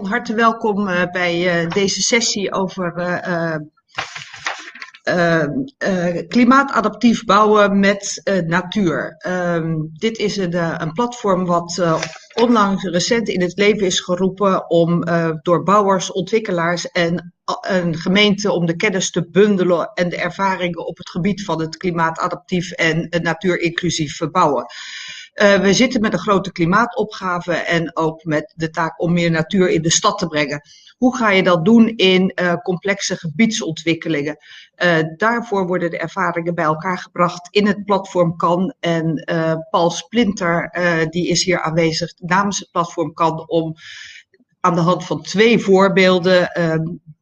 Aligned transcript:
van 0.00 0.08
harte 0.08 0.34
welkom 0.34 0.88
uh, 0.88 1.02
bij 1.12 1.64
uh, 1.64 1.70
deze 1.70 2.00
sessie 2.00 2.52
over 2.52 2.92
uh, 2.98 3.56
klimaatadaptief 6.28 7.24
bouwen 7.24 7.78
met 7.78 8.22
natuur. 8.46 9.14
Ehm, 9.18 9.74
dit 9.92 10.18
is 10.18 10.36
een, 10.36 10.82
een 10.82 10.92
platform 10.92 11.46
wat 11.46 11.82
onlangs 12.34 12.84
recent 12.84 13.28
in 13.28 13.40
het 13.40 13.58
leven 13.58 13.86
is 13.86 14.00
geroepen 14.00 14.70
om 14.70 15.04
door 15.42 15.62
bouwers, 15.62 16.12
ontwikkelaars 16.12 16.90
en 16.90 17.34
een 17.60 17.96
gemeente 17.96 18.52
om 18.52 18.66
de 18.66 18.76
kennis 18.76 19.10
te 19.10 19.28
bundelen 19.30 19.90
en 19.94 20.08
de 20.08 20.16
ervaringen 20.16 20.86
op 20.86 20.98
het 20.98 21.10
gebied 21.10 21.44
van 21.44 21.60
het 21.60 21.76
klimaatadaptief 21.76 22.70
en 22.70 23.08
natuurinclusief 23.22 24.18
bouwen. 24.30 24.66
Uh, 25.34 25.54
we 25.54 25.72
zitten 25.72 26.00
met 26.00 26.12
een 26.12 26.18
grote 26.18 26.52
klimaatopgave 26.52 27.52
en 27.52 27.96
ook 27.96 28.24
met 28.24 28.52
de 28.56 28.70
taak 28.70 29.00
om 29.00 29.12
meer 29.12 29.30
natuur 29.30 29.70
in 29.70 29.82
de 29.82 29.90
stad 29.90 30.18
te 30.18 30.26
brengen. 30.26 30.60
Hoe 30.96 31.16
ga 31.16 31.30
je 31.30 31.42
dat 31.42 31.64
doen 31.64 31.88
in 31.88 32.32
uh, 32.34 32.54
complexe 32.54 33.16
gebiedsontwikkelingen? 33.16 34.36
Uh, 34.76 34.98
daarvoor 35.16 35.66
worden 35.66 35.90
de 35.90 35.98
ervaringen 35.98 36.54
bij 36.54 36.64
elkaar 36.64 36.98
gebracht 36.98 37.48
in 37.54 37.66
het 37.66 37.84
platform 37.84 38.36
KAN. 38.36 38.74
En 38.80 39.24
Paul 39.70 39.90
Splinter, 39.90 40.70
die 41.10 41.28
is 41.28 41.44
hier 41.44 41.60
aanwezig 41.60 42.12
namens 42.16 42.58
het 42.58 42.70
platform 42.70 43.12
KAN 43.12 43.48
om 43.48 43.74
aan 44.60 44.74
de 44.74 44.80
hand 44.80 45.04
van 45.04 45.22
twee 45.22 45.58
voorbeelden 45.58 46.50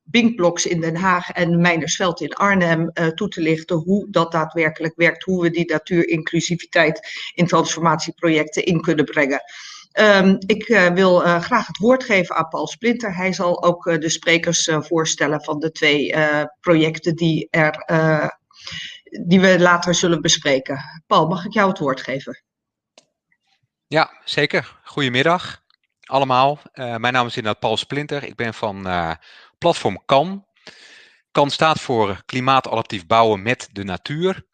ehm, 0.09 0.21
Binkblocks 0.21 0.67
in 0.67 0.80
Den 0.80 0.97
Haag 0.97 1.30
en 1.30 1.61
Meinersveld 1.61 2.21
in 2.21 2.35
Arnhem 2.35 2.91
uh, 2.95 3.07
toe 3.07 3.29
te 3.29 3.41
lichten 3.41 3.77
hoe 3.77 4.07
dat 4.11 4.33
daadwerkelijk 4.33 4.97
werkt, 4.97 5.25
hoe 5.25 5.43
we 5.43 5.51
die 5.51 5.71
natuurinclusiviteit 5.71 7.01
in 7.34 7.47
transformatieprojecten 7.47 8.65
in 8.65 8.81
kunnen 8.81 9.05
brengen. 9.05 9.43
Um, 9.93 10.37
ik 10.47 10.69
uh, 10.69 10.87
wil 10.87 11.27
uh, 11.27 11.41
graag 11.41 11.67
het 11.67 11.79
woord 11.79 12.05
geven 12.05 12.36
aan 12.36 12.48
Paul 12.48 12.67
Splinter. 12.67 13.17
Hij 13.17 13.33
zal 13.33 13.62
ook 13.62 13.84
de 13.84 14.09
sprekers 14.09 14.69
voorstellen 14.73 15.42
van 15.42 15.59
de 15.59 15.70
twee 15.70 16.14
projecten 16.61 17.17
die, 17.17 17.48
er, 17.51 17.84
die 19.27 19.41
we 19.41 19.61
later 19.61 19.95
zullen 19.95 20.20
bespreken. 20.20 21.03
Paul, 21.06 21.27
mag 21.27 21.45
ik 21.45 21.53
jou 21.53 21.69
het 21.69 21.79
woord 21.79 22.01
geven? 22.01 22.42
Ja, 23.86 24.11
zeker. 24.25 24.79
Goedemiddag 24.84 25.62
allemaal. 26.05 26.59
mijn 26.73 27.12
naam 27.12 27.27
is 27.27 27.36
inderdaad 27.36 27.61
Paul 27.61 27.77
Splinter. 27.77 28.25
Ik 28.25 28.36
ben 28.36 28.55
van 28.55 28.86
platform 29.59 30.03
KAN. 30.05 30.47
KAN 31.31 31.51
staat 31.51 31.81
voor 31.81 32.23
klimaatadaptief 32.25 33.06
bouwen 33.06 33.42
met 33.42 33.69
de 33.73 33.84
natuur. 33.84 34.47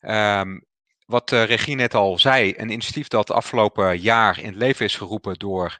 Um, 0.00 0.64
wat 1.06 1.32
uh, 1.32 1.44
Regie 1.44 1.76
net 1.76 1.94
al 1.94 2.18
zei, 2.18 2.54
een 2.56 2.70
initiatief 2.70 3.08
dat 3.08 3.30
afgelopen 3.30 3.98
jaar 3.98 4.38
in 4.38 4.46
het 4.46 4.56
leven 4.56 4.84
is 4.84 4.96
geroepen 4.96 5.34
door 5.34 5.78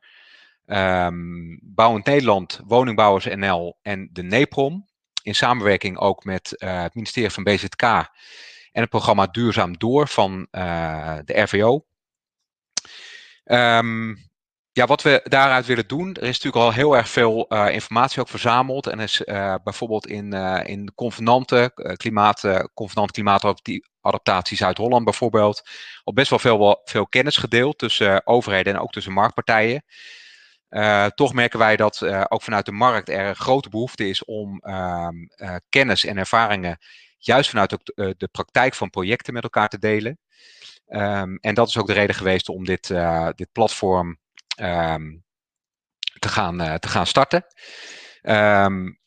um, 0.66 1.58
Bouwend 1.62 2.06
Nederland, 2.06 2.60
Woningbouwers 2.66 3.25
NL 3.25 3.78
en 3.82 4.08
de 4.12 4.22
NEPROM. 4.22 4.88
In 5.22 5.34
samenwerking 5.34 5.98
ook 5.98 6.25
met 6.25 6.55
uh, 6.58 6.82
het 6.82 6.94
ministerie 6.94 7.30
van 7.30 7.42
BZK 7.42 7.82
en 7.82 8.80
het 8.80 8.88
programma 8.88 9.27
Duurzaam 9.27 9.78
Door 9.78 10.08
van 10.08 10.47
uh, 10.50 11.19
de 11.25 11.41
RVO. 11.41 11.84
Ehm, 13.44 14.14
ja, 14.75 14.86
wat 14.86 15.03
we 15.03 15.20
daaruit 15.25 15.67
willen 15.67 15.89
doen, 15.89 16.08
er 16.14 16.22
is 16.22 16.41
natuurlijk 16.41 16.64
al 16.64 16.72
heel 16.72 16.97
erg 16.97 17.08
veel 17.08 17.47
uh, 17.48 17.70
informatie 17.70 18.20
ook 18.20 18.28
verzameld. 18.28 18.86
En 18.86 19.00
is 19.00 19.22
uh, 19.25 19.55
bijvoorbeeld 19.64 20.06
in, 20.06 20.34
uh, 20.34 20.61
in 20.64 20.92
convenanten, 20.94 21.72
klimaat, 21.97 22.69
convenant 22.75 23.11
klimaatadaptatie 23.11 24.56
Zuid-Holland 24.56 25.05
bijvoorbeeld, 25.05 25.69
al 26.05 26.12
best 26.12 26.31
wel 26.31 26.39
veel, 26.39 26.81
veel 26.84 27.06
kennis 27.06 27.36
gedeeld 27.36 27.78
tussen 27.78 28.27
overheden 28.27 28.75
en 28.75 28.81
ook 28.81 28.92
tussen 28.92 29.12
marktpartijen. 29.12 29.84
toch 31.14 31.33
merken 31.33 31.59
wij 31.59 31.77
dat 31.77 32.03
ook 32.28 32.42
vanuit 32.42 32.66
de 32.66 32.72
markt 32.72 33.09
er 33.09 33.27
een 33.27 33.36
grote 33.36 33.69
behoefte 33.69 34.09
is 34.09 34.25
om 34.25 34.59
ehm, 34.60 35.15
kennis 35.69 36.04
en 36.04 36.19
ervaringen 36.19 36.78
juist 37.19 37.50
vanuit 37.50 37.71
de, 37.71 38.15
de 38.16 38.28
praktijk 38.28 38.75
van 38.75 38.91
projecten 38.91 39.34
met 39.34 39.43
elkaar 39.43 39.69
te 39.69 39.78
delen. 39.78 40.19
Um, 40.88 41.38
en 41.41 41.54
dat 41.54 41.69
is 41.69 41.78
ook 41.78 41.87
de 41.87 41.93
reden 41.93 42.15
geweest 42.15 42.48
om 42.48 42.65
dit, 42.65 42.87
dit 43.34 43.48
platform 43.53 44.22
um, 44.60 45.25
te, 46.19 46.28
gaan, 46.28 46.60
uh, 46.60 46.75
te 46.75 46.88
gaan 46.88 47.06
starten. 47.06 47.44
Um, 48.22 49.03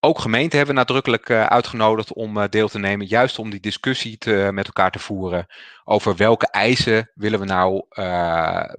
ook 0.00 0.18
gemeenten 0.18 0.58
hebben 0.58 0.74
nadrukkelijk 0.74 1.28
uh, 1.28 1.46
uitgenodigd 1.46 2.12
om 2.12 2.36
uh, 2.36 2.44
deel 2.48 2.68
te 2.68 2.78
nemen, 2.78 3.06
juist 3.06 3.38
om 3.38 3.50
die 3.50 3.60
discussie 3.60 4.18
te, 4.18 4.48
met 4.52 4.66
elkaar 4.66 4.90
te 4.90 4.98
voeren 4.98 5.46
over 5.84 6.16
welke 6.16 6.46
eisen 6.46 7.10
willen 7.14 7.40
we 7.40 7.44
nou, 7.44 7.84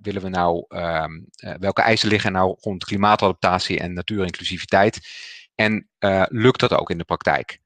willen 0.01 0.21
we 0.21 0.29
nou 0.29 0.65
um, 0.69 1.27
welke 1.59 1.81
eisen 1.81 2.09
liggen 2.09 2.31
nou 2.31 2.55
rond 2.59 2.83
klimaatadaptatie 2.83 3.79
en 3.79 3.93
natuurinclusiviteit. 3.93 4.99
En 5.55 5.89
lukt 6.29 6.59
dat 6.59 6.73
ook 6.73 6.89
in 6.89 6.97
de 6.97 7.03
praktijk? 7.03 7.59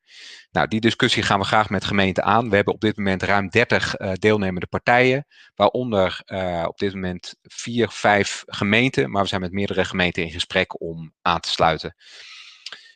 Nou, 0.55 0.67
die 0.67 0.79
discussie 0.79 1.23
gaan 1.23 1.39
we 1.39 1.45
graag 1.45 1.69
met 1.69 1.85
gemeenten 1.85 2.23
aan. 2.23 2.49
We 2.49 2.55
hebben 2.55 2.73
op 2.73 2.81
dit 2.81 2.97
moment 2.97 3.23
ruim 3.23 3.49
30 3.49 3.99
uh, 3.99 4.11
eh, 4.11 4.17
deelnemende 4.17 4.67
partijen, 4.67 5.25
waaronder 5.55 6.21
uh, 6.25 6.65
op 6.67 6.77
dit 6.77 6.93
moment 6.93 7.35
vier, 7.41 7.89
vijf 7.89 8.43
gemeenten, 8.45 9.11
maar 9.11 9.21
we 9.21 9.27
zijn 9.27 9.41
met 9.41 9.51
meerdere 9.51 9.85
gemeenten 9.85 10.23
in 10.23 10.31
gesprek 10.31 10.81
om 10.81 11.13
aan 11.21 11.39
te 11.39 11.49
sluiten. 11.49 11.95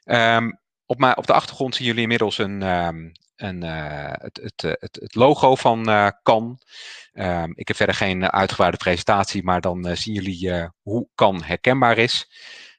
Um, 0.06 0.60
op, 0.86 1.14
op, 1.16 1.28
de 1.28 1.34
achtergrond 1.34 1.76
zien 1.76 1.88
jullie 1.88 2.02
inmiddels 2.02 2.38
een, 2.38 2.62
um, 2.62 3.12
een, 3.36 3.64
uh, 3.64 4.12
het, 4.12 4.40
het, 4.42 4.78
het, 4.80 5.16
logo 5.16 5.56
van 5.56 5.84
CAN. 6.24 6.60
Um, 7.14 7.52
ik 7.56 7.68
heb 7.68 7.78
verder 7.78 7.96
geen 7.96 8.32
uitgebreide 8.32 8.78
presentatie, 8.78 9.44
maar 9.44 9.62
dan 9.62 9.98
zien 9.98 10.14
jullie 10.14 10.70
hoe 10.82 11.08
CAN 11.16 11.44
herkenbaar 11.44 11.98
is. 11.98 12.28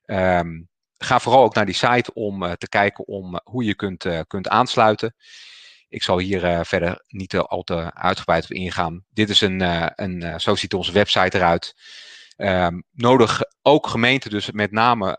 Um, 0.07 0.70
ga 1.05 1.19
vooral 1.19 1.43
ook 1.43 1.55
naar 1.55 1.67
die 1.67 1.75
site 1.75 2.15
om 2.15 2.43
uh, 2.43 2.53
te 2.53 2.69
kijken 2.69 3.07
om 3.07 3.35
uh, 3.35 3.41
hoe 3.45 3.65
je 3.65 3.75
kunt, 3.75 4.05
uh, 4.05 4.21
kunt 4.27 4.49
aansluiten. 4.49 5.15
Ik 5.89 6.03
zal 6.03 6.19
hier 6.19 6.65
verder 6.65 7.05
niet 7.09 7.37
al 7.37 7.63
te 7.63 7.95
uitgebreid 7.95 8.45
op 8.45 8.51
ingaan. 8.51 9.05
Dit 9.09 9.31
is 9.31 9.41
een, 9.41 9.61
een 10.03 10.41
zo 10.41 10.55
ziet 10.55 10.75
onze 10.75 10.93
website 10.93 11.37
eruit. 11.37 11.75
Um, 12.37 12.85
nodig 12.93 13.43
ook 13.63 13.87
gemeenten 13.87 14.31
dus 14.31 14.51
met 14.51 14.73
name 14.73 15.19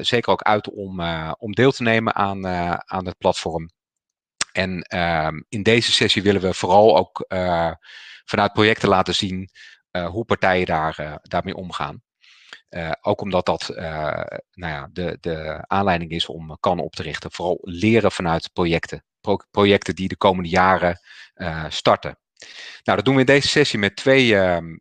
zeker 0.00 0.32
ook 0.32 0.42
uit 0.42 0.70
om, 0.70 1.00
om 1.38 1.52
deel 1.52 1.72
te 1.72 1.82
nemen 1.82 2.14
aan, 2.14 2.46
aan 2.86 3.06
het 3.06 3.18
platform. 3.18 3.70
En 4.52 4.96
um, 4.98 5.44
in 5.48 5.62
deze 5.62 5.92
sessie 5.92 6.22
willen 6.22 6.40
we 6.40 6.54
vooral 6.54 6.96
ook 6.96 7.26
vanuit 8.24 8.52
projecten 8.52 8.88
laten 8.88 9.14
zien 9.14 9.50
hoe 9.90 10.24
partijen 10.24 10.66
daar, 10.66 11.20
daarmee 11.22 11.54
omgaan. 11.54 12.02
Uh, 12.76 12.92
ook 13.00 13.20
omdat 13.20 13.46
dat 13.46 13.70
uh, 13.70 13.84
nou 14.52 14.72
ja, 14.72 14.88
de, 14.92 15.18
de 15.20 15.64
aanleiding 15.66 16.10
is 16.10 16.26
om 16.26 16.56
kan 16.60 16.78
op 16.78 16.92
te 16.94 17.02
richten. 17.02 17.32
Vooral 17.32 17.58
leren 17.60 18.12
vanuit 18.12 18.52
projecten. 18.52 19.04
Pro 19.20 19.38
projecten 19.50 19.94
die 19.94 20.08
de 20.08 20.16
komende 20.16 20.48
jaren 20.48 21.00
uh, 21.34 21.64
starten. 21.68 22.18
Nou, 22.82 22.96
dat 22.96 23.04
doen 23.04 23.14
we 23.14 23.20
in 23.20 23.26
deze 23.26 23.48
sessie 23.48 23.78
met 23.78 23.96
twee 23.96 24.36
ehm, 24.36 24.76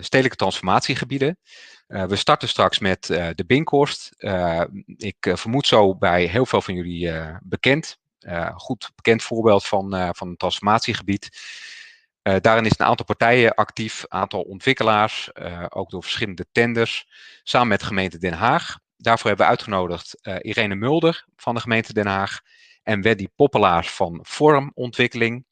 stedelijke 0.00 0.36
transformatiegebieden. 0.36 1.38
we 1.86 2.16
starten 2.16 2.48
straks 2.48 2.78
met 2.78 3.06
de 3.06 3.44
Binkhorst. 3.46 4.08
ik 4.96 5.16
vermoed 5.32 5.66
zo 5.66 5.96
bij 5.96 6.24
heel 6.24 6.46
veel 6.46 6.62
van 6.62 6.74
jullie 6.74 7.12
bekend. 7.42 7.98
goed 8.54 8.90
bekend 8.94 9.22
voorbeeld 9.22 9.66
van, 9.66 10.14
van 10.14 10.28
een 10.28 10.36
transformatiegebied. 10.36 11.28
Uh, 12.22 12.36
daarin 12.40 12.64
is 12.64 12.78
een 12.78 12.86
aantal 12.86 13.04
partijen 13.04 13.54
actief, 13.54 14.02
een 14.02 14.18
aantal 14.18 14.42
ontwikkelaars, 14.42 15.30
uh, 15.34 15.64
ook 15.68 15.90
door 15.90 16.02
verschillende 16.02 16.46
tenders, 16.52 17.06
samen 17.42 17.68
met 17.68 17.80
de 17.80 17.86
gemeente 17.86 18.18
Den 18.18 18.32
Haag. 18.32 18.78
Daarvoor 18.96 19.26
hebben 19.26 19.46
we 19.46 19.52
uitgenodigd 19.52 20.18
uh, 20.22 20.36
Irene 20.40 20.74
Mulder 20.74 21.24
van 21.36 21.54
de 21.54 21.60
gemeente 21.60 21.92
Den 21.92 22.06
Haag 22.06 22.40
en 22.82 23.02
Weddy 23.02 23.28
Poppelaars 23.36 23.90
van 23.90 24.18
Vormontwikkeling. 24.22 25.44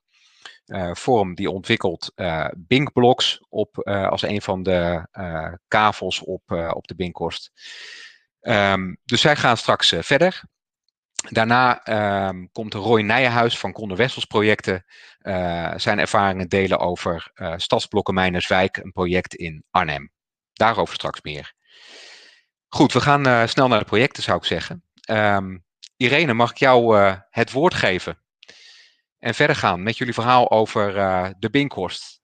Forum 0.97 1.35
die 1.35 1.51
ontwikkelt 1.51 2.13
Binkblocks 2.57 3.41
op, 3.49 3.89
als 3.89 4.23
een 4.23 4.43
van 4.43 4.63
de 4.63 5.07
kavels 5.69 6.21
op, 6.21 6.43
op 6.73 6.87
de 6.87 6.95
Binkhorst. 6.95 7.51
Um, 8.41 8.97
dus 9.05 9.21
zij 9.21 9.37
gaan 9.37 9.57
straks 9.57 9.95
verder. 9.99 10.43
Daarna 11.29 11.87
um, 12.29 12.53
komt 12.53 12.75
Roy 12.75 13.03
Nijenhuis 13.03 13.59
van 13.59 13.73
Conde 13.73 13.97
Wessels 13.97 14.25
projecten 14.25 14.85
uh, 15.23 15.73
zijn 15.77 15.99
ervaringen 15.99 16.49
delen 16.49 16.79
over 16.79 17.31
uh, 17.35 17.53
Stadsblokken 17.57 18.15
Mijnerswijk, 18.15 18.77
een 18.77 18.93
project 18.93 19.35
in 19.35 19.65
Arnhem. 19.71 20.13
Daarover 20.53 20.95
straks 20.95 21.23
meer. 21.23 21.53
Goed, 22.69 22.93
we 22.93 23.01
gaan 23.01 23.27
uh, 23.27 23.47
snel 23.47 23.69
naar 23.69 23.79
de 23.79 23.85
projecten 23.85 24.23
zou 24.23 24.39
ik 24.39 24.45
zeggen. 24.45 24.85
Um, 25.11 25.65
Irene, 25.97 26.33
mag 26.33 26.51
ik 26.51 26.57
jou 26.57 26.97
het 27.31 27.53
woord 27.53 27.75
geven? 27.75 28.19
En 29.19 29.35
verder 29.35 29.57
gaan 29.57 29.83
met 29.83 29.99
jullie 29.99 30.15
verhaal 30.15 30.51
over 30.51 30.95
de 31.39 31.51
Binkhorst. 31.51 32.21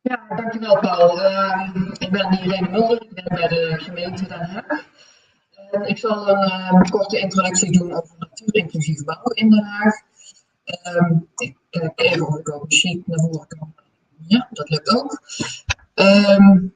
Ja, 0.00 0.26
dankjewel 0.36 0.78
Paul. 0.78 1.22
Ehm, 1.22 1.92
ik 1.98 2.10
ben 2.10 2.38
Irene 2.42 2.68
Mulder, 2.70 3.02
ik 3.02 3.14
ben 3.14 3.24
bij 3.24 3.48
de 3.48 3.74
gemeente 3.78 4.26
Den 4.26 4.50
Haag. 4.50 4.84
Ik 5.70 5.98
zal 5.98 6.28
een 6.28 6.44
uh, 6.44 6.80
korte 6.90 7.18
introductie 7.18 7.72
doen 7.72 7.92
over 7.92 8.14
natuurinclusief 8.18 9.04
bouwen 9.04 9.36
in 9.36 9.50
Den 9.50 9.64
Haag. 9.64 9.94
Um, 10.96 11.28
ik 11.36 11.56
ik 11.96 12.22
ook 12.54 12.62
een 12.62 12.72
sheet 12.72 13.06
naar 13.06 13.18
voren 13.18 13.46
kan. 13.46 13.74
Ja, 14.26 14.48
dat 14.50 14.70
lukt 14.70 14.88
ook. 14.88 15.22
Um, 15.94 16.74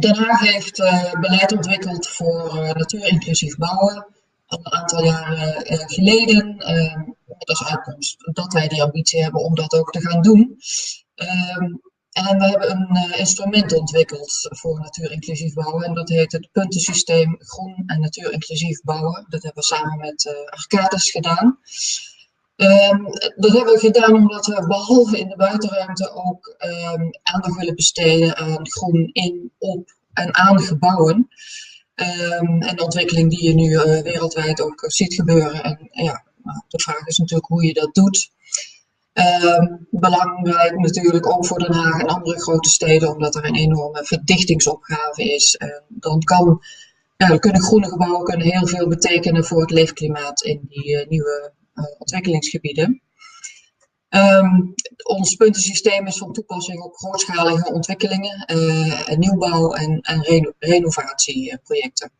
Den 0.00 0.16
Haag 0.16 0.40
heeft 0.40 0.76
beleid 1.20 1.52
ontwikkeld 1.52 2.08
voor 2.08 2.54
natuurinclusief 2.54 3.56
bouwen 3.56 4.06
al 4.46 4.58
een 4.62 4.72
aantal 4.72 5.04
jaren 5.04 5.64
geleden. 5.90 6.56
met 7.26 7.48
als 7.48 7.64
uitkomst 7.64 8.16
dat 8.32 8.52
wij 8.52 8.68
die 8.68 8.82
ambitie 8.82 9.22
hebben 9.22 9.44
om 9.44 9.54
dat 9.54 9.72
ook 9.72 9.90
te 9.90 10.00
gaan 10.00 10.22
doen. 10.22 10.58
Ehm, 11.14 11.74
en 12.26 12.38
we 12.38 12.44
hebben 12.44 12.70
een 12.70 12.96
uh, 12.96 13.18
instrument 13.18 13.72
ontwikkeld 13.72 14.48
voor 14.50 14.80
natuurinclusief 14.80 15.54
bouwen. 15.54 15.84
En 15.84 15.94
dat 15.94 16.08
heet 16.08 16.32
het 16.32 16.48
puntensysteem 16.52 17.36
groen 17.38 17.82
en 17.86 18.00
natuurinclusief 18.00 18.82
bouwen. 18.82 19.26
Dat 19.28 19.42
hebben 19.42 19.62
we 19.62 19.74
samen 19.74 19.98
met 19.98 20.24
uh, 20.24 20.32
Arcades 20.44 21.10
gedaan. 21.10 21.58
Um, 22.56 23.04
dat 23.36 23.52
hebben 23.52 23.72
we 23.72 23.78
gedaan 23.78 24.14
omdat 24.14 24.46
we 24.46 24.66
behalve 24.66 25.18
in 25.18 25.28
de 25.28 25.36
buitenruimte 25.36 26.10
ook 26.10 26.56
um, 26.58 27.10
aandacht 27.22 27.56
willen 27.56 27.74
besteden 27.74 28.36
aan 28.36 28.70
groen 28.70 29.10
in, 29.12 29.52
op 29.58 29.96
en 30.12 30.34
aan 30.34 30.60
gebouwen. 30.60 31.28
Um, 31.94 32.62
en 32.62 32.76
de 32.76 32.84
ontwikkeling 32.84 33.30
die 33.30 33.44
je 33.44 33.54
nu 33.54 33.70
uh, 33.70 34.02
wereldwijd 34.02 34.60
ook 34.60 34.84
ziet 34.86 35.14
gebeuren. 35.14 35.62
En 35.62 35.88
ja, 35.90 36.24
nou, 36.42 36.62
de 36.68 36.80
vraag 36.80 37.06
is 37.06 37.18
natuurlijk 37.18 37.48
hoe 37.48 37.66
je 37.66 37.74
dat 37.74 37.94
doet. 37.94 38.30
Uh, 39.18 39.76
belangrijk 39.90 40.78
natuurlijk 40.78 41.26
ook 41.26 41.46
voor 41.46 41.58
Den 41.58 41.72
Haag 41.72 42.00
en 42.00 42.06
andere 42.06 42.40
grote 42.40 42.68
steden, 42.68 43.14
omdat 43.14 43.34
er 43.34 43.44
een 43.44 43.54
enorme 43.54 44.04
verdichtingsopgave 44.04 45.34
is. 45.34 45.60
Dan 45.88 46.20
kan, 46.20 46.62
kunnen 47.38 47.62
groene 47.62 47.88
gebouwen 47.88 48.24
kunnen 48.24 48.46
heel 48.46 48.66
veel 48.66 48.88
betekenen 48.88 49.44
voor 49.44 49.60
het 49.60 49.70
leefklimaat 49.70 50.42
in 50.42 50.66
die 50.68 50.90
uh, 50.90 51.06
nieuwe 51.08 51.52
uh, 51.74 51.84
ontwikkelingsgebieden. 51.98 53.02
Um, 54.10 54.74
ons 55.02 55.34
puntensysteem 55.34 56.06
is 56.06 56.18
van 56.18 56.32
toepassing 56.32 56.82
op 56.82 56.96
grootschalige 56.96 57.72
ontwikkelingen, 57.72 58.44
uh, 58.56 59.08
nieuwbouw 59.08 59.72
en, 59.72 60.00
en 60.00 60.22
reno 60.22 60.52
renovatieprojecten. 60.58 62.10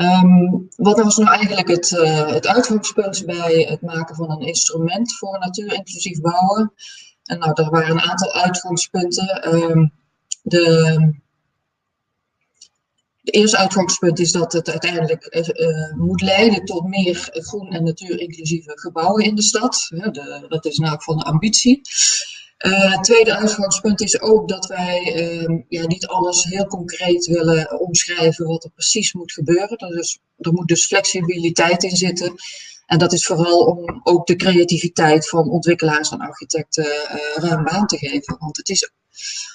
Um, 0.00 0.68
wat 0.76 1.02
was 1.02 1.16
nou 1.16 1.30
eigenlijk 1.30 1.68
het, 1.68 1.90
uh, 1.90 2.30
het 2.30 2.46
uitgangspunt 2.46 3.26
bij 3.26 3.66
het 3.68 3.82
maken 3.82 4.14
van 4.14 4.30
een 4.30 4.46
instrument 4.46 5.16
voor 5.16 5.38
natuurinclusief 5.38 6.20
bouwen? 6.20 6.72
En 7.24 7.38
nou, 7.38 7.52
er 7.54 7.70
waren 7.70 7.90
een 7.90 8.00
aantal 8.00 8.32
uitgangspunten. 8.32 9.54
Um, 9.54 9.92
de, 10.42 11.14
de 13.20 13.30
eerste 13.30 13.56
uitgangspunt 13.56 14.18
is 14.18 14.32
dat 14.32 14.52
het 14.52 14.70
uiteindelijk 14.70 15.52
uh, 15.58 15.94
moet 15.94 16.20
leiden 16.20 16.64
tot 16.64 16.88
meer 16.88 17.28
groen 17.32 17.72
en 17.72 17.84
natuurinclusieve 17.84 18.72
gebouwen 18.74 19.24
in 19.24 19.34
de 19.34 19.42
stad. 19.42 19.86
De, 19.88 20.44
dat 20.48 20.64
is 20.64 20.78
nou 20.78 21.02
van 21.02 21.16
de 21.16 21.24
ambitie. 21.24 21.80
Het 22.58 23.04
tweede 23.04 23.36
uitgangspunt 23.36 24.00
is 24.00 24.20
ook 24.20 24.48
dat 24.48 24.66
wij 24.66 25.16
uh, 25.16 25.60
ja, 25.68 25.86
niet 25.86 26.06
alles 26.06 26.44
heel 26.44 26.66
concreet 26.66 27.26
willen 27.26 27.80
omschrijven 27.80 28.46
wat 28.46 28.64
er 28.64 28.70
precies 28.70 29.12
moet 29.12 29.32
gebeuren. 29.32 29.98
Is, 29.98 30.18
er 30.38 30.52
moet 30.52 30.68
dus 30.68 30.86
flexibiliteit 30.86 31.82
in 31.82 31.96
zitten. 31.96 32.34
En 32.86 32.98
dat 32.98 33.12
is 33.12 33.26
vooral 33.26 33.58
om 33.58 34.00
ook 34.02 34.26
de 34.26 34.36
creativiteit 34.36 35.28
van 35.28 35.50
ontwikkelaars 35.50 36.10
en 36.10 36.18
architecten 36.18 36.84
uh, 36.84 37.34
ruim 37.34 37.64
baan 37.64 37.86
te 37.86 37.98
geven. 37.98 38.36
Want 38.38 38.56
het 38.56 38.68
is 38.68 38.90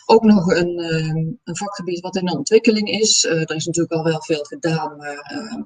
ook 0.05 0.23
nog 0.23 0.47
een, 0.47 0.79
ehm, 0.79 1.17
een 1.43 1.57
vakgebied 1.57 1.99
wat 1.99 2.15
in 2.15 2.37
ontwikkeling 2.37 2.89
is. 2.89 3.25
Eh, 3.25 3.41
er 3.41 3.55
is 3.55 3.65
natuurlijk 3.65 3.93
al 3.93 4.03
wel 4.03 4.21
veel 4.21 4.43
gedaan, 4.43 4.97
maar 4.97 5.17
ehm, 5.17 5.61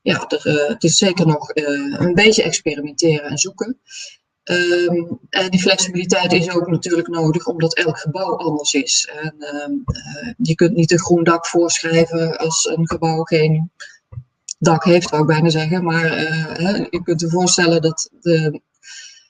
ja, 0.00 0.26
er, 0.28 0.68
het 0.68 0.84
is 0.84 0.96
zeker 0.96 1.26
nog 1.26 1.50
een 1.54 2.14
beetje 2.14 2.42
experimenteren 2.42 3.30
en 3.30 3.38
zoeken. 3.38 3.80
En 4.48 5.50
die 5.50 5.60
flexibiliteit 5.60 6.32
is 6.32 6.50
ook 6.50 6.68
natuurlijk 6.68 7.08
nodig, 7.08 7.46
omdat 7.46 7.74
elk 7.74 7.98
gebouw 7.98 8.36
anders 8.36 8.72
is. 8.72 9.10
En, 9.22 9.34
um, 9.54 9.82
uh, 9.86 10.32
je 10.36 10.54
kunt 10.54 10.74
niet 10.74 10.92
een 10.92 10.98
groen 10.98 11.24
dak 11.24 11.46
voorschrijven 11.46 12.38
als 12.38 12.64
een 12.64 12.88
gebouw 12.88 13.22
geen 13.22 13.70
dak 14.58 14.84
heeft, 14.84 15.10
wou 15.10 15.22
ik 15.22 15.28
bijna 15.28 15.48
zeggen. 15.48 15.84
Maar 15.84 16.18
uh, 16.18 16.86
je 16.90 17.02
kunt 17.02 17.20
je 17.20 17.28
voorstellen 17.28 17.82
dat 17.82 18.10
de 18.20 18.60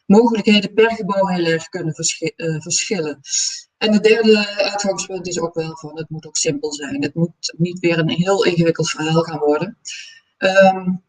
mogelijkheden 0.06 0.74
per 0.74 0.90
gebouw 0.90 1.26
heel 1.26 1.44
erg 1.44 1.68
kunnen 1.68 1.94
verschi 1.94 2.32
verschillen. 2.36 3.20
En 3.78 3.92
het 3.92 4.02
derde 4.02 4.56
uitgangspunt 4.56 5.26
is 5.26 5.40
ook 5.40 5.54
wel 5.54 5.76
van 5.76 5.98
het 5.98 6.10
moet 6.10 6.26
ook 6.26 6.36
simpel 6.36 6.72
zijn. 6.72 7.02
Het 7.02 7.14
moet 7.14 7.54
niet 7.56 7.78
weer 7.78 7.98
een 7.98 8.10
heel 8.10 8.44
ingewikkeld 8.44 8.90
verhaal 8.90 9.22
gaan 9.22 9.38
worden. 9.38 9.78
Um, 10.38 11.02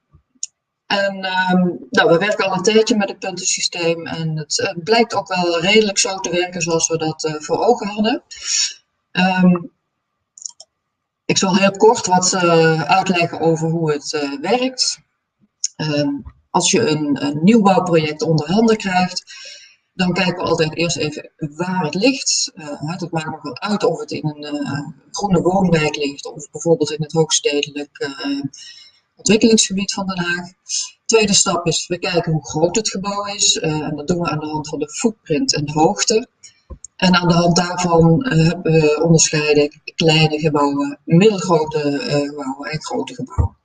en 0.90 1.16
um, 1.16 1.88
nou, 1.90 2.10
we 2.10 2.18
werken 2.18 2.46
al 2.46 2.54
een 2.54 2.64
tijdje 2.64 2.98
met 2.98 3.10
het 3.10 3.20
puntensysteem 3.20 4.08
en 4.08 4.38
het 4.38 4.58
uh, 4.58 4.84
blijkt 4.84 5.14
ook 5.14 5.28
wel 5.28 5.60
redelijk 5.60 5.98
zo 5.98 6.20
te 6.20 6.30
werken 6.30 6.62
zoals 6.62 6.88
we 6.88 6.98
dat 6.98 7.24
uh, 7.24 7.34
voor 7.38 7.66
ogen 7.66 7.88
hadden. 7.88 8.24
Um, 9.12 9.72
ik 11.26 11.38
zal 11.38 11.56
heel 11.56 11.72
kort 11.72 12.08
wat 12.08 12.34
uh, 12.34 12.82
uitleggen 12.82 13.40
over 13.40 13.70
hoe 13.70 13.92
het 13.92 14.38
werkt. 14.42 15.00
Um, 15.78 16.24
als 16.50 16.72
je 16.72 16.88
een, 16.88 17.26
een 17.26 17.40
nieuwbouwproject 17.44 18.22
onder 18.22 18.52
handen 18.52 18.78
krijgt, 18.78 19.24
dan 19.94 20.14
kijken 20.14 20.44
we 20.44 20.50
altijd 20.50 20.76
eerst 20.76 20.98
even 20.98 21.32
waar 21.38 21.84
het 21.84 21.96
ligt. 21.96 22.52
het 22.56 23.12
maakt 23.12 23.26
nog 23.26 23.42
wel 23.42 23.60
uit 23.60 23.84
of 23.84 24.00
het 24.00 24.12
in 24.12 24.26
een 24.26 24.96
groene 25.12 25.42
woonwijk 25.42 25.96
ligt 25.96 26.26
of 26.26 26.50
bijvoorbeeld 26.52 26.92
in 26.92 27.02
het 27.02 27.12
hoogstedelijk 27.12 28.10
ontwikkelingsgebied 29.20 29.94
van 29.94 30.08
Den 30.08 30.20
Haag. 30.20 30.48
Tweede 31.06 31.34
stap 31.34 31.66
is, 31.66 31.88
we 31.88 32.00
kijken 32.00 32.32
hoe 32.32 32.46
groot 32.46 32.76
het 32.76 32.90
gebouw 32.90 33.26
is. 33.26 33.56
Uh, 33.56 33.72
en 33.72 33.96
dat 33.96 34.08
doen 34.08 34.20
we 34.20 34.30
aan 34.30 34.40
de 34.40 34.46
hand 34.46 34.70
van 34.70 34.80
de 34.80 34.90
footprint 34.90 35.56
en 35.56 35.66
de 35.66 35.72
hoogte. 35.72 36.28
En 36.96 37.16
aan 37.16 37.28
de 37.28 37.34
hand 37.34 37.56
daarvan 37.56 38.26
uh, 38.26 38.52
we 38.62 39.00
onderscheiden 39.04 39.82
kleine 39.96 40.40
gebouwen, 40.40 41.00
middelgrote 41.04 41.92
uh, 41.92 42.30
gebouwen 42.30 42.70
en 42.70 42.84
grote 42.84 43.14
gebouwen. 43.14 43.58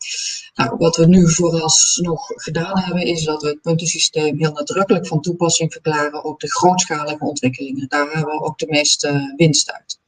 Nou, 0.55 0.77
wat 0.77 0.97
we 0.97 1.07
nu 1.07 1.31
vooralsnog 1.31 2.27
gedaan 2.27 2.79
hebben, 2.79 3.03
is 3.03 3.25
dat 3.25 3.43
we 3.43 3.49
het 3.49 3.63
puntensysteem 3.63 4.39
heel 4.39 4.53
nadrukkelijk 4.53 5.07
van 5.07 5.21
toepassing 5.21 5.73
verklaren 5.73 6.25
op 6.25 6.41
de 6.41 6.51
grootschalige 6.51 7.25
ontwikkelingen. 7.25 7.89
Daar 7.89 8.11
hebben 8.13 8.35
we 8.35 8.43
ook 8.43 8.59
de 8.59 8.67
meeste 8.69 9.35
winst 9.37 9.73
uit. 9.73 9.99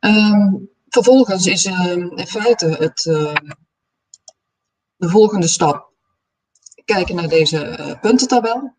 Um, 0.00 0.70
vervolgens 0.88 1.46
is 1.46 1.64
in 1.64 2.26
feite 2.26 2.66
het 2.66 3.04
de 5.00 5.08
volgende 5.08 5.46
stap 5.46 5.92
kijken 6.84 7.14
naar 7.14 7.28
deze 7.28 7.76
uh, 7.78 8.00
puntentabel. 8.00 8.74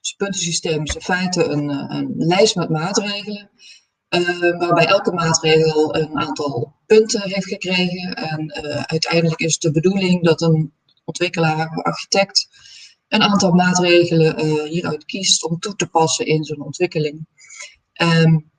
Dus 0.00 0.08
het 0.08 0.16
puntensysteem 0.16 0.82
is 0.82 0.94
in 0.94 1.00
feite 1.00 1.44
een, 1.44 1.70
eh, 1.70 1.98
een 1.98 2.14
lijst 2.16 2.56
met 2.56 2.68
maatregelen. 2.68 3.50
Uh, 4.08 4.58
waarbij 4.58 4.86
elke 4.86 5.12
maatregel 5.12 5.96
een 5.96 6.18
aantal 6.18 6.74
punten 6.86 7.22
heeft 7.22 7.46
gekregen. 7.46 8.14
En 8.14 8.52
uiteindelijk 8.86 9.40
is 9.40 9.58
de 9.58 9.70
bedoeling 9.70 10.24
dat 10.24 10.40
een 10.40 10.72
ontwikkelaar 11.04 11.68
of 11.76 11.84
architect 11.84 12.48
een 13.08 13.22
aantal 13.22 13.52
maatregelen 13.52 14.66
hieruit 14.66 15.04
kiest 15.04 15.44
om 15.44 15.58
toe 15.58 15.76
te 15.76 15.86
passen 15.86 16.26
in 16.26 16.44
zijn 16.44 16.60
ontwikkeling. 16.60 17.26
Um, 18.02 18.52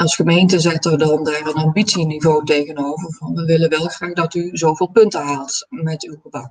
als 0.00 0.14
gemeente 0.14 0.60
zetten 0.60 0.90
we 0.90 0.96
dan 0.96 1.24
daar 1.24 1.46
een 1.46 1.54
ambitieniveau 1.54 2.44
tegenover. 2.44 3.14
Van 3.14 3.34
we 3.34 3.44
willen 3.44 3.70
wel 3.70 3.86
graag 3.86 4.12
dat 4.12 4.34
u 4.34 4.50
zoveel 4.52 4.86
punten 4.86 5.20
haalt 5.20 5.66
met 5.68 6.02
uw 6.02 6.16
gebouw. 6.22 6.50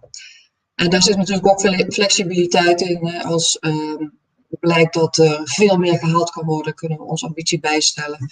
En 0.76 0.90
daar 0.90 1.04
zit 1.04 1.18
natuurlijk 1.18 1.48
ook 1.48 1.62
flexibiliteit 1.94 2.82
in. 2.82 3.22
Als 3.22 3.58
uh, 3.62 3.96
blijkt 4.50 4.94
dat 4.94 5.18
er 5.18 5.42
veel 5.44 5.78
meer 5.78 5.98
gehaald 5.98 6.30
kan 6.30 6.46
worden, 6.46 6.74
kunnen 6.74 6.98
we 6.98 7.04
onze 7.04 7.26
ambitie 7.26 7.60
bijstellen. 7.60 8.30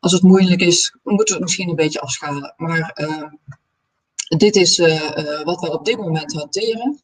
Als 0.00 0.12
het 0.12 0.22
moeilijk 0.22 0.60
is, 0.60 0.96
moeten 1.02 1.26
we 1.26 1.32
het 1.32 1.42
misschien 1.42 1.68
een 1.68 1.76
beetje 1.76 2.00
afschalen. 2.00 2.54
Maar 2.56 2.98
uh, 3.00 3.22
dit 4.38 4.56
is 4.56 4.78
uh, 4.78 5.42
wat 5.42 5.60
we 5.60 5.72
op 5.72 5.84
dit 5.84 5.96
moment 5.96 6.32
hanteren. 6.32 7.02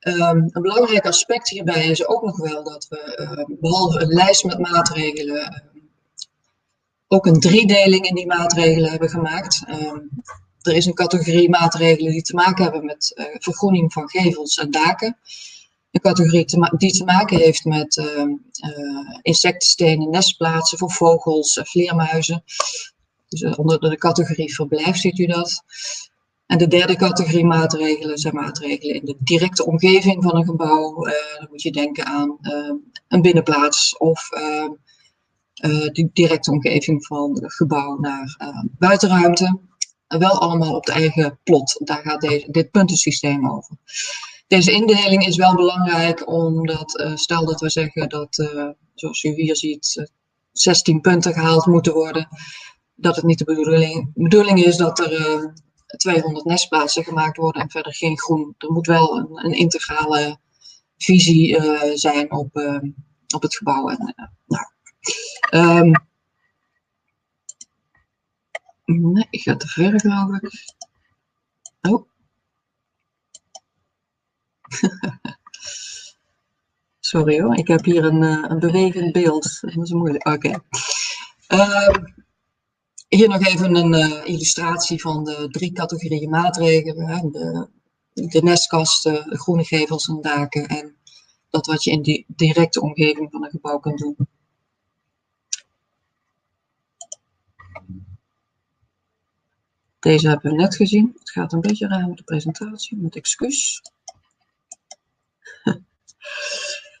Um, 0.00 0.48
een 0.50 0.62
belangrijk 0.62 1.06
aspect 1.06 1.48
hierbij 1.48 1.86
is 1.86 2.06
ook 2.06 2.22
nog 2.22 2.36
wel 2.36 2.64
dat 2.64 2.86
we, 2.88 3.56
behalve 3.60 4.00
een 4.00 4.12
lijst 4.12 4.44
met 4.44 4.58
maatregelen, 4.58 5.62
ook 7.08 7.26
een 7.26 7.40
driedeling 7.40 8.06
in 8.06 8.14
die 8.14 8.26
maatregelen 8.26 8.90
hebben 8.90 9.08
gemaakt. 9.08 9.64
Um, 9.68 10.10
er 10.62 10.74
is 10.74 10.86
een 10.86 10.94
categorie 10.94 11.48
maatregelen 11.48 12.12
die 12.12 12.22
te 12.22 12.34
maken 12.34 12.62
hebben 12.62 12.84
met 12.84 13.12
uh, 13.14 13.24
vergroening 13.38 13.92
van 13.92 14.08
gevels 14.08 14.56
en 14.58 14.70
daken. 14.70 15.16
Een 15.90 16.00
categorie 16.00 16.44
te 16.44 16.74
die 16.76 16.92
te 16.92 17.04
maken 17.04 17.36
heeft 17.36 17.64
met 17.64 17.96
uh, 17.96 18.24
insectenstenen, 19.22 20.10
nestplaatsen 20.10 20.78
voor 20.78 20.90
vogels, 20.90 21.60
vleermuizen. 21.62 22.44
Dus 23.28 23.56
onder 23.56 23.80
de 23.80 23.96
categorie 23.96 24.54
verblijf 24.54 24.96
ziet 24.96 25.18
u 25.18 25.26
dat. 25.26 25.62
En 26.46 26.58
de 26.58 26.66
derde 26.66 26.96
categorie 26.96 27.44
maatregelen 27.44 28.18
zijn 28.18 28.34
maatregelen 28.34 28.94
in 28.94 29.04
de 29.04 29.16
directe 29.18 29.66
omgeving 29.66 30.22
van 30.22 30.36
een 30.36 30.44
gebouw. 30.44 31.04
dan 31.38 31.48
moet 31.50 31.62
je 31.62 31.72
denken 31.72 32.06
aan 32.06 32.38
een 33.08 33.22
binnenplaats 33.22 33.96
of 33.96 34.28
de 35.60 36.08
directe 36.12 36.50
omgeving 36.50 37.06
van 37.06 37.42
gebouw 37.42 37.98
naar 37.98 38.36
uh, 38.42 38.62
buitenruimte. 38.78 39.60
wel 40.06 40.40
allemaal 40.40 40.74
op 40.74 40.86
de 40.86 40.92
eigen 40.92 41.38
plot. 41.44 41.80
Daar 41.84 42.02
gaat 42.02 42.20
deze, 42.20 42.50
dit 42.50 42.70
puntensysteem 42.70 43.50
over. 43.50 43.76
Deze 44.46 44.72
indeling 44.72 45.26
is 45.26 45.36
wel 45.36 45.54
belangrijk 45.54 46.28
omdat, 46.28 47.00
uh, 47.00 47.16
stel 47.16 47.46
dat 47.46 47.60
we 47.60 47.70
zeggen 47.70 48.08
dat, 48.08 48.50
zoals 48.94 49.22
u 49.22 49.34
hier 49.34 49.56
ziet, 49.56 50.10
16 50.52 51.00
punten 51.00 51.32
gehaald 51.32 51.66
moeten 51.66 51.94
worden. 51.94 52.28
dat 52.94 53.16
het 53.16 53.24
niet 53.24 53.38
de 53.38 53.44
bedoeling, 53.44 54.10
bedoeling 54.14 54.64
is 54.64 54.76
dat 54.76 54.98
er 54.98 55.52
200 55.96 56.44
nestplaatsen 56.44 57.04
gemaakt 57.04 57.36
worden 57.36 57.62
en 57.62 57.70
verder 57.70 57.94
geen 57.94 58.18
groen. 58.18 58.54
Er 58.58 58.72
moet 58.72 58.86
wel 58.86 59.16
een, 59.16 59.44
een 59.44 59.52
integrale 59.52 60.38
visie 60.96 61.60
zijn 61.94 62.32
op, 62.32 62.56
op 63.34 63.42
het 63.42 63.56
gebouw. 63.56 63.88
En, 63.88 64.14
nou, 64.46 64.64
um, 65.50 65.92
nee, 68.84 69.26
ik 69.30 69.40
ga 69.40 69.56
te 69.56 69.68
ver, 69.68 70.00
geloof 70.00 70.40
ik. 70.40 70.74
Oh. 71.80 72.08
Sorry 77.00 77.40
hoor, 77.40 77.56
ik 77.56 77.68
heb 77.68 77.84
hier 77.84 78.04
een, 78.04 78.22
uh, 78.22 78.44
een 78.48 78.58
bewegend 78.58 79.12
beeld. 79.12 79.58
Dat 79.60 79.84
is 79.84 79.92
moeilijk. 79.92 80.28
Oké. 80.28 80.60
Ehm, 81.46 82.04
hier 83.08 83.28
nog 83.28 83.46
even 83.46 83.74
een 83.74 83.92
uh, 83.92 84.24
illustratie 84.24 85.00
van 85.00 85.24
de 85.24 85.48
drie 85.50 85.72
categorieën 85.72 86.30
maatregelen. 86.30 87.06
Hè. 87.08 87.30
De, 87.30 87.68
de 88.12 88.42
nestkasten, 88.42 89.30
de 89.30 89.38
groene 89.38 89.64
gevels 89.64 90.08
en 90.08 90.20
daken 90.20 90.66
en 90.66 90.96
dat 91.50 91.66
wat 91.66 91.84
je 91.84 91.90
in 91.90 92.02
die 92.02 92.24
directe 92.28 92.80
omgeving 92.80 93.30
van 93.30 93.44
een 93.44 93.50
gebouw 93.50 93.78
kunt 93.78 93.98
doen. 93.98 94.16
Deze 100.00 100.28
hebben 100.28 100.50
we 100.50 100.56
net 100.56 100.76
gezien. 100.76 101.16
Het 101.18 101.30
gaat 101.30 101.52
een 101.52 101.60
beetje 101.60 101.88
raar 101.88 102.08
met 102.08 102.16
de 102.16 102.22
presentatie, 102.22 102.96
met 102.96 103.16
excuus. 103.16 103.82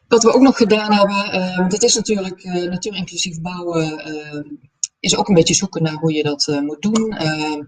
Wat 0.08 0.22
we 0.22 0.32
ook 0.32 0.42
nog 0.42 0.56
gedaan 0.56 0.92
hebben, 0.92 1.34
uh, 1.34 1.68
dit 1.68 1.82
is 1.82 1.94
natuurlijk 1.94 2.44
uh, 2.44 2.70
natuurinclusief 2.70 3.40
bouwen, 3.40 4.08
uh, 4.08 4.52
is 5.00 5.16
ook 5.16 5.28
een 5.28 5.34
beetje 5.34 5.54
zoeken 5.54 5.82
naar 5.82 5.94
hoe 5.94 6.12
je 6.12 6.22
dat 6.22 6.46
moet 6.62 6.82
doen. 6.82 7.12
Ehm, 7.12 7.62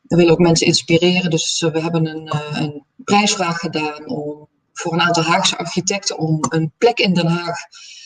we 0.00 0.16
willen 0.16 0.32
ook 0.32 0.38
mensen 0.38 0.66
inspireren, 0.66 1.30
dus 1.30 1.60
we 1.60 1.80
hebben 1.80 2.06
een, 2.06 2.34
een, 2.62 2.84
prijsvraag 3.04 3.58
gedaan 3.58 4.08
om, 4.08 4.48
voor 4.72 4.92
een 4.92 5.00
aantal 5.00 5.22
Haagse 5.22 5.58
architecten 5.58 6.18
om 6.18 6.38
een 6.48 6.72
plek 6.78 6.98
in 6.98 7.14
Den 7.14 7.26
Haag 7.26 7.58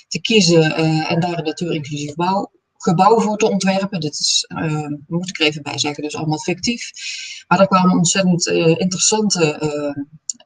te 0.08 0.20
kiezen 0.20 0.74
en 1.06 1.20
daar 1.20 1.38
een 1.38 1.44
natuurinclusief 1.44 2.14
bouw 2.14 2.50
gebouw 2.84 3.20
voor 3.20 3.36
te 3.36 3.50
ontwerpen. 3.50 4.00
Dit 4.00 4.18
is, 4.18 4.44
uh, 4.48 4.86
moet 5.06 5.28
ik 5.28 5.40
er 5.40 5.46
even 5.46 5.62
bij 5.62 5.78
zeggen, 5.78 6.02
dus 6.02 6.16
allemaal 6.16 6.38
fictief. 6.38 6.90
Maar 7.48 7.60
er 7.60 7.66
kwamen 7.66 7.96
ontzettend 7.96 8.46
uh, 8.46 8.66
interessante 8.66 9.58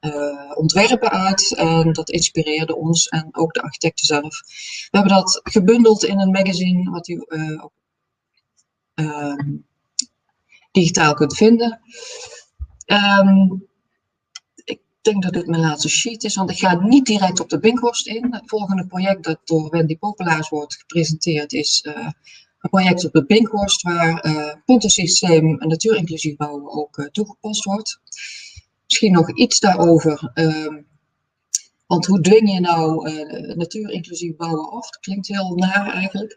uh, 0.01 0.53
ontwerpen 0.55 1.11
uit 1.11 1.55
en 1.55 1.93
dat 1.93 2.11
inspireerde 2.11 2.77
ons 2.77 3.09
en 3.09 3.29
ook 3.31 3.53
de 3.53 3.63
architecten 3.63 4.07
zelf. 4.07 4.43
We 4.91 4.99
hebben 4.99 5.13
dat 5.13 5.41
gebundeld 5.43 6.05
in 6.05 6.21
een 6.21 6.31
magazine 6.31 6.91
wat 6.91 7.09
u 7.09 7.25
ehm, 8.95 9.57
digitaal 10.73 11.15
kunt 11.15 11.37
vinden. 11.37 11.81
Um, 12.87 13.68
denk 15.11 15.23
dat 15.23 15.33
dit 15.33 15.47
mijn 15.47 15.63
laatste 15.63 15.89
sheet 15.89 16.25
is, 16.25 16.35
want 16.35 16.51
ik 16.51 16.59
ga 16.59 16.75
niet 16.75 17.07
direct 17.07 17.41
op 17.41 17.49
de 17.49 17.59
Binkhorst 17.59 18.07
in. 18.07 18.35
Het 18.35 18.43
volgende 18.47 18.87
project 18.87 19.25
dat 19.25 19.39
door 19.45 19.71
Wendy 19.71 19.99
Populaars 19.99 20.49
wordt 20.49 20.75
gepresenteerd 20.75 21.53
is 21.53 21.85
uh, 21.89 21.95
een 22.59 22.71
project 22.71 23.05
op 23.05 23.13
de 23.13 23.25
Binkhorst 23.25 23.83
waar 23.83 24.27
uh, 24.27 24.55
puntensysteem 24.65 25.57
natuurinclusief 25.57 26.37
bouwen 26.37 26.73
ook 26.73 26.99
uh, 26.99 27.07
toegepast 27.07 27.65
wordt. 27.65 28.01
Misschien 28.85 29.13
nog 29.13 29.37
iets 29.37 29.61
daarover. 29.61 30.31
Ehm, 30.35 30.83
want 31.87 32.07
hoe 32.07 32.21
dwing 32.21 32.53
je 32.53 32.61
nou 32.61 33.11
natuurinclusief 33.55 34.37
bouwen 34.37 34.71
af? 34.71 34.91
Dat 34.91 35.01
klinkt 35.01 35.29
heel 35.29 35.55
naar 35.55 35.93
eigenlijk. 35.93 36.37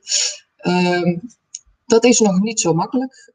Ehm, 0.57 1.17
dat 1.85 2.03
is 2.03 2.19
nog 2.19 2.39
niet 2.39 2.59
zo 2.59 2.73
makkelijk 2.73 3.31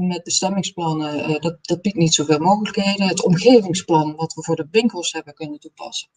met 0.00 0.22
bestemmingsplannen, 0.22 1.30
uh, 1.30 1.40
dat, 1.40 1.56
dat 1.60 1.82
biedt 1.82 1.96
niet 1.96 2.14
zoveel 2.14 2.38
mogelijkheden. 2.38 3.08
Het 3.08 3.22
omgevingsplan, 3.22 4.14
wat 4.16 4.34
we 4.34 4.42
voor 4.42 4.56
de 4.56 4.68
winkels 4.70 5.12
hebben 5.12 5.34
kunnen 5.34 5.60
toepassen, 5.60 6.08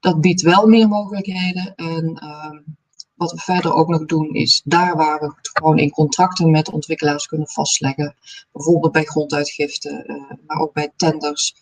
dat 0.00 0.20
biedt 0.20 0.42
wel 0.42 0.66
meer 0.66 0.88
mogelijkheden. 0.88 1.74
En 1.74 2.20
uh, 2.22 2.58
wat 3.14 3.32
we 3.32 3.38
verder 3.38 3.74
ook 3.74 3.88
nog 3.88 4.04
doen, 4.04 4.34
is 4.34 4.62
daar 4.64 4.96
waar 4.96 5.20
we 5.20 5.26
het 5.36 5.50
gewoon 5.52 5.78
in 5.78 5.90
contracten 5.90 6.50
met 6.50 6.70
ontwikkelaars 6.70 7.26
kunnen 7.26 7.48
vastleggen, 7.48 8.14
bijvoorbeeld 8.52 8.92
bij 8.92 9.04
gronduitgiften, 9.04 10.04
uh, 10.06 10.30
maar 10.46 10.58
ook 10.58 10.72
bij 10.72 10.92
tenders, 10.96 11.54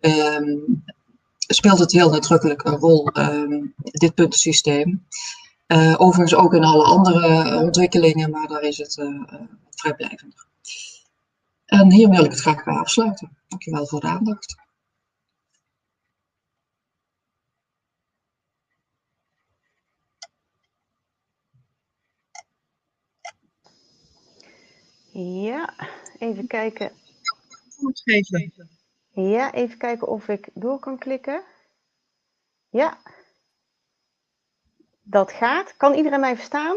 um, 0.00 0.84
speelt 1.36 1.78
het 1.78 1.92
heel 1.92 2.10
nadrukkelijk 2.10 2.64
een 2.64 2.76
rol, 2.76 3.10
um, 3.18 3.74
dit 3.76 4.14
puntensysteem. 4.14 5.06
Uh, 5.66 5.94
overigens 5.98 6.34
ook 6.34 6.54
in 6.54 6.64
alle 6.64 6.84
andere 6.84 7.56
ontwikkelingen, 7.56 8.30
maar 8.30 8.48
daar 8.48 8.62
is 8.62 8.78
het 8.78 8.94
vrijblijvender. 9.70 10.46
En 11.72 11.92
hier 11.92 12.08
wil 12.08 12.24
ik 12.24 12.30
het 12.30 12.40
graag 12.40 12.64
bij 12.64 12.74
afsluiten. 12.74 13.36
Dankjewel 13.48 13.86
voor 13.86 14.00
de 14.00 14.06
aandacht. 14.06 14.56
Ja, 25.12 25.74
even 26.18 26.46
kijken. 26.46 26.92
Geven. 27.92 28.52
Ja, 29.10 29.52
even 29.52 29.78
kijken 29.78 30.08
of 30.08 30.28
ik 30.28 30.48
door 30.54 30.78
kan 30.78 30.98
klikken. 30.98 31.42
Ja. 32.68 32.98
Dat 35.02 35.32
gaat. 35.32 35.76
Kan 35.76 35.94
iedereen 35.94 36.20
mij 36.20 36.36
verstaan? 36.36 36.76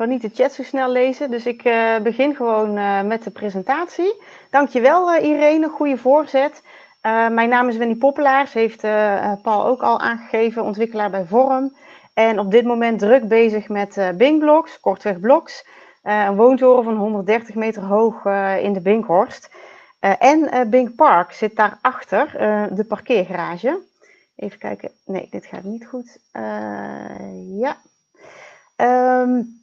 Kan 0.00 0.08
niet 0.08 0.22
de 0.22 0.42
chat 0.42 0.52
zo 0.52 0.62
snel 0.62 0.90
lezen, 0.90 1.30
dus 1.30 1.46
ik 1.46 1.64
uh, 1.64 1.98
begin 1.98 2.34
gewoon 2.34 2.78
uh, 2.78 3.02
met 3.02 3.24
de 3.24 3.30
presentatie. 3.30 4.22
Dankjewel 4.50 5.14
uh, 5.14 5.24
Irene, 5.24 5.68
goede 5.68 5.96
voorzet. 5.96 6.62
mijn 7.30 7.48
naam 7.48 7.68
is 7.68 7.76
Wendy 7.76 7.98
Poppelaars, 7.98 8.52
heeft 8.52 8.80
Paul 9.42 9.66
ook 9.66 9.82
al 9.82 10.00
aangegeven, 10.00 10.62
ontwikkelaar 10.62 11.10
bij 11.10 11.24
Vorm. 11.24 11.76
En 12.14 12.38
op 12.38 12.50
dit 12.50 12.64
moment 12.64 12.98
druk 12.98 13.28
bezig 13.28 13.68
met 13.68 14.12
Binkblocks, 14.16 14.80
kortweg 14.80 15.20
Blocks. 15.20 15.66
een 16.02 16.36
woontoren 16.36 16.84
van 16.84 16.96
130 16.96 17.54
meter 17.54 17.82
hoog 17.82 18.24
in 18.62 18.72
de 18.72 18.80
Binkhorst. 18.82 19.50
en 20.00 20.70
Bink 20.70 20.94
Park 20.94 21.32
zit 21.32 21.56
daarachter, 21.56 22.32
de 22.74 22.84
parkeergarage. 22.84 23.80
Even 24.36 24.58
kijken, 24.58 24.90
nee, 25.04 25.26
dit 25.30 25.46
gaat 25.46 25.64
niet 25.64 25.86
goed. 25.86 26.18
ja. 27.58 27.76
Um, 28.76 29.58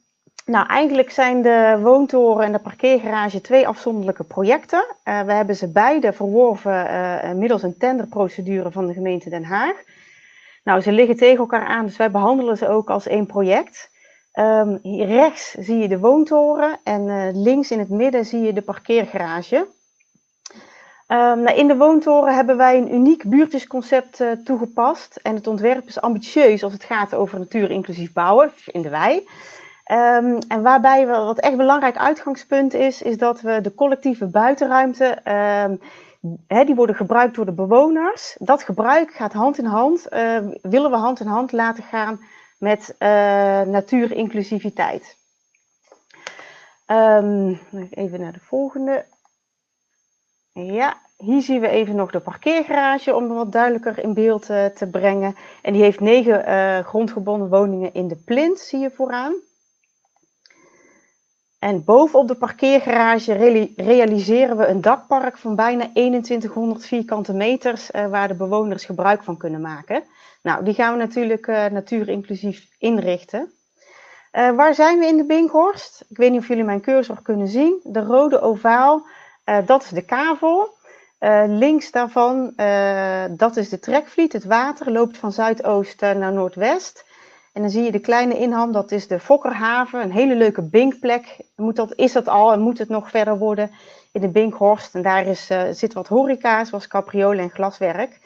nou, 0.48 0.66
eigenlijk 0.66 1.10
zijn 1.10 1.42
de 1.42 1.78
woontoren 1.82 2.44
en 2.44 2.52
de 2.52 2.58
parkeergarage 2.58 3.40
twee 3.40 3.68
afzonderlijke 3.68 4.24
projecten. 4.24 4.86
Uh, 5.04 5.20
we 5.20 5.32
hebben 5.32 5.56
ze 5.56 5.72
beide 5.72 6.12
verworven 6.12 6.86
uh, 6.86 7.32
middels 7.32 7.62
een 7.62 7.78
tenderprocedure 7.78 8.70
van 8.70 8.86
de 8.86 8.92
gemeente 8.92 9.30
Den 9.30 9.44
Haag. 9.44 9.74
Nou, 10.64 10.80
ze 10.80 10.92
liggen 10.92 11.16
tegen 11.16 11.38
elkaar 11.38 11.66
aan, 11.66 11.86
dus 11.86 11.96
wij 11.96 12.10
behandelen 12.10 12.56
ze 12.56 12.68
ook 12.68 12.90
als 12.90 13.06
één 13.06 13.26
project. 13.26 13.90
Um, 14.34 14.78
hier 14.82 15.06
rechts 15.06 15.50
zie 15.50 15.78
je 15.78 15.88
de 15.88 15.98
woontoren 15.98 16.78
en 16.84 17.06
uh, 17.06 17.28
links 17.32 17.70
in 17.70 17.78
het 17.78 17.90
midden 17.90 18.24
zie 18.24 18.40
je 18.40 18.52
de 18.52 18.62
parkeergarage. 18.62 19.56
Um, 19.56 21.40
nou, 21.42 21.56
in 21.56 21.66
de 21.66 21.76
woontoren 21.76 22.34
hebben 22.34 22.56
wij 22.56 22.76
een 22.76 22.94
uniek 22.94 23.24
buurtjesconcept 23.24 24.22
toegepast. 24.44 25.20
En 25.22 25.34
het 25.34 25.46
ontwerp 25.46 25.86
is 25.86 26.00
ambitieus 26.00 26.62
als 26.62 26.72
het 26.72 26.84
gaat 26.84 27.14
over 27.14 27.38
natuur 27.38 27.70
inclusief 27.70 28.12
bouwen, 28.12 28.52
in 28.66 28.82
de 28.82 28.90
wei. 28.90 29.26
Um, 29.92 30.38
en 30.48 30.62
waarbij 30.62 31.06
we, 31.06 31.12
wat 31.12 31.38
echt 31.38 31.56
belangrijk 31.56 31.96
uitgangspunt 31.96 32.74
is, 32.74 33.02
is 33.02 33.18
dat 33.18 33.40
we 33.40 33.60
de 33.60 33.74
collectieve 33.74 34.26
buitenruimte, 34.26 35.18
um, 35.66 35.80
die 36.66 36.74
worden 36.74 36.96
gebruikt 36.96 37.34
door 37.34 37.44
de 37.44 37.52
bewoners. 37.52 38.36
Dat 38.38 38.62
gebruik 38.62 39.10
gaat 39.10 39.32
hand 39.32 39.58
in 39.58 39.64
hand, 39.64 40.06
uh, 40.12 40.38
willen 40.62 40.90
we 40.90 40.96
hand 40.96 41.20
in 41.20 41.26
hand 41.26 41.52
laten 41.52 41.82
gaan 41.82 42.20
met 42.58 42.94
uh, 42.98 43.08
natuurinclusiviteit. 43.62 45.16
Even 47.90 48.20
naar 48.20 48.32
de 48.32 48.40
volgende. 48.42 49.04
Ja, 50.52 50.96
hier 51.16 51.42
zien 51.42 51.60
we 51.60 51.68
even 51.68 51.96
nog 51.96 52.10
de 52.10 52.20
parkeergarage 52.20 53.14
om 53.14 53.28
wat 53.28 53.52
duidelijker 53.52 53.98
in 53.98 54.14
beeld 54.14 54.50
uh, 54.50 54.64
te 54.64 54.90
brengen. 54.90 55.36
En 55.62 55.72
die 55.72 55.82
heeft 55.82 56.00
negen 56.00 56.84
grondgebonden 56.84 57.48
woningen 57.48 57.94
in 57.94 58.08
de 58.08 58.16
plint, 58.16 58.58
zie 58.58 58.78
je 58.78 58.90
vooraan. 58.90 59.46
En 61.58 61.84
bovenop 61.84 62.28
de 62.28 62.34
parkeergarage 62.34 63.32
realiseren 63.76 64.56
we 64.56 64.66
een 64.66 64.80
dakpark 64.80 65.38
van 65.38 65.54
bijna 65.54 65.90
2100 65.92 66.86
vierkante 66.86 67.32
meters 67.32 67.90
uh, 67.90 68.06
waar 68.06 68.28
de 68.28 68.34
bewoners 68.34 68.84
gebruik 68.84 69.22
van 69.22 69.36
kunnen 69.36 69.60
maken. 69.60 70.04
Nou, 70.42 70.64
die 70.64 70.74
gaan 70.74 70.92
we 70.92 70.98
natuurlijk 70.98 71.46
uh, 71.46 71.66
natuurinclusief 71.66 72.66
inrichten. 72.78 73.52
Uh, 74.32 74.50
waar 74.50 74.74
zijn 74.74 74.98
we 74.98 75.06
in 75.06 75.16
de 75.16 75.24
Binkhorst? 75.24 76.04
Ik 76.08 76.16
weet 76.16 76.30
niet 76.30 76.40
of 76.40 76.48
jullie 76.48 76.64
mijn 76.64 76.80
cursor 76.80 77.22
kunnen 77.22 77.48
zien. 77.48 77.80
De 77.82 78.00
rode 78.00 78.40
ovaal, 78.40 79.06
dat 79.66 79.82
is 79.82 79.88
de 79.88 80.04
kavel. 80.04 80.76
links 81.46 81.90
daarvan, 81.90 82.52
dat 83.36 83.56
is 83.56 83.68
de 83.68 83.78
trekvliet. 83.78 84.32
Het 84.32 84.44
water 84.44 84.92
loopt 84.92 85.18
van 85.18 85.32
zuidoost 85.32 86.00
naar 86.00 86.32
noordwest. 86.32 87.04
En 87.52 87.62
dan 87.62 87.70
zie 87.70 87.82
je 87.82 87.92
de 87.92 87.98
kleine 87.98 88.38
inham, 88.38 88.72
dat 88.72 88.92
is 88.92 89.06
de 89.06 89.20
Fokkerhaven, 89.20 90.02
een 90.02 90.12
hele 90.12 90.34
leuke 90.36 90.62
binkplek. 90.62 91.36
Moet 91.56 91.76
dat, 91.76 91.94
is 91.94 92.12
dat 92.12 92.28
al 92.28 92.52
en 92.52 92.60
moet 92.60 92.78
het 92.78 92.88
nog 92.88 93.10
verder 93.10 93.38
worden 93.38 93.70
in 94.12 94.20
de 94.20 94.28
Binkhorst. 94.28 94.94
En 94.94 95.02
daar 95.02 95.26
is, 95.26 95.50
uh, 95.50 95.62
zit 95.70 95.92
wat 95.92 96.08
horeca, 96.08 96.64
zoals 96.64 96.86
capriolen 96.86 97.38
en 97.38 97.50
glaswerk. 97.50 98.20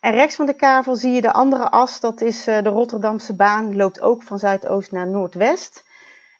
En 0.00 0.12
rechts 0.12 0.36
van 0.36 0.46
de 0.46 0.54
kavel 0.54 0.96
zie 0.96 1.12
je 1.12 1.20
de 1.20 1.32
andere 1.32 1.70
as, 1.70 2.00
dat 2.00 2.20
is 2.20 2.48
uh, 2.48 2.62
de 2.62 2.68
Rotterdamse 2.68 3.34
baan, 3.34 3.76
loopt 3.76 4.00
ook 4.00 4.22
van 4.22 4.38
zuidoost 4.38 4.92
naar 4.92 5.08
noordwest. 5.08 5.84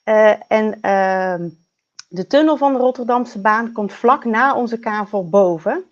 Uh, 0.04 0.32
en 0.48 0.80
ehm, 0.80 1.48
de 2.08 2.26
tunnel 2.26 2.56
van 2.56 2.72
de 2.72 2.78
Rotterdamse 2.78 3.40
baan 3.40 3.72
komt 3.72 3.92
vlak 3.92 4.24
na 4.24 4.54
onze 4.54 4.78
kavel 4.78 5.28
boven. 5.28 5.84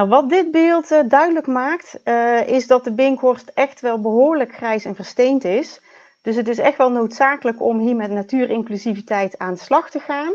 Nou, 0.00 0.12
wat 0.12 0.28
dit 0.28 0.50
beeld 0.50 0.90
uh, 0.90 0.98
duidelijk 1.08 1.46
maakt, 1.46 2.00
uh, 2.04 2.48
is 2.48 2.66
dat 2.66 2.84
de 2.84 2.92
Binkhorst 2.92 3.50
echt 3.54 3.80
wel 3.80 4.00
behoorlijk 4.00 4.54
grijs 4.54 4.84
en 4.84 4.94
versteend 4.94 5.44
is. 5.44 5.80
Dus 6.22 6.36
het 6.36 6.48
is 6.48 6.58
echt 6.58 6.76
wel 6.76 6.90
noodzakelijk 6.90 7.62
om 7.62 7.78
hier 7.78 7.96
met 7.96 8.10
natuurinclusiviteit 8.10 9.38
aan 9.38 9.54
de 9.54 9.60
slag 9.60 9.90
te 9.90 9.98
gaan. 9.98 10.32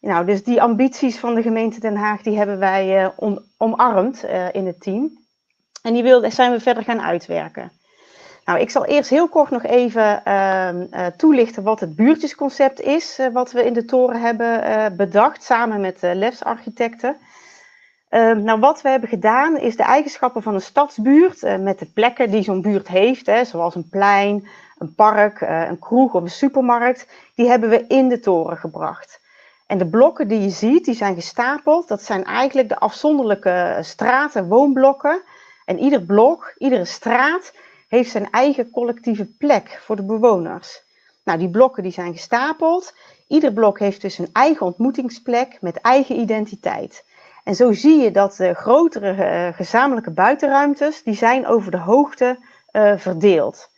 Nou, 0.00 0.26
dus 0.26 0.44
die 0.44 0.62
ambities 0.62 1.18
van 1.18 1.34
de 1.34 1.42
gemeente 1.42 1.80
Den 1.80 1.96
Haag, 1.96 2.22
die 2.22 2.36
hebben 2.36 2.58
wij 2.58 3.12
om, 3.16 3.44
omarmd 3.56 4.24
in 4.52 4.66
het 4.66 4.80
team. 4.80 5.18
En 5.82 5.94
die 5.94 6.30
zijn 6.30 6.52
we 6.52 6.60
verder 6.60 6.84
gaan 6.84 7.00
uitwerken. 7.00 7.72
Nou, 8.44 8.60
ik 8.60 8.70
zal 8.70 8.84
eerst 8.84 9.10
heel 9.10 9.28
kort 9.28 9.50
nog 9.50 9.62
even 9.62 10.22
toelichten 11.16 11.62
wat 11.62 11.80
het 11.80 11.96
buurtjesconcept 11.96 12.80
is, 12.80 13.20
wat 13.32 13.52
we 13.52 13.64
in 13.64 13.72
de 13.72 13.84
toren 13.84 14.20
hebben 14.20 14.96
bedacht, 14.96 15.42
samen 15.42 15.80
met 15.80 16.00
de 16.00 16.14
LEFS-architecten. 16.14 17.16
Uh, 18.10 18.32
nou, 18.32 18.60
wat 18.60 18.82
we 18.82 18.88
hebben 18.88 19.08
gedaan 19.08 19.56
is 19.56 19.76
de 19.76 19.82
eigenschappen 19.82 20.42
van 20.42 20.54
een 20.54 20.60
stadsbuurt 20.60 21.42
uh, 21.42 21.56
met 21.56 21.78
de 21.78 21.86
plekken 21.86 22.30
die 22.30 22.42
zo'n 22.42 22.62
buurt 22.62 22.88
heeft, 22.88 23.26
hè, 23.26 23.44
zoals 23.44 23.74
een 23.74 23.88
plein, 23.88 24.48
een 24.78 24.94
park, 24.94 25.40
uh, 25.40 25.68
een 25.68 25.78
kroeg 25.78 26.14
of 26.14 26.22
een 26.22 26.30
supermarkt, 26.30 27.06
die 27.34 27.48
hebben 27.48 27.68
we 27.68 27.84
in 27.86 28.08
de 28.08 28.20
toren 28.20 28.56
gebracht. 28.56 29.20
En 29.66 29.78
de 29.78 29.86
blokken 29.86 30.28
die 30.28 30.40
je 30.40 30.50
ziet, 30.50 30.84
die 30.84 30.94
zijn 30.94 31.14
gestapeld, 31.14 31.88
dat 31.88 32.02
zijn 32.02 32.24
eigenlijk 32.24 32.68
de 32.68 32.78
afzonderlijke 32.78 33.78
straten, 33.80 34.48
woonblokken. 34.48 35.22
En 35.64 35.78
ieder 35.78 36.02
blok, 36.02 36.54
iedere 36.58 36.84
straat 36.84 37.52
heeft 37.88 38.10
zijn 38.10 38.30
eigen 38.30 38.70
collectieve 38.70 39.26
plek 39.38 39.80
voor 39.84 39.96
de 39.96 40.02
bewoners. 40.02 40.82
Nou, 41.24 41.38
die 41.38 41.50
blokken 41.50 41.82
die 41.82 41.92
zijn 41.92 42.12
gestapeld. 42.12 42.94
Ieder 43.28 43.52
blok 43.52 43.78
heeft 43.78 44.00
dus 44.00 44.18
een 44.18 44.30
eigen 44.32 44.66
ontmoetingsplek 44.66 45.58
met 45.60 45.80
eigen 45.80 46.20
identiteit. 46.20 47.04
En 47.50 47.56
zo 47.56 47.72
zie 47.72 47.98
je 47.98 48.10
dat 48.10 48.36
de 48.36 48.54
grotere 48.54 49.14
uh, 49.14 49.56
gezamenlijke 49.56 50.10
buitenruimtes, 50.10 51.02
die 51.02 51.14
zijn 51.14 51.46
over 51.46 51.70
de 51.70 51.78
hoogte 51.78 52.38
uh, 52.72 52.96
verdeeld. 52.96 53.68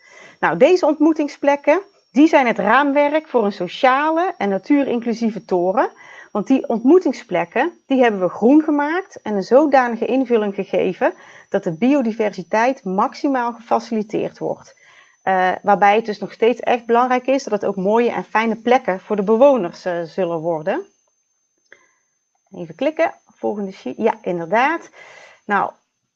Nou, 0.41 0.57
deze 0.57 0.87
ontmoetingsplekken, 0.87 1.83
die 2.11 2.29
zijn 2.29 2.47
het 2.47 2.59
raamwerk 2.59 3.29
voor 3.29 3.45
een 3.45 3.53
sociale 3.53 4.35
en 4.39 4.49
natuurinclusieve 4.49 5.45
toren. 5.45 5.91
Want 6.33 6.47
die 6.47 6.69
ontmoetingsplekken, 6.69 7.73
die 7.87 8.03
hebben 8.03 8.21
we 8.21 8.29
groen 8.29 8.63
gemaakt 8.63 9.21
en 9.23 9.35
een 9.35 9.43
zodanige 9.43 10.07
invulling 10.07 10.55
gegeven 10.55 11.15
dat 11.49 11.65
de 11.65 11.77
biodiversiteit 11.77 12.85
maximaal 12.85 13.53
gefaciliteerd 13.53 14.39
wordt. 14.39 14.75
Uh, 15.25 15.53
waarbij 15.63 15.97
het 15.97 16.05
dus 16.05 16.19
nog 16.19 16.33
steeds 16.33 16.61
echt 16.61 16.87
belangrijk 16.87 17.27
is 17.27 17.45
dat 17.45 17.53
het 17.53 17.65
ook 17.65 17.77
mooie 17.77 18.11
en 18.11 18.25
fijne 18.25 18.57
plekken 18.57 19.01
voor 19.01 19.17
de 19.17 19.23
bewoners 19.23 19.87
zullen 20.05 20.39
worden. 20.39 20.87
Even 22.51 22.75
klikken. 22.75 23.15
Volgende. 23.43 23.73
Ja, 23.97 24.15
inderdaad. 24.21 24.91
Nou, 25.47 25.71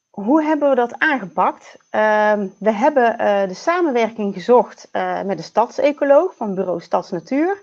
hoe 0.09 0.43
hebben 0.43 0.69
we 0.69 0.75
dat 0.75 0.99
aangepakt? 0.99 1.75
Uh, 1.91 2.33
we 2.59 2.71
hebben 2.71 3.11
uh, 3.11 3.47
de 3.47 3.53
samenwerking 3.53 4.33
gezocht 4.33 4.89
uh, 4.91 5.21
met 5.21 5.37
de 5.37 5.43
stadsecoloog 5.43 6.35
van 6.35 6.55
bureau 6.55 6.81
Stadsnatuur. 6.81 7.61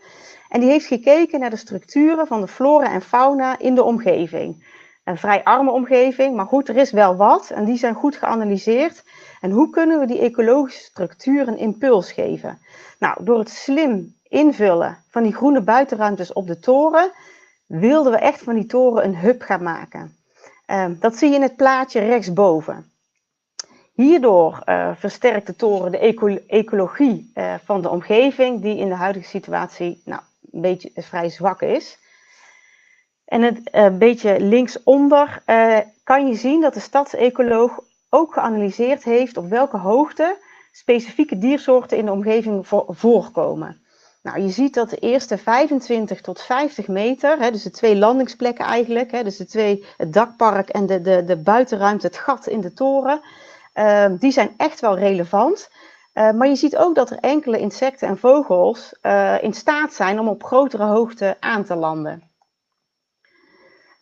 En 0.49 0.61
die 0.61 0.71
heeft 0.71 0.87
gekeken 0.87 1.41
naar 1.41 1.51
de 1.51 1.57
structuren 1.57 2.27
van 2.27 2.41
de 2.41 2.49
flora 2.49 2.93
en 2.93 3.03
fauna 3.03 3.59
in 3.59 3.75
de 3.75 3.83
omgeving. 3.83 4.67
Een 5.05 5.19
vrij 5.19 5.45
arme 5.45 5.71
omgeving, 5.71 6.37
maar 6.37 6.47
goed, 6.47 6.69
er 6.69 6.77
is 6.77 6.91
wel 6.91 7.17
wat 7.17 7.51
en 7.51 7.65
die 7.65 7.79
zijn 7.79 7.95
goed 7.95 8.17
geanalyseerd. 8.17 9.05
En 9.41 9.51
hoe 9.51 9.71
kunnen 9.71 10.01
we 10.01 10.07
die 10.07 10.21
ecologische 10.21 10.85
structuur 10.85 11.49
een 11.49 11.59
impuls 11.59 12.13
geven? 12.13 12.59
Nou, 12.99 13.25
door 13.25 13.39
het 13.39 13.51
slim 13.51 14.15
invullen 14.29 14.99
van 15.11 15.23
die 15.23 15.35
groene 15.35 15.61
buitenruimtes 15.61 16.33
op 16.33 16.47
de 16.47 16.59
toren 16.59 17.13
wilden 17.81 18.13
we 18.13 18.19
echt 18.19 18.43
van 18.43 18.55
die 18.55 18.67
toren 18.67 19.05
een 19.05 19.17
hub 19.17 19.43
gaan 19.43 19.63
maken. 19.63 20.17
Uh, 20.67 20.87
dat 21.01 21.17
zie 21.17 21.29
je 21.29 21.35
in 21.35 21.43
het 21.43 21.57
plaatje 21.57 22.01
rechtsboven. 22.01 22.93
Hierdoor 23.93 24.63
uh, 24.67 24.91
versterkt 24.97 25.47
de 25.47 25.57
toren 25.57 25.91
de 25.91 25.99
eco 25.99 26.39
ecologie 26.47 27.31
uh, 27.35 27.55
van 27.65 27.83
de 27.83 27.89
omgeving, 27.89 28.63
die 28.63 28.77
in 28.77 28.89
de 28.89 28.95
huidige 28.95 29.29
situatie 29.29 30.03
nou, 30.05 30.21
een 30.53 30.61
beetje 30.61 30.91
vrij 30.95 31.29
zwak 31.29 31.63
is. 31.63 31.99
En 33.25 33.43
het 33.43 33.57
een 33.57 33.93
eh, 33.93 33.99
beetje 33.99 34.41
linksonder 34.41 35.43
kan 36.03 36.27
je 36.27 36.35
zien 36.35 36.61
dat 36.61 36.75
de 36.75 36.81
stadsecoloog 36.81 37.81
ook 38.09 38.33
geanalyseerd 38.33 39.05
heeft 39.05 39.37
op 39.37 39.49
welke 39.49 39.77
hoogte 39.77 40.37
specifieke 40.73 41.39
diersoorten 41.39 41.99
in 41.99 42.05
de 42.05 42.13
omgeving 42.13 42.67
voorkomen. 42.89 43.84
Nou, 44.25 44.41
je 44.41 44.51
ziet 44.51 44.75
dat 44.75 44.91
de 44.91 44.97
eerste 44.97 45.39
25 45.39 46.21
tot 46.21 46.43
50 46.43 46.89
meter, 46.89 47.39
hè, 47.39 47.51
dus 47.51 47.63
de 47.63 47.71
twee 47.71 47.97
landingsplekken 47.97 48.65
eigenlijk, 48.65 49.11
hè, 49.11 49.23
dus 49.23 49.37
de 49.37 49.47
twee, 49.47 49.85
het 49.97 50.13
dakpark 50.13 50.69
en 50.69 50.87
de, 50.87 51.01
de, 51.01 51.25
de 51.25 51.37
buitenruimte, 51.37 52.07
het 52.07 52.17
gat 52.17 52.47
in 52.47 52.61
de 52.61 52.73
toren, 52.73 53.21
uh, 53.75 54.07
die 54.19 54.33
zijn 54.33 54.55
echt 54.57 54.81
wel 54.81 54.99
relevant. 54.99 55.71
Uh, 56.15 56.31
maar 56.31 56.49
je 56.49 56.57
ziet 56.57 56.77
ook 56.77 56.95
dat 56.95 57.11
er 57.11 57.19
enkele 57.19 57.59
insecten 57.59 58.09
en 58.09 58.19
vogels 58.19 58.95
uh, 59.03 59.43
in 59.43 59.53
staat 59.53 59.95
zijn 59.95 60.21
om 60.21 60.29
op 60.29 60.45
grotere 60.45 60.85
hoogte 60.85 61.37
aan 61.41 61.65
te 61.65 61.75
landen. 61.75 62.23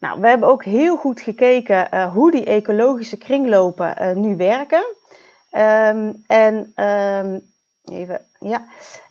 Nou, 0.01 0.21
we 0.21 0.29
hebben 0.29 0.49
ook 0.49 0.65
heel 0.65 0.97
goed 0.97 1.21
gekeken 1.21 2.09
hoe 2.09 2.31
die 2.31 2.45
ecologische 2.45 3.17
kringlopen 3.17 4.21
nu 4.21 4.37
werken. 4.37 4.85
Um, 5.51 6.25
en 6.27 6.73
um, 6.77 7.41
even, 7.85 8.27
ja. 8.43 8.65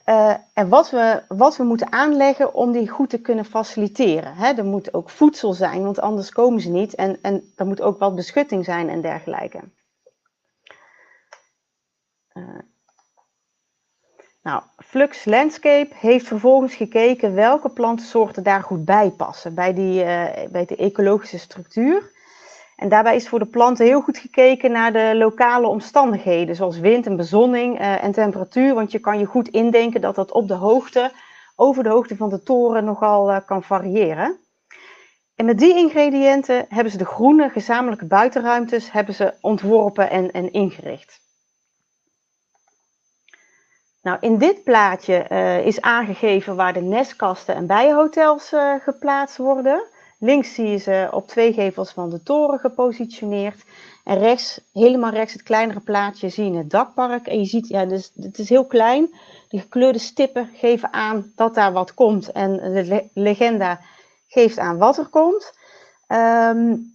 Uh, 0.06 0.36
en 0.54 0.70
wat 0.70 0.90
we, 0.90 1.24
wat 1.28 1.58
we 1.58 1.64
moeten 1.64 1.92
aanleggen 1.92 2.54
om 2.54 2.72
die 2.72 2.90
goed 2.90 3.10
te 3.10 3.22
kunnen 3.22 3.46
faciliteren. 3.46 4.36
Hè, 4.36 4.54
er 4.54 4.66
moet 4.66 4.94
ook 4.94 5.10
voedsel 5.10 5.54
zijn, 5.54 5.84
want 5.84 6.00
anders 6.00 6.32
komen 6.32 6.62
ze 6.62 6.70
niet. 6.70 6.96
En, 6.96 7.22
en 7.22 7.52
er 7.56 7.66
moet 7.66 7.82
ook 7.82 8.00
wat 8.00 8.16
beschutting 8.16 8.66
zijn 8.66 8.90
en 8.90 9.02
dergelijke. 9.02 9.60
Uh, 12.34 12.60
nou, 14.42 14.64
Flux 14.78 15.26
Landscape 15.26 15.96
heeft 15.96 16.28
vervolgens 16.28 16.76
gekeken 16.76 17.34
welke 17.34 17.70
plantensoorten 17.70 18.44
daar 18.44 18.64
goed 18.64 18.86
bij 18.86 19.10
passen. 19.10 19.56
Bij 19.56 19.74
die, 19.74 20.04
uh, 20.04 20.50
bij 20.52 20.66
de 20.66 20.76
ecologische 20.76 21.40
structuur. 21.40 22.12
En 22.82 22.90
daarbij 22.90 23.16
is 23.16 23.28
voor 23.28 23.40
de 23.40 23.46
planten 23.46 23.86
heel 23.86 24.02
goed 24.02 24.18
gekeken 24.18 24.72
naar 24.72 24.94
de 24.94 25.16
lokale 25.16 25.68
omstandigheden, 25.68 26.56
zoals 26.56 26.80
wind 26.80 27.06
en 27.06 27.16
bezonning 27.16 27.80
uh, 27.80 28.04
en 28.04 28.12
temperatuur. 28.12 28.74
Want 28.74 28.92
je 28.92 29.00
kan 29.00 29.20
je 29.20 29.26
goed 29.26 29.48
indenken 29.48 30.02
dat 30.02 30.16
dat 30.16 30.32
op 30.32 30.48
de 30.48 30.54
hoogte, 30.54 31.12
over 31.56 31.84
de 31.84 31.90
hoogte 31.90 32.16
van 32.16 32.30
de 32.30 32.44
toren, 32.44 32.84
nogal 32.84 33.30
uh, 33.30 33.38
kan 33.46 33.64
variëren. 33.64 34.38
En 35.36 35.46
met 35.46 35.60
die 35.60 35.76
ingrediënten 35.76 36.66
hebben 36.70 36.92
ze 36.92 36.98
de 36.98 37.06
groene 37.06 37.50
gezamenlijke 37.50 38.06
buitenruimtes 38.06 38.92
hebben 38.92 39.14
ze 39.14 39.34
ontworpen 39.42 40.10
en, 40.10 40.32
en 40.32 40.52
ingericht. 40.52 41.20
Nou, 44.02 44.18
in 44.20 44.38
dit 44.38 44.64
plaatje 44.64 45.26
uh, 45.32 45.66
is 45.66 45.82
aangegeven 45.82 46.56
waar 46.56 46.74
de 46.74 46.82
nestkasten 46.82 47.56
en 47.56 47.68
bijenhotels 47.68 48.54
geplaatst 48.80 49.38
worden. 49.38 49.84
Links 50.24 50.54
zie 50.54 50.68
je 50.68 50.78
ze 50.78 51.10
op 51.12 51.28
twee 51.28 51.54
gevels 51.54 51.92
van 51.92 52.10
de 52.10 52.24
toren 52.24 52.60
gepositioneerd. 52.60 53.64
En 54.04 54.18
rechts, 54.18 54.62
helemaal 54.74 55.12
rechts, 55.12 55.34
het 55.34 55.44
kleinere 55.44 55.80
plaatje, 55.80 56.30
zie 56.30 56.52
je 56.52 56.58
het 56.58 56.70
dakpark. 56.70 57.28
En 57.28 57.40
je 57.40 57.46
ziet, 57.46 57.68
ja, 57.68 57.86
dus, 57.86 58.12
het 58.16 58.40
is 58.40 58.50
heel 58.50 58.66
klein. 58.66 59.16
Die 59.50 59.60
gekleurde 59.60 60.00
stippen 60.00 60.50
geven 60.54 60.94
aan 60.94 61.32
dat 61.36 61.56
daar 61.56 61.72
wat 61.72 61.94
komt. 61.94 62.32
En 62.32 62.58
de 62.58 63.10
legenda 63.14 63.80
geeft 64.28 64.58
aan 64.60 64.78
wat 64.78 64.98
er 64.98 65.08
komt. 65.08 65.54
Um, 66.08 66.92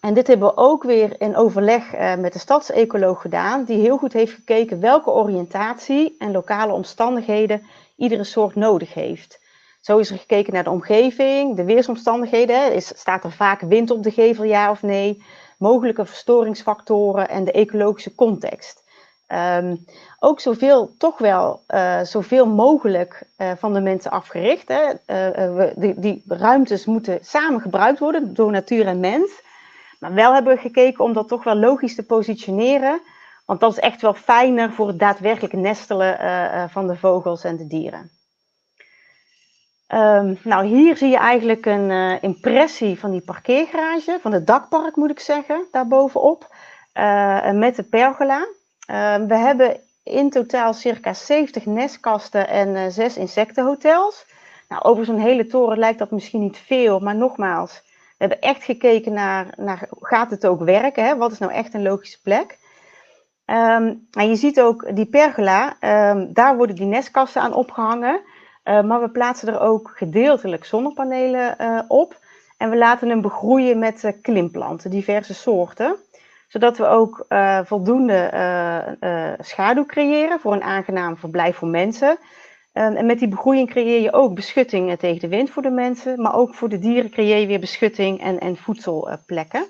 en 0.00 0.14
dit 0.14 0.26
hebben 0.26 0.48
we 0.48 0.56
ook 0.56 0.82
weer 0.82 1.20
in 1.20 1.36
overleg 1.36 1.94
uh, 1.94 2.16
met 2.16 2.32
de 2.32 2.38
stadsecoloog 2.38 3.20
gedaan, 3.20 3.64
die 3.64 3.80
heel 3.80 3.98
goed 3.98 4.12
heeft 4.12 4.34
gekeken 4.34 4.80
welke 4.80 5.10
oriëntatie 5.10 6.14
en 6.18 6.32
lokale 6.32 6.72
omstandigheden 6.72 7.62
iedere 7.96 8.24
soort 8.24 8.54
nodig 8.54 8.94
heeft. 8.94 9.40
Zo 9.80 9.98
is 9.98 10.10
er 10.10 10.18
gekeken 10.18 10.52
naar 10.52 10.64
de 10.64 10.70
omgeving, 10.70 11.56
de 11.56 11.64
weersomstandigheden. 11.64 12.74
Is, 12.74 12.86
staat 12.86 13.24
er 13.24 13.32
vaak 13.32 13.60
wind 13.60 13.90
op 13.90 14.02
de 14.02 14.10
gevel, 14.10 14.44
ja 14.44 14.70
of 14.70 14.82
nee? 14.82 15.22
Mogelijke 15.58 16.06
verstoringsfactoren 16.06 17.28
en 17.28 17.44
de 17.44 17.52
ecologische 17.52 18.14
context. 18.14 18.82
Um, 19.28 19.84
ook 20.18 20.40
zoveel, 20.40 20.94
toch 20.98 21.18
wel 21.18 21.62
uh, 21.68 22.00
zoveel 22.00 22.46
mogelijk 22.46 23.22
uh, 23.38 23.52
van 23.56 23.72
de 23.72 23.80
mensen 23.80 24.10
afgericht. 24.10 24.68
Hè. 24.68 24.88
Uh, 24.88 25.56
we, 25.56 25.72
die, 25.76 26.00
die, 26.00 26.24
ruimtes 26.26 26.84
moeten 26.84 27.18
samen 27.22 27.60
gebruikt 27.60 27.98
worden 27.98 28.34
door 28.34 28.50
natuur 28.50 28.86
en 28.86 29.00
mens. 29.00 29.42
Maar 29.98 30.14
wel 30.14 30.34
hebben 30.34 30.54
we 30.54 30.60
gekeken 30.60 31.04
om 31.04 31.12
dat 31.12 31.28
toch 31.28 31.44
wel 31.44 31.56
logisch 31.56 31.94
te 31.94 32.06
positioneren. 32.06 33.00
Want 33.46 33.60
dat 33.60 33.72
is 33.72 33.78
echt 33.78 34.00
wel 34.00 34.14
fijner 34.14 34.72
voor 34.72 34.88
het 34.88 34.98
daadwerkelijk 34.98 35.52
nestelen 35.52 36.18
van 36.70 36.86
de 36.86 36.96
vogels 36.96 37.44
en 37.44 37.56
de 37.56 37.66
dieren. 37.66 38.19
Um, 39.94 40.38
nou, 40.42 40.66
hier 40.66 40.96
zie 40.96 41.08
je 41.08 41.16
eigenlijk 41.16 41.66
een 41.66 41.90
uh, 41.90 42.22
impressie 42.22 42.98
van 42.98 43.10
die 43.10 43.20
parkeergarage, 43.20 44.18
van 44.20 44.32
het 44.32 44.46
dakpark 44.46 44.96
moet 44.96 45.10
ik 45.10 45.20
zeggen, 45.20 45.66
daarbovenop, 45.70 46.54
uh, 46.94 47.50
met 47.50 47.76
de 47.76 47.82
pergola. 47.82 48.38
Uh, 48.90 49.16
we 49.16 49.36
hebben 49.36 49.80
in 50.02 50.30
totaal 50.30 50.74
circa 50.74 51.12
70 51.12 51.66
nestkasten 51.66 52.48
en 52.48 52.68
uh, 52.68 52.82
6 52.88 53.16
insectenhotels. 53.16 54.26
Nou, 54.68 54.82
over 54.82 55.04
zo'n 55.04 55.18
hele 55.18 55.46
toren 55.46 55.78
lijkt 55.78 55.98
dat 55.98 56.10
misschien 56.10 56.40
niet 56.40 56.58
veel, 56.58 56.98
maar 56.98 57.16
nogmaals, 57.16 57.82
we 57.84 58.26
hebben 58.26 58.40
echt 58.40 58.64
gekeken 58.64 59.12
naar, 59.12 59.46
naar 59.56 59.88
gaat 59.90 60.30
het 60.30 60.46
ook 60.46 60.62
werken? 60.62 61.04
Hè? 61.04 61.16
Wat 61.16 61.32
is 61.32 61.38
nou 61.38 61.52
echt 61.52 61.74
een 61.74 61.82
logische 61.82 62.20
plek? 62.22 62.58
Um, 63.46 64.06
en 64.10 64.28
je 64.28 64.36
ziet 64.36 64.60
ook 64.60 64.96
die 64.96 65.06
pergola, 65.06 65.76
daar 66.32 66.56
worden 66.56 66.76
die 66.76 66.86
nestkasten 66.86 67.42
aan 67.42 67.54
opgehangen. 67.54 68.20
Uh, 68.70 68.82
maar 68.82 69.00
we 69.00 69.10
plaatsen 69.10 69.48
er 69.48 69.60
ook 69.60 69.92
gedeeltelijk 69.94 70.64
zonnepanelen 70.64 71.56
uh, 71.60 71.80
op. 71.88 72.18
En 72.56 72.70
we 72.70 72.76
laten 72.76 73.08
hem 73.08 73.20
begroeien 73.20 73.78
met 73.78 74.02
uh, 74.04 74.12
klimplanten, 74.22 74.90
diverse 74.90 75.34
soorten. 75.34 75.96
Zodat 76.48 76.78
we 76.78 76.86
ook 76.86 77.26
voldoende 77.64 78.30
schaduw 79.40 79.86
creëren 79.86 80.40
voor 80.40 80.52
een 80.52 80.62
aangenaam 80.62 81.16
verblijf 81.16 81.56
voor 81.56 81.68
mensen. 81.68 82.18
en 82.72 83.06
met 83.06 83.18
die 83.18 83.28
begroeiing 83.28 83.70
creëer 83.70 84.00
je 84.00 84.12
ook 84.12 84.34
beschutting 84.34 84.98
tegen 84.98 85.20
de 85.20 85.28
wind 85.36 85.50
voor 85.50 85.62
de 85.62 85.70
mensen. 85.70 86.22
Maar 86.22 86.34
ook 86.34 86.54
voor 86.54 86.68
de 86.68 86.78
dieren 86.78 87.10
creëer 87.10 87.38
je 87.38 87.46
weer 87.46 87.60
beschutting 87.60 88.20
en, 88.20 88.38
en 88.38 88.56
voedselplekken. 88.56 89.66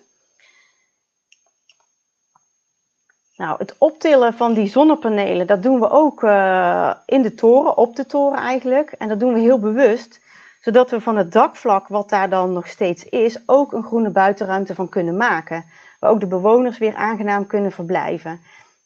Nou, 3.40 3.54
het 3.58 3.74
optillen 3.78 4.34
van 4.34 4.54
die 4.54 4.68
zonnepanelen, 4.68 5.46
dat 5.46 5.62
doen 5.62 5.80
we 5.80 5.90
ook 5.90 6.22
uh, 6.22 6.94
in 7.06 7.22
de 7.22 7.34
toren, 7.34 7.76
op 7.76 7.96
de 7.96 8.06
toren 8.06 8.38
eigenlijk. 8.38 8.92
En 8.92 9.08
dat 9.08 9.20
doen 9.20 9.32
we 9.32 9.40
heel 9.40 9.58
bewust, 9.58 10.20
zodat 10.60 10.90
we 10.90 11.00
van 11.00 11.16
het 11.16 11.32
dakvlak, 11.32 11.88
wat 11.88 12.08
daar 12.08 12.30
dan 12.30 12.52
nog 12.52 12.66
steeds 12.66 13.04
is, 13.04 13.42
ook 13.46 13.72
een 13.72 13.82
groene 13.82 14.10
buitenruimte 14.10 14.74
van 14.74 14.88
kunnen 14.88 15.16
maken. 15.16 15.64
Waar 16.00 16.10
ook 16.10 16.20
de 16.20 16.26
bewoners 16.26 16.78
weer 16.78 16.94
aangenaam 16.94 17.46
kunnen 17.46 17.72
verblijven. 17.72 18.40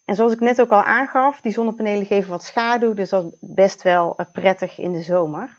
En 0.04 0.14
zoals 0.14 0.32
ik 0.32 0.40
net 0.40 0.60
ook 0.60 0.70
al 0.70 0.82
aangaf, 0.82 1.40
die 1.40 1.52
zonnepanelen 1.52 2.06
geven 2.06 2.30
wat 2.30 2.44
schaduw, 2.44 2.94
dus 2.94 3.10
dat 3.10 3.24
is 3.24 3.30
best 3.40 3.82
wel 3.82 4.14
uh, 4.16 4.26
prettig 4.32 4.78
in 4.78 4.92
de 4.92 5.02
zomer. 5.02 5.58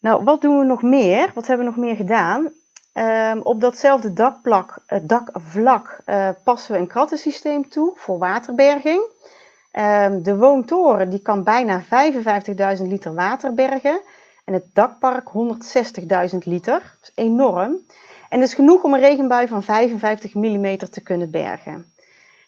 Nou, 0.00 0.24
wat 0.24 0.40
doen 0.40 0.58
we 0.58 0.64
nog 0.64 0.82
meer? 0.82 1.30
Wat 1.34 1.46
hebben 1.46 1.66
we 1.66 1.72
nog 1.72 1.84
meer 1.84 1.96
gedaan? 1.96 2.52
Um, 2.98 3.40
op 3.42 3.60
datzelfde 3.60 4.12
dakplak, 4.12 4.78
het 4.86 5.08
dakvlak 5.08 5.98
uh, 6.06 6.28
passen 6.44 6.72
we 6.72 6.78
een 6.78 6.86
krattensysteem 6.86 7.68
toe 7.68 7.92
voor 7.96 8.18
waterberging. 8.18 9.02
Um, 9.72 10.22
de 10.22 10.36
woontoren 10.36 11.10
die 11.10 11.18
kan 11.18 11.42
bijna 11.42 11.82
55.000 11.82 12.82
liter 12.82 13.14
water 13.14 13.54
bergen. 13.54 14.00
En 14.44 14.52
het 14.52 14.64
dakpark 14.72 15.28
160.000 15.28 16.38
liter. 16.38 16.78
Dat 17.00 17.02
is 17.02 17.12
enorm. 17.14 17.76
En 18.28 18.38
dat 18.38 18.48
is 18.48 18.54
genoeg 18.54 18.82
om 18.82 18.94
een 18.94 19.00
regenbui 19.00 19.48
van 19.48 19.62
55 19.62 20.34
mm 20.34 20.76
te 20.76 21.00
kunnen 21.00 21.30
bergen. 21.30 21.92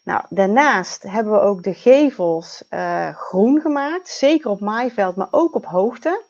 Nou, 0.03 0.23
daarnaast 0.29 1.03
hebben 1.03 1.33
we 1.33 1.41
ook 1.41 1.63
de 1.63 1.75
gevels 1.75 2.65
uh, 2.71 3.09
groen 3.09 3.61
gemaakt. 3.61 4.09
Zeker 4.09 4.51
op 4.51 4.61
maaiveld, 4.61 5.17
maar 5.17 5.29
ook 5.31 5.55
op 5.55 5.67
hoogte. 5.67 6.23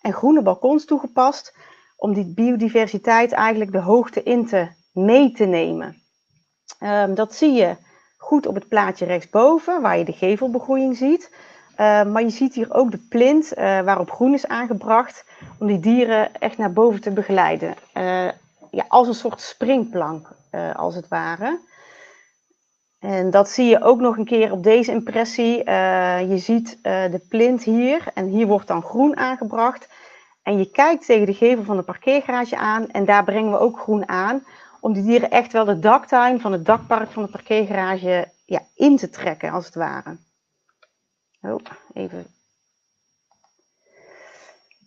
En 0.00 0.12
groene 0.12 0.42
balkons 0.42 0.84
toegepast 0.84 1.54
om 2.00 2.14
die 2.14 2.32
biodiversiteit 2.34 3.32
eigenlijk 3.32 3.72
de 3.72 3.80
hoogte 3.80 4.22
in 4.22 4.46
te 4.46 4.68
mee 4.92 5.32
te 5.32 5.44
nemen. 5.44 6.02
Um, 6.80 7.14
dat 7.14 7.34
zie 7.34 7.52
je 7.52 7.76
goed 8.16 8.46
op 8.46 8.54
het 8.54 8.68
plaatje 8.68 9.04
rechtsboven, 9.04 9.82
waar 9.82 9.98
je 9.98 10.04
de 10.04 10.12
gevelbegroeiing 10.12 10.96
ziet. 10.96 11.30
Uh, 11.80 12.04
maar 12.04 12.22
je 12.22 12.30
ziet 12.30 12.54
hier 12.54 12.74
ook 12.74 12.90
de 12.90 13.06
plint 13.08 13.52
uh, 13.52 13.80
waarop 13.80 14.10
groen 14.10 14.34
is 14.34 14.46
aangebracht, 14.46 15.24
om 15.58 15.66
die 15.66 15.80
dieren 15.80 16.34
echt 16.34 16.58
naar 16.58 16.72
boven 16.72 17.00
te 17.00 17.10
begeleiden. 17.10 17.74
Uh, 17.94 18.28
ja, 18.70 18.84
als 18.88 19.08
een 19.08 19.14
soort 19.14 19.40
springplank, 19.40 20.28
eh, 20.50 20.74
als 20.74 20.94
het 20.94 21.08
ware. 21.08 21.60
En 22.98 23.30
dat 23.30 23.50
zie 23.50 23.66
je 23.66 23.82
ook 23.82 24.00
nog 24.00 24.16
een 24.16 24.24
keer 24.24 24.52
op 24.52 24.62
deze 24.62 24.90
impressie. 24.90 25.56
je 26.28 26.38
ziet 26.38 26.78
de 26.82 27.20
plint 27.28 27.62
hier 27.62 28.04
en 28.14 28.26
hier 28.26 28.46
wordt 28.46 28.66
dan 28.66 28.82
groen 28.82 29.16
aangebracht. 29.16 29.88
En 30.50 30.58
je 30.58 30.70
kijkt 30.70 31.06
tegen 31.06 31.26
de 31.26 31.34
gevel 31.34 31.64
van 31.64 31.76
de 31.76 31.82
parkeergarage 31.82 32.56
aan 32.56 32.90
en 32.90 33.04
daar 33.04 33.24
brengen 33.24 33.52
we 33.52 33.58
ook 33.58 33.78
groen 33.78 34.08
aan. 34.08 34.44
Om 34.80 34.92
die 34.92 35.02
dieren 35.02 35.30
echt 35.30 35.52
wel 35.52 35.64
de 35.64 35.78
daktuin 35.78 36.40
van 36.40 36.52
het 36.52 36.66
dakpark 36.66 37.10
van 37.10 37.22
de 37.22 37.30
parkeergarage 37.30 38.28
ja, 38.44 38.60
in 38.74 38.96
te 38.96 39.10
trekken, 39.10 39.50
als 39.50 39.64
het 39.64 39.74
ware. 39.74 40.16
Even. 41.94 42.26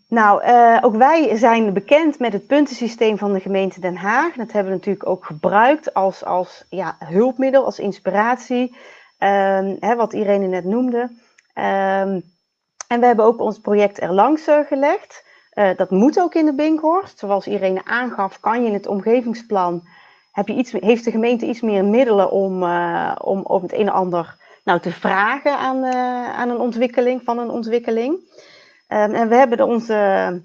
Nou, 0.10 0.44
uh, 0.44 0.80
ook 0.82 0.96
wij 0.96 1.36
zijn 1.38 1.74
bekend 1.74 2.20
met 2.20 2.34
het 2.34 2.48
puntensysteem 2.48 3.18
van 3.18 3.34
de 3.34 3.40
gemeente 3.40 3.80
Den 3.80 3.98
Haag. 3.98 4.34
Dat 4.34 4.52
hebben 4.52 4.72
we 4.72 4.78
natuurlijk 4.78 5.08
ook 5.08 5.26
gebruikt 5.26 5.94
als, 5.94 6.26
als 6.26 6.66
ja, 6.70 6.96
hulpmiddel, 7.00 7.66
als 7.66 7.80
inspiratie. 7.80 8.76
Um, 9.20 9.78
hè, 9.80 9.96
wat 9.96 10.14
Irene 10.14 10.48
net 10.48 10.66
noemde. 10.66 11.00
Um, 11.00 12.24
en 12.88 13.00
we 13.00 13.06
hebben 13.06 13.26
ook 13.26 13.40
ons 13.40 13.60
project 13.60 14.00
erlangs 14.00 14.48
uh, 14.48 14.60
gelegd. 14.68 15.32
Uh, 15.56 15.70
dat 15.76 15.90
moet 15.90 16.20
ook 16.20 16.34
in 16.34 16.46
de 16.46 16.54
Binkhorst. 16.54 17.20
Zoals 17.20 17.48
Irene 17.48 17.86
aangaf, 17.86 18.40
kan 18.40 18.62
je 18.62 18.68
in 18.68 18.74
het 18.74 18.88
omgevingsplan, 18.88 19.88
heb 20.32 20.48
je 20.48 20.54
iets, 20.54 20.72
heeft 20.72 21.04
de 21.04 21.12
gemeente 21.12 21.46
iets 21.46 21.62
meer 21.62 21.86
middelen 21.86 22.32
om, 22.32 22.64
uh, 22.64 23.16
om, 23.22 23.42
om 23.42 23.62
het 23.62 23.74
een 23.74 23.80
en 23.80 23.94
ander 23.94 24.36
nou, 24.64 24.80
te 24.80 24.92
vragen 24.92 25.58
aan, 25.58 25.78
uh, 25.78 26.40
aan 26.40 26.50
een 26.50 26.60
ontwikkeling, 26.60 27.22
van 27.24 27.40
een 27.40 27.50
ontwikkeling. 27.50 28.14
Um, 28.88 29.14
en 29.14 29.30
we 29.30 29.36
hebben 29.36 29.58
de, 29.58 29.66
onze 29.66 30.42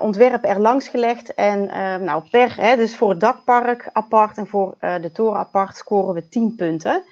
ontwerp 0.00 0.44
er 0.44 0.60
langs 0.60 0.88
gelegd. 0.88 1.34
En 1.34 1.66
nou, 2.04 2.22
per, 2.30 2.56
hè, 2.56 2.76
dus 2.76 2.96
voor 2.96 3.10
het 3.10 3.20
dakpark 3.20 3.90
apart 3.92 4.38
en 4.38 4.46
voor 4.46 4.74
de 4.80 5.10
toren 5.12 5.38
apart 5.38 5.76
scoren 5.76 6.14
we 6.14 6.28
10 6.28 6.54
punten. 6.56 7.02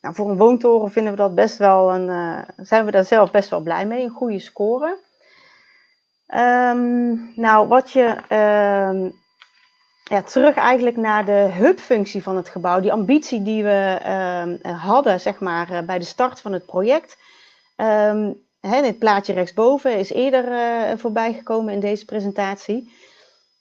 Nou, 0.00 0.14
voor 0.14 0.30
een 0.30 0.36
woontoren 0.36 0.90
vinden 0.90 1.12
we 1.12 1.18
dat 1.18 1.34
best 1.34 1.58
wel 1.58 1.94
een, 1.94 2.44
zijn 2.56 2.84
we 2.84 2.90
daar 2.90 3.04
zelf 3.04 3.30
best 3.30 3.50
wel 3.50 3.60
blij 3.60 3.86
mee, 3.86 4.04
een 4.04 4.10
goede 4.10 4.38
score. 4.38 4.98
Um, 6.34 7.32
nou, 7.34 7.68
wat 7.68 7.92
je 7.92 8.06
um, 8.92 9.14
ja, 10.04 10.22
terug 10.22 10.54
eigenlijk 10.54 10.96
naar 10.96 11.24
de 11.24 11.48
hubfunctie 11.52 12.22
van 12.22 12.36
het 12.36 12.48
gebouw, 12.48 12.80
die 12.80 12.92
ambitie 12.92 13.42
die 13.42 13.62
we 13.62 13.98
um, 14.64 14.74
hadden, 14.74 15.20
zeg 15.20 15.40
maar, 15.40 15.70
eh, 15.70 15.82
bij 15.82 15.98
de 15.98 16.04
start 16.04 16.40
van 16.40 16.52
het 16.52 16.66
project. 16.66 17.16
Hè, 18.60 18.82
dit 18.82 18.98
plaatje 18.98 19.32
rechtsboven 19.32 19.98
is 19.98 20.12
eerder 20.12 20.52
uh, 20.52 20.98
voorbij 20.98 21.32
gekomen 21.32 21.74
in 21.74 21.80
deze 21.80 22.04
presentatie. 22.04 22.92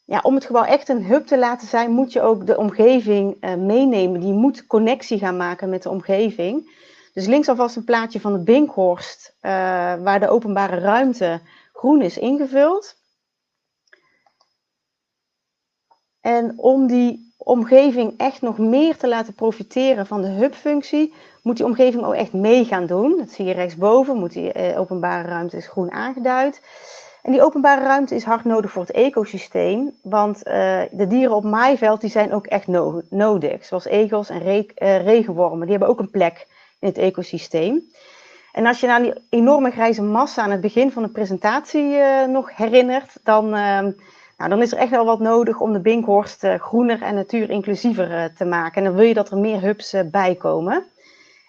Ja, 0.05 0.19
om 0.23 0.35
het 0.35 0.45
gebouw 0.45 0.63
echt 0.63 0.89
een 0.89 1.03
hub 1.03 1.25
te 1.25 1.37
laten 1.37 1.67
zijn, 1.67 1.91
moet 1.91 2.13
je 2.13 2.21
ook 2.21 2.45
de 2.45 2.57
omgeving 2.57 3.37
uh, 3.41 3.55
meenemen. 3.55 4.19
Die 4.19 4.33
moet 4.33 4.67
connectie 4.67 5.19
gaan 5.19 5.37
maken 5.37 5.69
met 5.69 5.83
de 5.83 5.89
omgeving. 5.89 6.73
Dus 7.13 7.25
links 7.25 7.49
alvast 7.49 7.75
een 7.75 7.83
plaatje 7.83 8.19
van 8.19 8.33
de 8.33 8.43
Binkhorst, 8.43 9.35
waar 10.01 10.19
de 10.19 10.29
openbare 10.29 10.79
ruimte 10.79 11.41
groen 11.75 12.01
is 12.01 12.17
ingevuld. 12.17 12.95
En 16.21 16.53
om 16.57 16.87
die 16.87 17.33
omgeving 17.37 18.13
echt 18.17 18.41
nog 18.41 18.57
meer 18.57 18.97
te 18.97 19.07
laten 19.07 19.33
profiteren 19.33 20.05
van 20.05 20.21
de 20.21 20.27
hubfunctie, 20.27 21.13
moet 21.43 21.57
die 21.57 21.65
omgeving 21.65 22.03
ook 22.03 22.13
echt 22.13 22.33
mee 22.33 22.65
gaan 22.65 22.85
doen. 22.85 23.17
Dat 23.17 23.29
zie 23.29 23.45
je 23.45 23.53
rechtsboven, 23.53 24.17
moet 24.17 24.33
die 24.33 24.51
eh, 24.51 24.79
openbare 24.79 25.27
ruimte 25.27 25.57
is 25.57 25.67
groen 25.67 25.91
aangeduid. 25.91 26.61
En 27.21 27.31
die 27.31 27.43
openbare 27.43 27.81
ruimte 27.81 28.15
is 28.15 28.23
hard 28.23 28.43
nodig 28.43 28.71
voor 28.71 28.81
het 28.81 28.91
ecosysteem, 28.91 29.91
want 30.01 30.37
uh, 30.47 30.81
de 30.91 31.07
dieren 31.07 31.35
op 31.35 31.43
maaiveld 31.43 32.01
die 32.01 32.09
zijn 32.09 32.33
ook 32.33 32.45
echt 32.47 32.67
no 32.67 33.01
nodig, 33.09 33.65
zoals 33.65 33.85
egels 33.85 34.29
en 34.29 34.39
re 34.39 34.65
uh, 34.77 35.03
regenwormen. 35.03 35.61
Die 35.61 35.69
hebben 35.69 35.89
ook 35.89 35.99
een 35.99 36.09
plek 36.09 36.47
in 36.79 36.87
het 36.87 36.97
ecosysteem. 36.97 37.83
En 38.55 38.65
als 38.65 38.79
je 38.79 38.87
naar 38.87 39.01
die 39.01 39.13
enorme 39.29 39.71
grijze 39.71 40.01
massa 40.01 40.41
aan 40.41 40.51
het 40.51 40.61
begin 40.61 40.91
van 40.91 41.03
de 41.03 41.09
presentatie 41.09 41.83
uh, 41.83 42.25
nog 42.25 42.55
herinnert, 42.55 43.11
dan, 43.23 43.45
uh, 43.45 43.51
nou, 44.37 44.49
dan 44.49 44.61
is 44.61 44.71
er 44.71 44.77
echt 44.77 44.89
wel 44.89 45.05
wat 45.05 45.19
nodig 45.19 45.59
om 45.59 45.73
de 45.73 45.79
Binkhorst 45.79 46.43
uh, 46.43 46.59
groener 46.59 47.01
en 47.01 47.15
natuurinclusiever 47.15 48.33
te 48.37 48.45
maken. 48.45 48.75
En 48.75 48.83
dan 48.83 48.95
wil 48.95 49.07
je 49.07 49.13
dat 49.13 49.31
er 49.31 49.37
meer 49.37 49.61
hubs 49.61 49.95
bij 50.11 50.35
komen. 50.35 50.83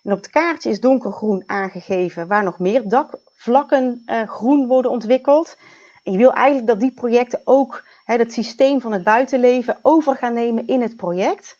En 0.03 0.13
op 0.13 0.19
het 0.19 0.31
kaartje 0.31 0.71
is 0.71 0.81
donkergroen 0.81 1.43
aangegeven 1.47 2.27
waar 2.27 2.45
nog 2.45 2.59
meer 2.59 2.89
dakvlakken 2.89 4.05
groen 4.27 4.67
worden 4.67 4.91
ontwikkeld. 4.91 5.57
Je 6.03 6.17
wil 6.17 6.33
eigenlijk 6.33 6.67
dat 6.67 6.81
die 6.81 6.93
projecten 6.93 7.41
ook 7.45 7.85
hè, 8.05 8.17
het 8.17 8.33
systeem 8.33 8.81
van 8.81 8.93
het 8.93 9.03
buitenleven 9.03 9.77
over 9.83 10.17
gaan 10.17 10.35
nemen 10.35 10.67
in 10.67 10.83
het 10.83 10.97
project. 10.97 11.59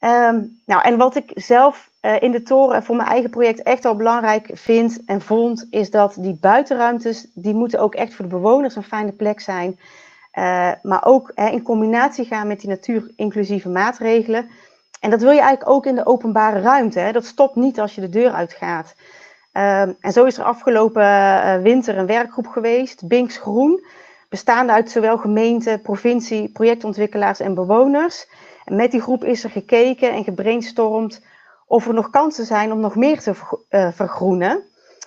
Um, 0.00 0.60
nou, 0.66 0.82
en 0.82 0.96
wat 0.96 1.16
ik 1.16 1.30
zelf 1.34 1.87
uh, 2.02 2.22
in 2.22 2.30
de 2.30 2.42
toren 2.42 2.82
voor 2.82 2.96
mijn 2.96 3.08
eigen 3.08 3.30
project 3.30 3.62
echt 3.62 3.82
wel 3.82 3.96
belangrijk 3.96 4.50
vind 4.52 5.00
en 5.06 5.20
vond, 5.20 5.66
is 5.70 5.90
dat 5.90 6.16
die 6.18 6.38
buitenruimtes, 6.40 7.26
die 7.34 7.54
moeten 7.54 7.80
ook 7.80 7.94
echt 7.94 8.14
voor 8.14 8.24
de 8.24 8.30
bewoners 8.30 8.76
een 8.76 8.82
fijne 8.82 9.12
plek 9.12 9.40
zijn. 9.40 9.78
Uh, 10.38 10.70
maar 10.82 11.04
ook 11.04 11.32
hè, 11.34 11.48
in 11.48 11.62
combinatie 11.62 12.24
gaan 12.24 12.46
met 12.46 12.60
die 12.60 12.68
natuurinclusieve 12.68 13.68
maatregelen. 13.68 14.48
en 15.00 15.10
dat 15.10 15.20
wil 15.20 15.30
je 15.30 15.40
eigenlijk 15.40 15.70
ook 15.70 15.86
in 15.86 15.94
de 15.94 16.06
openbare 16.06 16.60
ruimte. 16.60 16.98
Hè? 16.98 17.12
Dat 17.12 17.24
stopt 17.24 17.56
niet 17.56 17.80
als 17.80 17.94
je 17.94 18.00
de 18.00 18.08
deur 18.08 18.30
uitgaat. 18.30 18.94
Um, 19.52 19.96
en 20.00 20.12
zo 20.12 20.24
is 20.24 20.38
er 20.38 20.44
afgelopen 20.44 21.02
uh, 21.02 21.56
winter 21.56 21.98
een 21.98 22.06
werkgroep 22.06 22.46
geweest, 22.46 23.08
Binks 23.08 23.36
Groen, 23.36 23.84
bestaande 24.28 24.72
uit 24.72 24.90
zowel 24.90 25.18
gemeente, 25.18 25.80
provincie, 25.82 26.48
projectontwikkelaars 26.48 27.40
en 27.40 27.54
bewoners. 27.54 28.28
En 28.64 28.76
met 28.76 28.90
die 28.90 29.00
groep 29.00 29.24
is 29.24 29.44
er 29.44 29.50
gekeken 29.50 30.12
en 30.12 30.24
gebrainstormd 30.24 31.20
of 31.68 31.86
er 31.86 31.94
nog 31.94 32.10
kansen 32.10 32.44
zijn 32.44 32.72
om 32.72 32.80
nog 32.80 32.96
meer 32.96 33.20
te 33.20 33.32
uh, 33.70 33.88
vergroenen. 33.92 34.62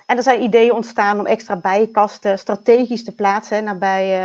En 0.05 0.17
er 0.17 0.23
zijn 0.23 0.43
ideeën 0.43 0.73
ontstaan 0.73 1.19
om 1.19 1.25
extra 1.25 1.55
bijenkasten 1.55 2.39
strategisch 2.39 3.03
te 3.03 3.15
plaatsen 3.15 3.63
nabij 3.63 4.19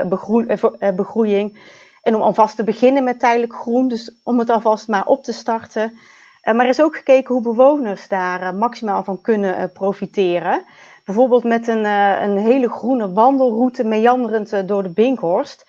uh, 0.00 0.08
begroe 0.08 0.58
begroeiing. 0.96 1.74
En 2.02 2.14
om 2.14 2.22
alvast 2.22 2.56
te 2.56 2.64
beginnen 2.64 3.04
met 3.04 3.18
tijdelijk 3.18 3.54
groen, 3.54 3.88
dus 3.88 4.12
om 4.22 4.38
het 4.38 4.50
alvast 4.50 4.88
maar 4.88 5.06
op 5.06 5.24
te 5.24 5.32
starten. 5.32 5.98
Maar 6.42 6.60
er 6.60 6.68
is 6.68 6.82
ook 6.82 6.96
gekeken 6.96 7.34
hoe 7.34 7.42
bewoners 7.42 8.08
daar 8.08 8.54
maximaal 8.54 9.04
van 9.04 9.20
kunnen 9.20 9.72
profiteren. 9.72 10.64
Bijvoorbeeld 11.04 11.44
met 11.44 11.68
een, 11.68 11.84
een 11.84 12.38
hele 12.38 12.70
groene 12.70 13.12
wandelroute 13.12 13.84
meanderend 13.84 14.68
door 14.68 14.82
de 14.82 14.92
Binkhorst. 14.92 15.66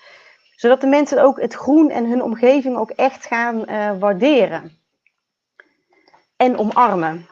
Zodat 0.56 0.82
de 0.82 0.88
mensen 0.88 1.24
ook 1.24 1.42
het 1.42 1.54
groen 1.54 1.90
en 1.90 2.06
hun 2.10 2.24
omgeving 2.24 2.78
ook 2.78 2.90
echt 2.90 3.26
gaan 3.26 3.66
waarderen. 4.00 4.77
En 6.38 6.58
omarmen. 6.58 7.28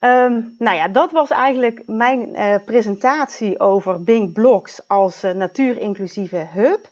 Um, 0.00 0.54
nou 0.58 0.76
ja, 0.76 0.88
dat 0.88 1.12
was 1.12 1.30
eigenlijk 1.30 1.82
mijn 1.86 2.30
presentatie 2.64 3.60
over 3.60 4.02
Bink 4.02 4.32
Blocks 4.32 4.88
als 4.88 5.22
natuurinclusieve 5.22 6.48
hub. 6.52 6.88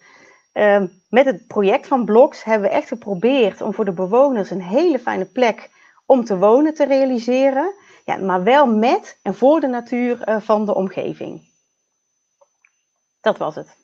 Um, 0.53 1.03
met 1.09 1.27
het 1.27 1.47
project 1.47 1.87
van 1.87 2.05
Blocks 2.05 2.45
hebben 2.45 2.69
we 2.69 2.75
echt 2.75 2.89
geprobeerd 2.89 3.61
om 3.61 3.75
voor 3.75 3.85
de 3.85 3.93
bewoners 3.93 4.51
een 4.51 4.63
hele 4.63 4.99
fijne 4.99 5.25
plek 5.25 5.71
om 6.07 6.25
te 6.25 6.39
wonen 6.39 6.75
te 6.75 6.85
realiseren. 6.85 7.75
Ja, 8.05 8.17
maar 8.17 8.43
wel 8.43 8.67
met 8.67 9.19
en 9.23 9.35
voor 9.35 9.61
de 9.61 9.67
natuur 9.67 10.29
uh, 10.29 10.41
van 10.41 10.67
de 10.67 10.75
omgeving. 10.75 11.53
Dat 13.21 13.39
was 13.39 13.55
het. 13.55 13.84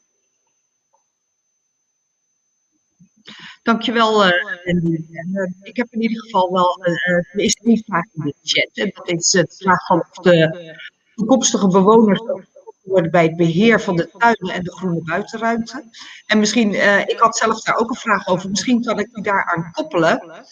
Dankjewel, 3.62 4.26
uh. 4.26 4.32
Uh, 4.64 5.52
ik 5.62 5.76
heb 5.76 5.86
in 5.90 6.02
ieder 6.02 6.20
geval 6.20 6.52
wel, 6.52 6.84
er 6.84 7.26
is 7.32 7.60
één 7.62 7.82
vraag 7.84 8.04
in 8.12 8.22
de 8.24 8.34
chat. 8.42 8.70
En 8.74 8.90
dat 8.94 9.08
is 9.08 9.30
de 9.30 9.46
vraag 9.58 9.86
van 9.86 10.00
of 10.10 10.24
de 10.24 10.76
toekomstige 11.14 11.68
bewoners 11.68 12.20
worden 12.82 13.10
bij 13.10 13.22
het 13.22 13.36
beheer 13.36 13.80
van 13.80 13.96
de 13.96 14.10
tuinen 14.18 14.54
en 14.54 14.62
de 14.62 14.72
groene 14.72 15.02
buitenruimte. 15.02 15.84
En 16.26 16.38
misschien, 16.38 16.74
ik 17.08 17.18
had 17.18 17.36
zelf 17.36 17.60
daar 17.60 17.76
ook 17.76 17.90
een 17.90 17.96
vraag 17.96 18.28
over, 18.28 18.50
misschien 18.50 18.82
kan 18.82 18.98
ik 18.98 19.14
die 19.14 19.22
daaraan 19.24 19.70
koppelen. 19.72 20.44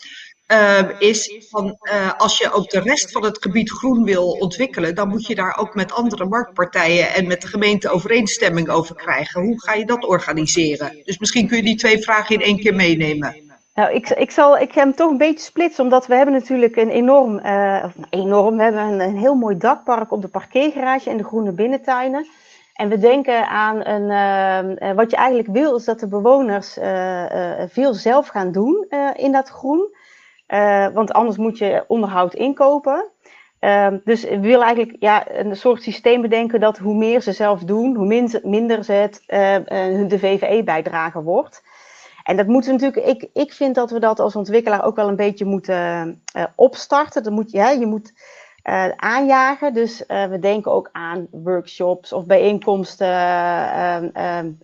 Uh, 0.53 0.81
is 0.99 1.47
van 1.51 1.79
uh, 1.83 2.13
als 2.17 2.39
je 2.39 2.53
ook 2.53 2.71
de 2.71 2.81
rest 2.81 3.13
van 3.13 3.25
het 3.25 3.43
gebied 3.43 3.71
groen 3.71 4.05
wil 4.05 4.31
ontwikkelen, 4.31 4.95
dan 4.95 5.09
moet 5.09 5.27
je 5.27 5.35
daar 5.35 5.57
ook 5.61 5.75
met 5.75 5.93
andere 5.93 6.25
marktpartijen 6.25 7.15
en 7.15 7.27
met 7.27 7.43
de 7.43 7.47
gemeente 7.47 7.89
overeenstemming 7.89 8.69
over 8.69 8.95
krijgen. 8.95 9.43
Hoe 9.43 9.61
ga 9.61 9.75
je 9.75 9.85
dat 9.85 10.07
organiseren? 10.07 11.03
Dus 11.05 11.19
misschien 11.19 11.49
kun 11.49 11.57
je 11.57 11.63
die 11.63 11.77
twee 11.77 12.03
vragen 12.03 12.35
in 12.35 12.41
één 12.41 12.59
keer 12.59 12.75
meenemen. 12.75 13.37
Nou, 13.75 13.93
ik, 13.93 14.09
ik, 14.09 14.31
zal, 14.31 14.59
ik 14.59 14.73
hem 14.73 14.95
toch 14.95 15.11
een 15.11 15.19
beetje 15.19 15.45
splitsen, 15.45 15.85
omdat 15.85 16.07
we 16.07 16.15
hebben 16.15 16.35
natuurlijk 16.35 16.77
een 16.77 16.91
enorm, 16.91 17.39
uh, 17.39 17.85
enorm, 18.11 18.57
we 18.57 18.63
hebben 18.63 19.01
een, 19.01 19.17
heel 19.17 19.35
mooi 19.35 19.59
dakpark 19.59 20.13
op 20.13 20.23
de 20.23 20.29
parkeergarage 20.29 21.11
en 21.11 21.17
de 21.17 21.25
groene 21.25 21.53
binnentuinen. 21.53 22.27
En 22.75 22.89
we 22.89 22.99
denken 22.99 23.49
aan 23.49 23.87
een, 23.87 24.77
uh, 24.83 24.93
wat 24.93 25.11
je 25.11 25.17
eigenlijk 25.17 25.49
wil, 25.49 25.77
is 25.77 25.85
dat 25.85 26.01
de 26.01 26.09
bewoners 26.09 26.79
veel 27.69 27.95
zelf 27.95 28.29
gaan 28.29 28.53
doen 28.53 28.87
in 29.15 29.33
dat 29.33 29.49
groen. 29.49 29.97
Want 30.93 31.13
anders 31.13 31.37
moet 31.37 31.59
je 31.59 31.85
onderhoud 31.87 32.35
inkopen. 32.35 33.11
Ehm, 33.59 33.99
dus 34.05 34.25
we 34.25 34.41
willen 34.41 34.67
eigenlijk 34.67 34.97
ja, 35.01 35.31
een 35.31 35.57
soort 35.57 35.83
systeem 35.83 36.21
bedenken 36.21 36.61
dat 36.61 36.79
hoe 36.79 36.95
meer 36.95 37.21
ze 37.21 37.33
zelf 37.33 37.61
doen, 37.61 37.97
hoe 37.97 38.31
minder, 38.43 38.85
ze 38.85 38.93
het, 38.93 39.23
de 40.11 40.19
VVE-bijdrage 40.19 41.23
wordt. 41.23 41.63
En 42.25 42.37
dat 42.37 42.47
moeten 42.47 42.77
we 42.77 42.85
natuurlijk, 42.85 43.23
ik, 43.23 43.31
ik 43.33 43.53
vind 43.53 43.75
dat 43.75 43.91
we 43.91 43.99
dat 43.99 44.21
als 44.21 44.37
ontwikkelaar 44.37 44.85
ook 44.85 44.97
wel 44.97 45.09
een 45.09 45.17
beetje 45.17 45.45
moeten 45.45 46.23
opstarten. 46.55 47.23
Dat 47.23 47.33
moet, 47.33 47.51
ja, 47.51 47.71
je 47.71 47.87
moet 47.87 48.13
aanjagen. 48.97 49.73
Dus 49.73 50.05
we 50.07 50.39
denken 50.41 50.73
ook 50.73 50.89
aan 50.93 51.27
workshops 51.31 52.13
of 52.13 52.27
bijeenkomsten 52.27 53.09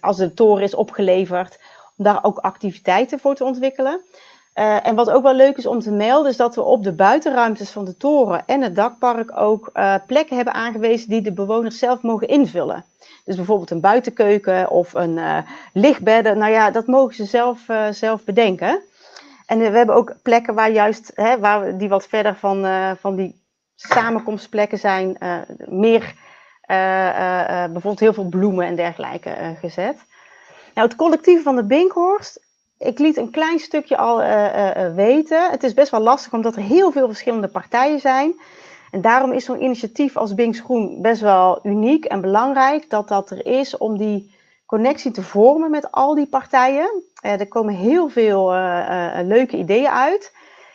als 0.00 0.16
de 0.16 0.34
toren 0.34 0.62
is 0.62 0.74
opgeleverd. 0.74 1.60
Om 1.96 2.04
daar 2.04 2.24
ook 2.24 2.38
activiteiten 2.38 3.18
voor 3.18 3.34
te 3.34 3.44
ontwikkelen. 3.44 4.00
En 4.54 4.94
wat 4.94 5.10
ook 5.10 5.22
wel 5.22 5.34
leuk 5.34 5.56
is 5.56 5.66
om 5.66 5.80
te 5.80 5.90
melden, 5.90 6.30
is 6.30 6.36
dat 6.36 6.54
we 6.54 6.62
op 6.62 6.84
de 6.84 6.92
buitenruimtes 6.92 7.70
van 7.70 7.84
de 7.84 7.96
toren 7.96 8.42
en 8.46 8.62
het 8.62 8.76
dakpark 8.76 9.40
ook 9.40 9.72
plekken 10.06 10.36
hebben 10.36 10.54
aangewezen 10.54 11.08
die 11.08 11.22
de 11.22 11.32
bewoners 11.32 11.78
zelf 11.78 12.02
mogen 12.02 12.28
invullen. 12.28 12.84
Dus 13.24 13.36
bijvoorbeeld 13.36 13.70
een 13.70 13.80
buitenkeuken 13.80 14.70
of 14.70 14.94
een 14.94 15.16
uh, 15.16 15.38
lichtbedden. 15.72 16.38
Nou 16.38 16.52
ja, 16.52 16.70
dat 16.70 16.86
mogen 16.86 17.14
ze 17.14 17.24
zelf, 17.24 17.60
zelf 17.90 18.24
bedenken. 18.24 18.80
En 19.46 19.58
we 19.58 19.64
hebben 19.64 19.94
ook 19.94 20.14
plekken 20.22 20.54
waar 20.54 20.70
juist, 20.70 21.12
hè, 21.14 21.38
waar 21.38 21.78
die 21.78 21.88
wat 21.88 22.06
verder 22.06 22.36
van, 22.36 22.66
van 23.00 23.16
die 23.16 23.42
samenkomstplekken 23.74 24.78
zijn, 24.78 25.18
meer 25.68 26.14
bijvoorbeeld 26.66 28.00
heel 28.00 28.12
veel 28.12 28.28
bloemen 28.28 28.66
en 28.66 28.76
dergelijke 28.76 29.56
gezet. 29.60 29.96
Nou, 30.74 30.88
het 30.88 30.96
collectief 30.96 31.42
van 31.42 31.56
de 31.56 31.64
Binkhorst, 31.64 32.43
ik 32.84 32.98
liet 32.98 33.16
een 33.16 33.30
klein 33.30 33.58
stukje 33.58 33.96
al 33.96 34.18
weten. 34.94 35.50
Het 35.50 35.62
is 35.62 35.74
best 35.74 35.90
wel 35.90 36.00
lastig 36.00 36.32
omdat 36.32 36.56
er 36.56 36.62
heel 36.62 36.92
veel 36.92 37.06
verschillende 37.06 37.48
partijen 37.48 38.00
zijn. 38.00 38.40
En 38.90 39.00
daarom 39.00 39.32
is 39.32 39.44
zo'n 39.44 39.62
initiatief 39.62 40.16
als 40.16 40.34
Binks 40.34 40.60
Groen 40.60 41.02
best 41.02 41.20
wel 41.20 41.58
uniek 41.62 42.04
en 42.04 42.20
belangrijk 42.20 42.90
dat 42.90 43.08
dat 43.08 43.30
er 43.30 43.46
is 43.46 43.76
om 43.76 43.98
die 43.98 44.34
connectie 44.66 45.10
te 45.10 45.22
vormen 45.22 45.70
met 45.70 45.90
al 45.90 46.14
die 46.14 46.26
partijen. 46.26 47.02
Er 47.20 47.48
komen 47.48 47.74
heel 47.74 48.08
veel 48.08 48.50
leuke 49.22 49.56
ideeën 49.56 49.88
uit. 49.88 50.32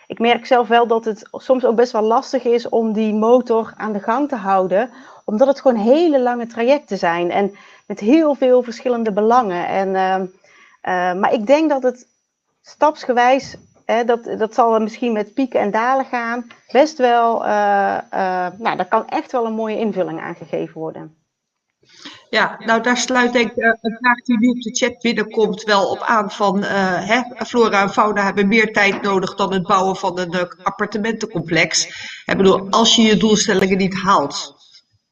Ik 0.08 0.20
merk 0.20 0.46
zelf 0.46 0.68
wel 0.68 0.88
dat 0.88 1.06
het 1.06 1.28
soms 1.32 1.66
ook 1.66 1.76
best 1.76 1.92
wel 1.92 2.02
lastig 2.02 2.44
is 2.44 2.70
om 2.70 2.94
die 2.94 3.14
motor 3.14 3.74
aan 3.78 3.94
de 3.94 4.00
gang 4.00 4.30
te 4.30 4.36
houden, 4.36 4.90
omdat 5.26 5.48
het 5.48 5.62
gewoon 5.62 5.78
hele 5.78 6.22
lange 6.22 6.48
trajecten 6.48 6.98
zijn 6.98 7.32
en 7.32 7.56
met 7.86 8.00
heel 8.00 8.36
veel 8.36 8.64
verschillende 8.64 9.12
belangen. 9.12 9.68
En, 9.68 10.34
maar 11.20 11.34
ik 11.34 11.48
denk 11.48 11.70
dat 11.70 11.84
het 11.84 12.08
stapsgewijs 12.62 13.58
Hè, 13.90 14.04
dat, 14.04 14.24
dat 14.38 14.54
zal 14.54 14.80
misschien 14.80 15.12
met 15.12 15.34
pieken 15.34 15.60
en 15.60 15.72
dalen 15.72 16.06
gaan. 16.06 16.48
Best 16.72 16.98
wel, 16.98 17.46
uh, 17.46 17.98
uh, 18.14 18.48
nou, 18.58 18.78
daar 18.78 18.88
kan 18.88 19.08
echt 19.08 19.32
wel 19.32 19.46
een 19.46 19.54
mooie 19.54 19.78
invulling 19.78 20.20
aan 20.22 20.36
gegeven 20.36 20.74
worden. 20.74 21.16
Ja, 22.30 22.56
nou 22.66 22.82
daar 22.82 22.98
sluit 22.98 23.36
ik 23.36 23.56
uh, 23.56 23.74
een 23.82 23.98
vraag 24.00 24.22
die 24.24 24.40
nu 24.40 24.48
op 24.48 24.62
de 24.62 24.76
chat 24.76 25.00
binnenkomt 25.00 25.64
wel 25.64 25.90
op 25.90 26.00
aan 26.00 26.32
van 26.32 26.64
hè, 26.64 27.22
flora 27.46 27.82
en 27.82 27.90
fauna 27.90 28.24
hebben 28.24 28.48
meer 28.48 28.74
tijd 28.74 29.02
nodig 29.02 29.36
dan 29.36 29.54
het 29.54 29.64
bouwen 29.64 29.96
van 29.96 30.20
een 30.20 30.48
appartementencomplex. 30.64 31.86
Ik 32.26 32.38
bedoel, 32.38 32.70
als 32.70 32.96
je 32.96 33.02
je 33.02 33.18
doelstellingen 33.18 33.78
niet 33.78 33.96
haalt. 33.96 34.56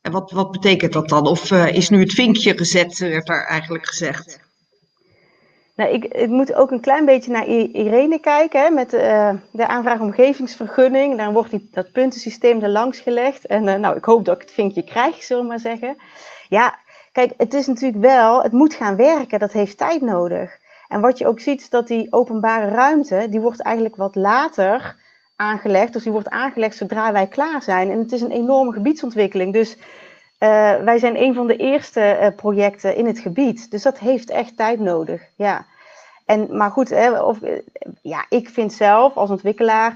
En 0.02 0.12
wat, 0.12 0.32
wat 0.32 0.52
betekent 0.52 0.94
dat 0.94 1.10
dan? 1.10 1.28
Of 1.28 1.52
is 1.52 1.90
nu 1.90 2.00
het 2.00 2.14
vinkje 2.14 2.58
gezet, 2.58 2.98
werd 2.98 3.28
daar 3.28 3.46
eigenlijk 3.46 3.88
gezegd? 3.88 4.47
Nou, 5.78 5.92
ik, 5.92 6.06
ik, 6.06 6.28
moet 6.30 6.54
ook 6.54 6.72
een 6.72 6.80
klein 6.80 7.06
beetje 7.06 7.32
naar 7.32 7.48
Irene 7.48 8.20
kijken 8.20 8.62
hè, 8.62 8.70
met 8.70 8.94
uh, 8.94 9.30
de 9.52 9.68
aanvraag 9.68 10.00
omgevingsvergunning. 10.00 11.18
Dan 11.18 11.34
wordt 11.34 11.52
die, 11.52 11.68
dat 11.72 11.92
puntensysteem 11.92 12.62
er 12.62 12.70
langs 12.70 13.00
gelegd. 13.00 13.46
En 13.46 13.68
uh, 13.68 13.76
nou, 13.76 13.96
ik 13.96 14.06
hoop 14.06 14.26
dat 14.26 14.36
ik 14.36 14.42
het 14.42 14.52
vinkje 14.52 14.84
krijg, 14.84 15.24
zullen 15.24 15.44
we 15.44 15.50
maar 15.50 15.60
zeggen. 15.60 15.98
Ja, 16.50 16.76
kijk, 17.12 17.34
het 17.38 17.54
is 17.54 17.68
natuurlijk 17.68 18.02
wel, 18.02 18.44
het 18.44 18.52
moet 18.52 18.74
gaan 18.74 18.96
werken, 18.96 19.40
dat 19.40 19.52
heeft 19.52 19.78
tijd 19.78 20.02
nodig. 20.02 20.58
En 20.88 21.02
wat 21.02 21.18
je 21.18 21.28
ook 21.28 21.40
ziet 21.40 21.62
is 21.62 21.70
dat 21.70 21.88
die 21.88 22.08
openbare 22.10 22.68
ruimte, 22.70 23.28
die 23.30 23.40
wordt 23.40 23.62
eigenlijk 23.62 23.96
wat 23.96 24.16
later 24.16 24.96
aangelegd. 25.36 25.94
Dus 25.94 26.04
die 26.04 26.12
wordt 26.12 26.30
aangelegd 26.30 26.76
zodra 26.76 27.12
wij 27.12 27.28
klaar 27.28 27.62
zijn. 27.62 27.92
En 27.92 28.00
het 28.00 28.12
is 28.12 28.22
een 28.22 28.32
enorme 28.32 28.72
gebiedsontwikkeling. 28.72 29.54
Dus 29.54 29.78
uh, 30.40 30.76
wij 30.84 30.98
zijn 30.98 31.22
een 31.22 31.34
van 31.34 31.48
de 31.48 31.56
eerste 31.56 32.18
uh, 32.22 32.28
projecten 32.36 32.96
in 32.96 33.06
het 33.06 33.20
gebied. 33.20 33.72
Dus 33.72 33.84
dat 33.84 34.00
heeft 34.00 34.30
echt 34.30 34.58
tijd 34.58 34.80
nodig. 34.80 35.22
Ja. 35.36 35.66
En, 36.26 36.58
maar 36.58 36.72
goed, 36.72 36.90
hè, 36.90 37.22
of, 37.22 37.40
ja, 38.02 38.26
ik 38.30 38.50
vind 38.50 38.74
zelf 38.74 39.16
als 39.16 39.30
ontwikkelaar, 39.30 39.96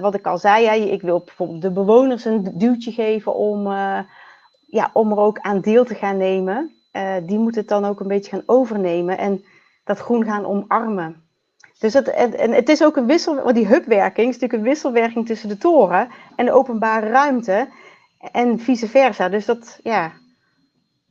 wat 0.00 0.14
ik 0.14 0.26
al 0.26 0.38
zei, 0.38 0.66
hè, 0.66 0.74
ik 0.74 1.02
wil 1.02 1.22
bijvoorbeeld 1.24 1.62
de 1.62 1.70
bewoners 1.70 2.24
een 2.24 2.50
duwtje 2.54 2.92
geven 2.92 3.34
om, 3.34 3.66
ja, 4.66 4.90
om 4.92 5.10
er 5.10 5.18
ook 5.18 5.38
aan 5.38 5.60
deel 5.60 5.84
te 5.84 5.94
gaan 5.94 6.16
nemen. 6.16 6.70
die 7.22 7.38
moeten 7.38 7.60
het 7.60 7.70
dan 7.70 7.84
ook 7.84 8.00
een 8.00 8.08
beetje 8.08 8.30
gaan 8.30 8.42
overnemen 8.46 9.18
en 9.18 9.44
dat 9.84 9.98
groen 9.98 10.24
gaan 10.24 10.46
omarmen. 10.46 11.22
Dus 11.80 11.92
het, 11.94 12.08
en, 12.08 12.52
het 12.52 12.68
is 12.68 12.84
ook 12.84 12.96
een 12.96 13.06
wissel, 13.06 13.52
die 13.52 13.66
hubwerking 13.66 14.28
is 14.28 14.34
natuurlijk 14.34 14.52
een 14.52 14.68
wisselwerking 14.68 15.26
tussen 15.26 15.48
de 15.48 15.58
toren 15.58 16.08
en 16.36 16.44
de 16.44 16.52
openbare 16.52 17.08
ruimte. 17.08 17.68
En 18.32 18.58
vice 18.58 18.88
versa. 18.88 19.28
Dus 19.28 19.44
dat, 19.44 19.78
ja, 19.82 20.12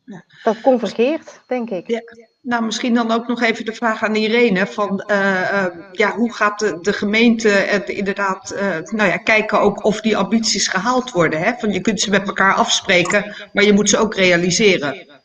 ja. 0.06 0.24
dat 0.44 0.62
convergeert, 0.62 1.42
denk 1.48 1.70
ik. 1.70 1.88
Ja. 1.88 2.02
Nou, 2.42 2.64
misschien 2.64 2.94
dan 2.94 3.12
ook 3.12 3.28
nog 3.28 3.42
even 3.42 3.66
de 3.66 3.74
vraag 3.74 4.04
aan 4.04 4.16
Irene 4.16 4.68
van 4.68 5.04
uh, 5.12 5.18
uh, 5.18 5.66
ja, 5.92 6.16
hoe 6.16 6.34
gaat 6.34 6.60
de, 6.60 6.80
de 6.82 6.94
gemeente 6.94 7.48
uh, 7.88 7.98
inderdaad 7.98 8.56
nou 8.92 9.10
ja, 9.10 9.18
kijken 9.18 9.60
ook 9.60 9.84
of 9.84 10.02
die 10.02 10.18
ambities 10.18 10.68
gehaald 10.68 11.12
worden. 11.12 11.42
Hè? 11.42 11.54
Van 11.58 11.74
je 11.74 11.82
kunt 11.82 12.02
ze 12.02 12.10
met 12.10 12.28
elkaar 12.28 12.54
afspreken, 12.54 13.36
maar 13.54 13.64
je 13.64 13.74
moet 13.74 13.90
ze 13.90 13.98
ook 13.98 14.16
realiseren. 14.16 15.22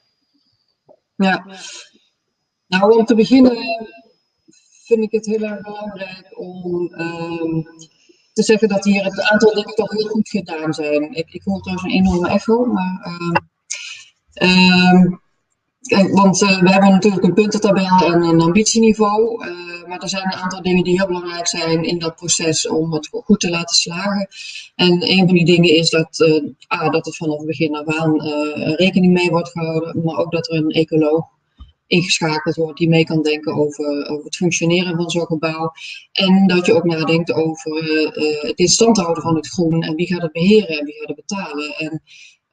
Ja, 1.17 1.47
nou 2.67 2.99
om 2.99 3.05
te 3.05 3.15
beginnen 3.15 3.57
vind 4.85 5.03
ik 5.03 5.13
het 5.13 5.27
heel 5.27 5.43
erg 5.43 5.61
belangrijk 5.61 6.39
om 6.39 6.95
ehm, 6.95 7.63
te 8.35 8.43
zeggen 8.43 8.69
dat 8.69 8.85
hier 8.85 9.05
het 9.05 9.21
aantal 9.21 9.55
dingen 9.55 9.75
toch 9.75 9.91
heel 9.91 10.09
goed 10.09 10.29
gedaan 10.29 10.75
zijn. 10.75 11.15
Ik, 11.15 11.31
ik 11.31 11.43
hoor 11.45 11.61
trouwens 11.61 11.87
een 11.87 11.99
enorme 12.01 12.29
echo, 12.29 12.65
maar 12.65 13.01
ehm, 13.03 13.35
ehm, 14.33 16.13
want 16.13 16.43
uh, 16.43 16.61
we 16.61 16.71
hebben 16.71 16.91
natuurlijk 16.91 17.25
een 17.25 17.35
puntentabel 17.35 18.13
en 18.13 18.23
een 18.23 18.41
ambitieniveau. 18.41 19.47
Uh, 19.47 19.89
maar 19.89 19.99
er 19.99 20.09
zijn 20.09 20.25
een 20.25 20.39
aantal 20.39 20.63
dingen 20.63 20.85
die 20.85 20.99
heel 20.99 21.07
belangrijk 21.07 21.47
zijn 21.47 21.85
in 21.85 21.99
dat 21.99 22.17
proces 22.17 22.69
om 22.69 22.93
het 22.93 23.09
goed 23.11 23.41
te 23.41 23.51
laten 23.51 23.77
slagen. 23.77 24.29
En 24.75 25.11
een 25.11 25.27
van 25.27 25.35
die 25.35 25.45
dingen 25.45 25.75
is 25.75 25.91
dat, 25.91 26.19
uh, 26.19 26.81
A, 26.81 26.89
dat 26.89 27.07
er 27.07 27.15
vanaf 27.15 27.45
begin 27.45 27.77
af 27.77 27.99
aan 27.99 28.21
rekening 28.77 29.13
mee 29.13 29.31
wordt 29.31 29.51
gehouden. 29.51 30.05
Maar 30.05 30.17
ook 30.17 30.33
dat 30.33 30.51
er 30.51 30.57
een 30.57 30.71
ecoloog 30.71 31.27
ingeschakeld 31.87 32.57
wordt 32.57 32.79
die 32.79 32.89
mee 32.89 33.05
kan 33.05 33.23
denken 33.23 33.55
over, 33.55 34.09
over 34.09 34.25
het 34.25 34.37
functioneren 34.37 34.97
van 34.97 35.11
zo'n 35.11 35.27
gebouw. 35.27 35.73
En 36.13 36.47
dat 36.47 36.67
je 36.67 36.75
ook 36.75 36.85
nadenkt 36.85 37.33
over 37.33 37.83
het 38.47 38.59
in 38.59 38.69
stand 38.69 38.97
houden 38.97 39.23
van 39.23 39.37
het 39.37 39.49
groen 39.49 39.83
en 39.83 39.95
wie 39.95 40.07
gaat 40.07 40.23
het 40.23 40.33
beheren 40.33 40.79
en 40.79 40.85
wie 40.85 40.95
gaat 40.95 41.09
het 41.09 41.27
betalen. 41.27 41.75
En 41.77 42.03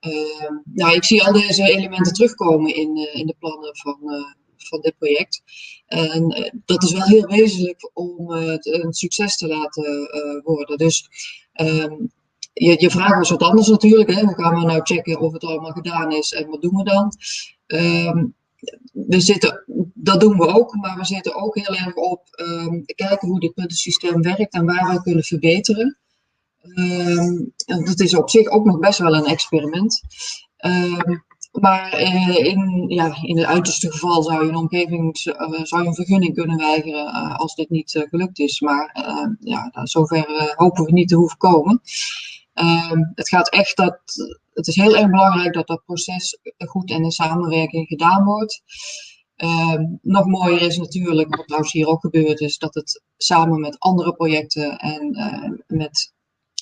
Ehm, 0.01 0.53
nou, 0.63 0.95
ik 0.95 1.03
zie 1.03 1.23
al 1.23 1.33
deze 1.33 1.63
elementen 1.63 2.13
terugkomen 2.13 2.75
in, 2.75 2.97
eh, 2.97 3.19
in 3.19 3.25
de 3.25 3.35
plannen 3.39 3.75
van, 3.77 3.99
eh, 4.03 4.33
van 4.57 4.81
dit 4.81 4.97
project. 4.97 5.41
En 5.85 6.29
eh, 6.29 6.51
dat 6.65 6.83
is 6.83 6.91
wel 6.91 7.07
heel 7.07 7.27
wezenlijk 7.27 7.89
om 7.93 8.31
het 8.31 8.65
een 8.65 8.93
succes 8.93 9.37
te 9.37 9.47
laten 9.47 10.09
worden. 10.43 10.77
Dus 10.77 11.07
ehm, 11.53 11.93
je, 12.53 12.75
je 12.79 12.89
vraag 12.89 13.17
was 13.17 13.29
wat 13.29 13.43
anders 13.43 13.67
natuurlijk. 13.67 14.13
Hè? 14.13 14.21
Hoe 14.21 14.35
gaan 14.35 14.59
we 14.59 14.65
nou 14.65 14.81
checken 14.83 15.19
of 15.19 15.33
het 15.33 15.43
allemaal 15.43 15.71
gedaan 15.71 16.11
is 16.11 16.31
en 16.33 16.49
wat 16.49 16.61
doen 16.61 16.75
we 16.75 16.83
dan? 16.83 17.11
Ehm, 17.65 18.25
we 18.91 19.19
zitten, 19.19 19.63
dat 19.93 20.19
doen 20.19 20.37
we 20.37 20.47
ook, 20.47 20.75
maar 20.75 20.97
we 20.97 21.05
zitten 21.05 21.35
ook 21.35 21.55
heel 21.55 21.75
erg 21.75 21.95
op 21.95 22.29
kijken 22.95 23.27
hoe 23.27 23.39
dit 23.39 23.53
puntensysteem 23.53 24.21
werkt 24.21 24.53
en 24.53 24.65
waar 24.65 24.93
we 24.93 25.01
kunnen 25.01 25.23
verbeteren. 25.23 25.97
Um, 26.75 27.53
dat 27.65 27.99
is 27.99 28.15
op 28.15 28.29
zich 28.29 28.47
ook 28.47 28.65
nog 28.65 28.79
best 28.79 28.99
wel 28.99 29.15
een 29.15 29.25
experiment. 29.25 30.01
Um, 30.65 31.23
maar 31.51 32.01
uh, 32.01 32.35
in, 32.35 32.85
ja, 32.87 33.17
in 33.21 33.37
het 33.37 33.45
uiterste 33.45 33.91
geval 33.91 34.23
zou 34.23 34.43
je 34.43 34.49
een 34.49 34.55
omgeving, 34.55 35.25
uh, 35.25 35.63
zou 35.63 35.81
je 35.81 35.87
een 35.87 35.95
vergunning 35.95 36.33
kunnen 36.33 36.57
weigeren 36.57 37.05
uh, 37.05 37.35
als 37.35 37.55
dit 37.55 37.69
niet 37.69 38.05
gelukt 38.09 38.39
is. 38.39 38.59
Maar 38.59 38.89
ehm, 38.93 39.29
ja, 39.39 39.71
zover 39.83 40.53
hopen 40.55 40.85
we 40.85 40.91
niet 40.91 41.07
te 41.07 41.15
hoeven 41.15 41.37
komen. 41.37 41.81
het 43.15 43.29
gaat 43.29 43.49
echt 43.49 43.77
dat, 43.77 44.01
het 44.53 44.67
is 44.67 44.75
heel 44.75 44.97
erg 44.97 45.09
belangrijk 45.09 45.53
dat 45.53 45.67
dat 45.67 45.85
proces 45.85 46.39
goed 46.57 46.91
en 46.91 47.03
in 47.03 47.11
samenwerking 47.11 47.87
gedaan 47.87 48.23
wordt. 48.23 48.61
nog 50.01 50.25
mooier 50.25 50.61
is 50.61 50.77
natuurlijk, 50.77 51.35
wat 51.35 51.45
trouwens 51.45 51.73
hier 51.73 51.87
ook 51.87 52.01
gebeurd 52.01 52.39
is, 52.39 52.57
dat 52.57 52.73
het 52.73 53.01
samen 53.17 53.59
met 53.59 53.79
andere 53.79 54.13
projecten 54.13 54.77
en 54.77 55.15
met 55.67 56.13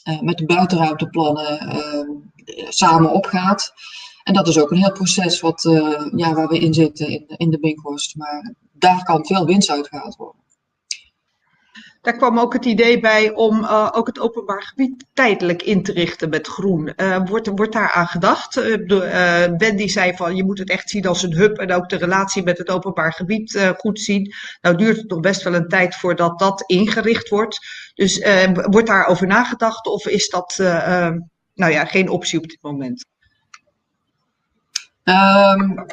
uh, 0.10 0.21
met 0.21 0.38
de 0.38 0.45
buitenruimteplannen 0.45 1.75
uh, 1.75 2.69
samen 2.69 3.12
opgaat. 3.12 3.73
En 4.23 4.34
dat 4.34 4.47
is 4.47 4.60
ook 4.60 4.71
een 4.71 4.78
heel 4.78 4.91
proces 4.91 5.39
wat, 5.39 5.63
uh, 5.63 6.08
ja, 6.15 6.34
waar 6.34 6.47
we 6.47 6.60
in 6.60 6.73
zitten 6.73 7.08
in, 7.08 7.28
in 7.28 7.49
de 7.49 7.60
Binkhorst. 7.60 8.15
Maar 8.15 8.54
daar 8.71 9.04
kan 9.04 9.25
veel 9.25 9.45
winst 9.45 9.69
uitgehaald 9.69 10.15
worden. 10.15 10.41
Daar 12.02 12.18
kwam 12.18 12.40
ook 12.40 12.54
het 12.54 12.66
idee 12.66 13.00
bij 13.00 13.34
om 13.34 13.64
uh, 13.64 13.90
ook 13.92 14.08
het 14.08 14.20
openbaar 14.20 14.64
gebied 14.64 15.06
tijdelijk 15.14 15.64
in 15.64 15.84
te 15.84 15.92
richten 15.92 16.30
met 16.30 16.48
groen. 16.48 16.94
Uh, 16.98 17.22
wordt, 17.26 17.48
wordt 17.48 17.74
daar 17.74 17.92
aan 17.92 18.08
gedacht? 18.08 18.58
Uh, 18.58 19.46
Wendy 19.58 19.88
zei 19.88 20.16
van 20.16 20.36
je 20.36 20.44
moet 20.44 20.60
het 20.60 20.70
echt 20.70 20.90
zien 20.90 21.08
als 21.08 21.24
een 21.24 21.34
hub 21.34 21.58
en 21.58 21.72
ook 21.72 21.90
de 21.90 21.96
relatie 21.96 22.44
met 22.44 22.58
het 22.58 22.70
openbaar 22.70 23.14
gebied 23.14 23.74
goed 23.78 24.00
zien. 24.00 24.34
Nou 24.62 24.76
duurt 24.76 24.98
het 24.98 25.10
nog 25.10 25.20
best 25.20 25.44
wel 25.44 25.54
een 25.54 25.68
tijd 25.68 25.96
voordat 25.96 26.40
dat 26.40 26.64
ingericht 26.66 27.30
wordt. 27.30 27.60
Dus 27.94 28.26
wordt 28.54 28.88
daarover 28.88 29.28
nagedacht 29.28 29.88
of 29.88 30.08
is 30.08 30.30
dat 30.30 30.56
nou 31.54 31.72
ja, 31.72 31.86
geen 31.86 32.10
optie 32.10 32.40
op 32.40 32.48
dit 32.48 32.62
moment? 32.62 33.06
Um, 35.04 35.86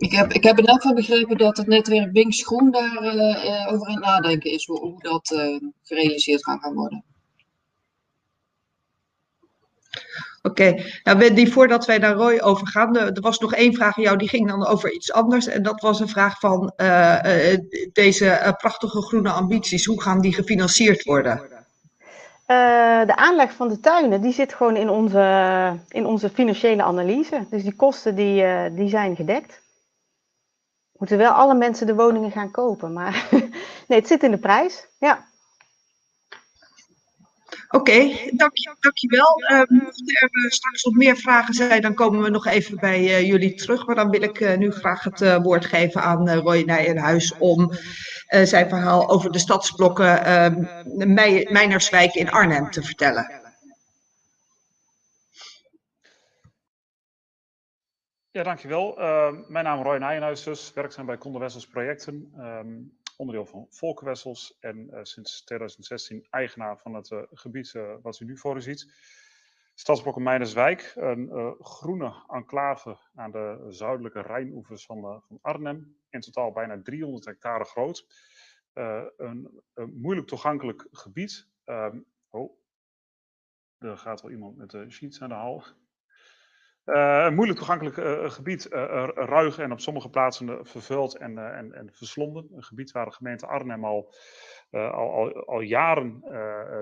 ik 0.00 0.12
heb, 0.12 0.32
ik 0.32 0.42
heb 0.42 0.58
in 0.58 0.64
elk 0.64 0.80
geval 0.80 0.96
begrepen 0.96 1.36
dat 1.36 1.56
het 1.56 1.66
netwerk 1.66 2.12
Binks 2.12 2.44
Groen 2.44 2.70
daar 2.70 3.02
uh, 3.02 3.72
over 3.72 3.86
aan 3.86 3.94
het 3.94 4.04
nadenken 4.04 4.50
is, 4.50 4.66
hoe, 4.66 4.80
hoe 4.80 5.02
dat 5.02 5.30
uh, 5.30 5.60
gerealiseerd 5.82 6.42
kan 6.42 6.58
gaan 6.60 6.74
worden. 6.74 7.04
Oké, 10.42 10.62
okay. 10.62 10.84
nou 11.02 11.18
Wendy, 11.18 11.46
voordat 11.46 11.86
wij 11.86 11.98
naar 11.98 12.14
Roy 12.14 12.38
overgaan, 12.38 12.96
er 12.96 13.20
was 13.20 13.38
nog 13.38 13.54
één 13.54 13.74
vraag 13.74 13.96
aan 13.96 14.02
jou, 14.02 14.16
die 14.16 14.28
ging 14.28 14.48
dan 14.48 14.66
over 14.66 14.92
iets 14.92 15.12
anders. 15.12 15.46
En 15.46 15.62
dat 15.62 15.80
was 15.80 16.00
een 16.00 16.08
vraag 16.08 16.38
van 16.38 16.72
uh, 16.76 17.54
deze 17.92 18.54
prachtige 18.56 19.02
groene 19.02 19.30
ambities, 19.30 19.84
hoe 19.84 20.02
gaan 20.02 20.20
die 20.20 20.34
gefinancierd 20.34 21.04
worden? 21.04 21.58
de 23.06 23.16
aanleg 23.16 23.52
van 23.52 23.68
de 23.68 23.80
tuinen, 23.80 24.20
die 24.20 24.32
zit 24.32 24.54
gewoon 24.54 24.76
in 24.76 24.88
onze, 24.88 25.76
in 25.88 26.06
onze 26.06 26.30
financiële 26.30 26.82
analyse. 26.82 27.46
Dus 27.50 27.62
die 27.62 27.74
kosten 27.74 28.14
die, 28.14 28.44
die 28.74 28.88
zijn 28.88 29.16
gedekt 29.16 29.60
moeten 31.00 31.18
wel 31.18 31.32
alle 31.32 31.54
mensen 31.54 31.86
de 31.86 31.94
woningen 31.94 32.30
gaan 32.30 32.50
kopen. 32.50 32.92
Maar 32.92 33.28
nee, 33.88 33.98
het 33.98 34.06
zit 34.06 34.22
in 34.22 34.30
de 34.30 34.38
prijs. 34.38 34.86
Ja. 34.98 35.28
Oké, 37.68 37.90
okay, 37.90 38.30
dank, 38.34 38.52
dankjewel. 38.80 39.42
Uh, 39.52 39.62
mochten 39.68 40.06
er 40.06 40.28
uh, 40.32 40.50
straks 40.50 40.84
nog 40.84 40.94
meer 40.94 41.16
vragen 41.16 41.54
zijn, 41.54 41.82
dan 41.82 41.94
komen 41.94 42.22
we 42.22 42.30
nog 42.30 42.46
even 42.46 42.76
bij 42.76 43.00
uh, 43.00 43.26
jullie 43.26 43.54
terug. 43.54 43.86
Maar 43.86 43.94
dan 43.94 44.10
wil 44.10 44.22
ik 44.22 44.40
uh, 44.40 44.56
nu 44.56 44.70
graag 44.70 45.04
het 45.04 45.42
woord 45.42 45.64
geven 45.64 46.02
aan 46.02 46.30
Roy 46.30 46.62
Nijenhuis 46.62 47.34
om 47.38 47.72
zijn 48.42 48.68
verhaal 48.68 49.08
over 49.08 49.32
de 49.32 49.38
stadsblokken 49.38 50.24
ehm, 50.24 50.64
Meinerswijk 51.52 52.14
in 52.14 52.30
Arnhem 52.30 52.70
te 52.70 52.82
vertellen. 52.82 53.39
Ja, 58.32 58.42
dankjewel. 58.42 59.00
Uh, 59.00 59.48
mijn 59.48 59.64
naam 59.64 59.78
is 59.78 59.84
Roy 59.84 59.98
Nijenhuis, 59.98 60.42
dus 60.42 60.72
werkzaam 60.72 61.06
bij 61.06 61.18
Conde 61.18 61.38
Wessels 61.38 61.66
Projecten, 61.66 62.32
um, 62.38 62.98
onderdeel 63.16 63.46
van 63.46 63.66
Volkenwessels 63.70 64.56
en 64.60 64.88
uh, 64.90 64.98
sinds 65.02 65.44
2016 65.44 66.26
eigenaar 66.30 66.78
van 66.78 66.94
het 66.94 67.10
uh, 67.10 67.22
gebied 67.32 67.72
wat 68.02 68.20
u 68.20 68.24
nu 68.24 68.38
voor 68.38 68.56
u 68.56 68.60
ziet. 68.60 68.92
Stadsblokken 69.74 70.22
Meinerswijk, 70.22 70.92
een 70.96 71.56
groene 71.60 72.24
enclave 72.28 72.98
aan 73.14 73.30
de 73.30 73.66
zuidelijke 73.68 74.20
Rijnoevers 74.20 74.84
van, 74.84 75.22
van 75.26 75.38
Arnhem. 75.42 75.96
In 76.10 76.20
totaal 76.20 76.52
bijna 76.52 76.82
300 76.82 77.24
hectare 77.24 77.64
groot. 77.64 78.06
Een, 78.72 79.62
een, 79.74 79.92
moeilijk 80.00 80.26
toegankelijk 80.26 80.86
gebied. 80.90 81.48
Um, 81.64 82.04
oh, 82.28 82.58
er 83.78 83.98
gaat 83.98 84.22
wel 84.22 84.30
iemand 84.30 84.56
met 84.56 84.70
de 84.70 84.90
sheets 84.90 85.22
aan 85.22 85.28
de 85.28 85.34
hal. 85.34 85.64
Uh, 86.84 87.24
een 87.26 87.34
moeilijk 87.34 87.58
toegankelijk 87.58 87.96
uh, 87.96 88.30
gebied, 88.30 88.66
uh, 88.70 89.08
ruig 89.14 89.58
en 89.58 89.72
op 89.72 89.80
sommige 89.80 90.08
plaatsen 90.08 90.66
vervuild 90.66 91.16
en, 91.16 91.38
en, 91.38 91.72
en 91.72 91.92
verslonden. 91.92 92.48
Een 92.52 92.62
gebied 92.62 92.90
waar 92.90 93.04
de 93.04 93.12
gemeente 93.12 93.46
Arnhem 93.46 93.84
al, 93.84 94.14
al, 94.70 94.90
al, 94.90 95.46
al, 95.46 95.60
jaren 95.60 96.22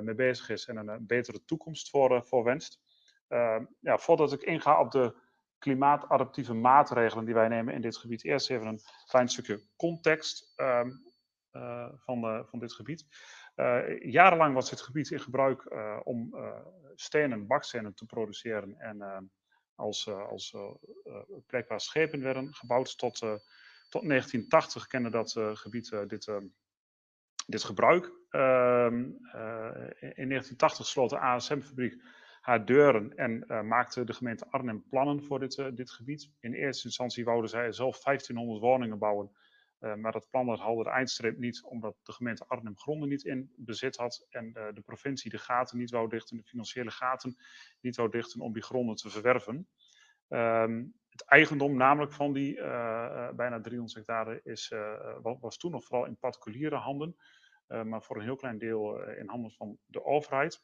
mee 0.05 0.15
bezig 0.15 0.51
is 0.51 0.67
en 0.67 0.77
een 0.77 1.07
betere 1.07 1.45
toekomst 1.45 1.91
voor, 1.91 2.27
voor 2.27 2.45
wenst. 2.45 2.81
Ehm, 3.29 3.65
ja, 3.81 3.99
voordat 3.99 4.33
ik 4.33 4.43
inga 4.43 4.81
op 4.81 4.91
de 4.91 5.15
klimaatadaptieve 5.59 6.55
maatregelen 6.55 7.25
die 7.25 7.35
wij 7.35 7.49
nemen 7.49 7.75
in 7.75 7.81
dit 7.81 7.97
gebied, 7.97 8.25
eerst 8.25 8.51
even 8.51 8.67
een 8.67 8.81
klein 9.07 9.29
stukje 9.29 9.61
context 9.77 10.53
ehm, 10.57 10.91
van, 11.97 12.47
van 12.47 12.59
dit 12.59 12.73
gebied. 12.73 13.07
jarenlang 14.01 14.55
was 14.55 14.71
dit 14.71 14.81
gebied 14.81 15.11
in 15.11 15.21
gebruik 15.21 15.75
om 16.07 16.35
stenen, 16.95 17.47
bakstenen 17.47 17.95
te 17.95 18.07
produceren 18.07 18.75
en 18.79 19.03
ehm, 19.03 19.25
als, 19.79 20.07
eh, 20.07 20.29
als 20.29 20.55
eh, 20.55 20.61
eh, 21.05 21.15
plek 21.47 21.69
waar 21.69 21.81
schepen 21.81 22.23
werden 22.23 22.55
gebouwd. 22.55 22.99
Tot, 22.99 23.19
tot 23.89 24.03
1980 24.03 24.87
kende 24.87 25.11
dat 25.11 25.33
gebied 25.53 25.91
dit, 26.07 26.31
dit 27.47 27.65
gebruik. 27.65 28.13
Ehm, 28.31 28.95
in 30.01 30.29
1980 30.29 30.87
sloot 30.87 31.11
de 31.11 31.19
ASM-fabriek 31.19 32.03
haar 32.41 32.65
deuren 32.65 33.17
en 33.17 33.67
maakte 33.67 34.05
de 34.05 34.13
gemeente 34.13 34.47
Arnhem 34.51 34.85
plannen 34.89 35.23
voor 35.23 35.39
dit, 35.39 35.77
dit 35.77 35.91
gebied. 35.91 36.31
In 36.41 36.53
eerste 36.53 36.87
instantie 36.87 37.25
wouden 37.25 37.51
zij 37.51 37.73
zelf 37.73 37.99
1500 37.99 38.61
woningen 38.61 38.99
bouwen. 38.99 39.31
Uh, 39.81 39.95
maar 39.95 40.13
dat 40.13 40.29
plan 40.31 40.47
dat 40.47 40.59
haalde 40.59 40.83
de 40.83 40.91
eindstreep 40.91 41.39
niet, 41.39 41.63
omdat 41.63 41.97
de 42.03 42.13
gemeente 42.13 42.45
Arnhem 42.47 42.79
gronden 42.79 43.09
niet 43.09 43.25
in 43.25 43.53
bezit 43.57 43.97
had 43.97 44.27
en 44.31 44.53
uh, 44.55 44.67
de 44.73 44.81
provincie 44.81 45.31
de 45.31 45.39
gaten 45.39 45.79
niet 45.79 45.91
wou 45.91 46.09
dichten, 46.09 46.37
de 46.37 46.43
financiële 46.43 46.91
gaten 46.91 47.37
niet 47.81 47.97
wou 47.97 48.11
dichten 48.11 48.41
om 48.41 48.53
die 48.53 48.63
gronden 48.63 48.97
te 48.97 49.11
verwerven. 49.11 49.69
Um, 50.29 50.95
het 51.09 51.25
eigendom 51.25 51.77
namelijk 51.77 52.13
van 52.13 52.33
die 52.33 52.55
bijna 53.35 53.61
300 53.61 53.95
hectare 53.95 54.41
is, 54.43 54.73
was 55.41 55.57
toen 55.57 55.71
nog 55.71 55.85
vooral 55.85 56.07
in 56.07 56.19
particuliere 56.19 56.77
handen, 56.77 57.17
maar 57.67 58.03
voor 58.03 58.17
een 58.17 58.23
heel 58.23 58.37
klein 58.37 58.59
deel 58.59 59.03
in 59.03 59.29
handen 59.29 59.51
van 59.51 59.79
de 59.87 60.05
overheid. 60.05 60.61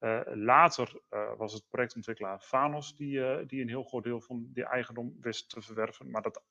Uh, 0.00 0.20
later 0.24 1.00
uh, 1.10 1.36
was 1.36 1.52
het 1.52 1.68
projectontwikkelaar 1.68 2.40
Fanos 2.40 2.96
die, 2.96 3.18
uh, 3.18 3.38
die 3.46 3.62
een 3.62 3.68
heel 3.68 3.84
groot 3.84 4.04
deel 4.04 4.20
van 4.20 4.48
die 4.52 4.64
eigendom 4.64 5.16
wist 5.20 5.50
te 5.50 5.62
verwerven. 5.62 6.10
Maar 6.10 6.22
dat, 6.22 6.42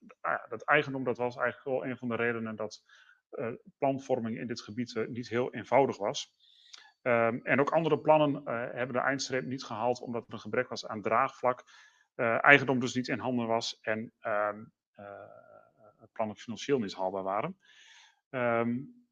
dat 0.50 0.62
eigendom 0.62 1.04
dat 1.04 1.18
was 1.18 1.36
eigenlijk 1.36 1.66
wel 1.66 1.89
een 1.89 1.98
van 1.98 2.08
de 2.08 2.16
redenen 2.16 2.56
dat 2.56 2.84
planvorming 3.78 4.38
in 4.38 4.48
dit 4.48 4.62
gebied 4.62 5.06
niet 5.08 5.30
heel 5.30 5.54
eenvoudig 5.54 5.98
was. 5.98 6.34
Um, 7.02 7.39
en 7.43 7.60
ook 7.60 7.70
andere 7.70 8.00
plannen 8.00 8.41
hebben 8.76 8.96
de 8.96 9.02
eindstreep 9.02 9.46
niet 9.46 9.64
gehaald 9.64 10.02
omdat 10.02 10.28
er 10.28 10.34
een 10.34 10.39
gebrek 10.39 10.70
was 10.70 10.88
aan 10.88 11.02
draagvlak. 11.02 11.64
eigendom 12.16 12.80
dus 12.80 12.93
niet 12.93 13.08
in 13.08 13.20
handen 13.20 13.48
was 13.48 13.80
en 13.82 14.14
ehm, 14.20 14.64
plannen 16.12 16.36
financieel 16.36 16.80
niet 16.80 16.96
haalbaar 16.96 17.24
waren. 17.24 17.58
Um, 18.30 19.05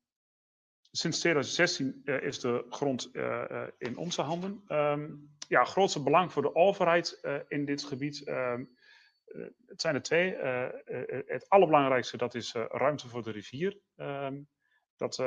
Sinds 0.96 1.20
2016 1.20 2.02
uh, 2.06 2.16
eh, 2.16 2.24
is 2.24 2.40
de 2.40 2.66
grond 2.70 3.10
uh, 3.14 3.68
in 3.78 3.98
onze 3.98 4.22
handen. 4.22 4.64
Um, 4.68 5.32
ja, 5.48 5.64
grootste 5.64 6.04
belang 6.04 6.32
voor 6.32 6.42
de 6.42 6.56
overheid 6.56 7.20
in 7.48 7.66
dit 7.66 7.84
gebied. 7.84 8.28
Um, 8.28 8.70
het 9.68 9.82
zijn 9.82 9.96
er 9.96 10.02
twee. 10.02 10.36
het 11.26 11.50
allerbelangrijkste 11.50 12.18
dat 12.18 12.36
is 12.36 12.54
ruimte 12.54 13.08
voor 13.08 13.24
de 13.24 13.32
rivier. 13.32 13.78
Um, 13.98 14.48
dat 14.98 15.24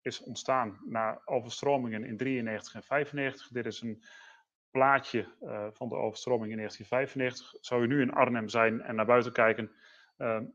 is 0.00 0.20
ontstaan 0.20 0.80
na 0.84 1.20
overstromingen 1.24 2.04
in 2.04 2.16
93 2.16 2.74
en 2.74 2.82
95. 2.82 3.48
Dit 3.48 3.66
is 3.66 3.80
een 3.80 4.04
plaatje 4.70 5.28
van 5.72 5.88
de 5.88 5.94
overstroming 5.94 6.50
in 6.50 6.56
1995. 6.56 7.54
Zou 7.60 7.82
je 7.82 7.88
nu 7.88 8.00
in 8.00 8.12
Arnhem 8.12 8.48
zijn 8.48 8.80
en 8.80 8.94
naar 8.94 9.06
buiten 9.06 9.32
kijken, 9.32 9.72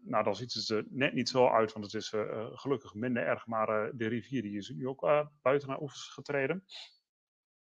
nou, 0.01 0.23
dan 0.23 0.35
ziet 0.35 0.53
het 0.53 0.69
er 0.69 0.85
net 0.89 1.13
niet 1.13 1.29
zo 1.29 1.47
uit, 1.47 1.73
want 1.73 1.85
het 1.85 1.93
is 1.93 2.11
uh, 2.11 2.47
gelukkig 2.53 2.93
minder 2.93 3.23
erg, 3.23 3.47
maar 3.47 3.69
uh, 3.69 3.91
de 3.93 4.07
rivier 4.07 4.41
die 4.41 4.57
is 4.57 4.69
nu 4.69 4.87
ook 4.87 5.29
buiten 5.41 5.69
naar 5.69 5.81
oevers 5.81 6.07
getreden. 6.07 6.63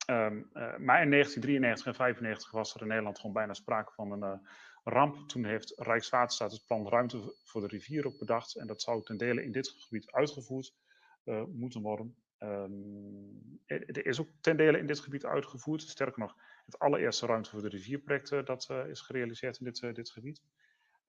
Um, 0.10 0.50
maar 0.78 1.02
in 1.02 1.10
1993 1.10 1.56
en 1.56 1.62
1995 1.62 2.52
was 2.52 2.76
er 2.76 2.82
in 2.82 2.88
Nederland 2.88 3.20
gewoon 3.20 3.34
bijna 3.34 3.54
sprake 3.54 3.94
van 3.94 4.12
een 4.12 4.48
ramp. 4.84 5.28
Toen 5.28 5.46
heeft 5.46 5.74
Rijkswaterstaat 5.78 6.52
het 6.52 6.66
plan 6.66 6.88
ruimte 6.88 7.36
voor 7.44 7.62
de 7.62 7.68
rivier 7.68 8.06
ook 8.06 8.18
bedacht. 8.18 8.56
En 8.56 8.68
dat 8.68 8.82
zou 8.82 9.04
ten 9.04 9.18
dele 9.18 9.44
in 9.44 9.52
dit 9.52 9.70
gebied 9.70 10.12
uitgevoerd 10.12 10.74
moeten 11.48 11.82
worden. 11.82 12.16
Um, 12.40 13.62
er 13.66 14.06
is 14.06 14.20
ook 14.20 14.30
ten 14.42 14.58
dele 14.58 14.78
in 14.78 14.88
dit 14.88 15.00
gebied 15.00 15.26
uitgevoerd. 15.26 15.82
Sterker 15.82 16.20
nog, 16.20 16.36
het 16.66 16.80
allereerste 16.80 17.26
ruimte 17.26 17.50
voor 17.50 17.62
de 17.62 17.70
rivierproject 17.70 18.30
dat 18.30 18.70
is 18.88 19.02
gerealiseerd 19.02 19.60
in 19.60 19.66
dit, 19.66 19.96
dit 19.96 20.10
gebied. 20.10 20.42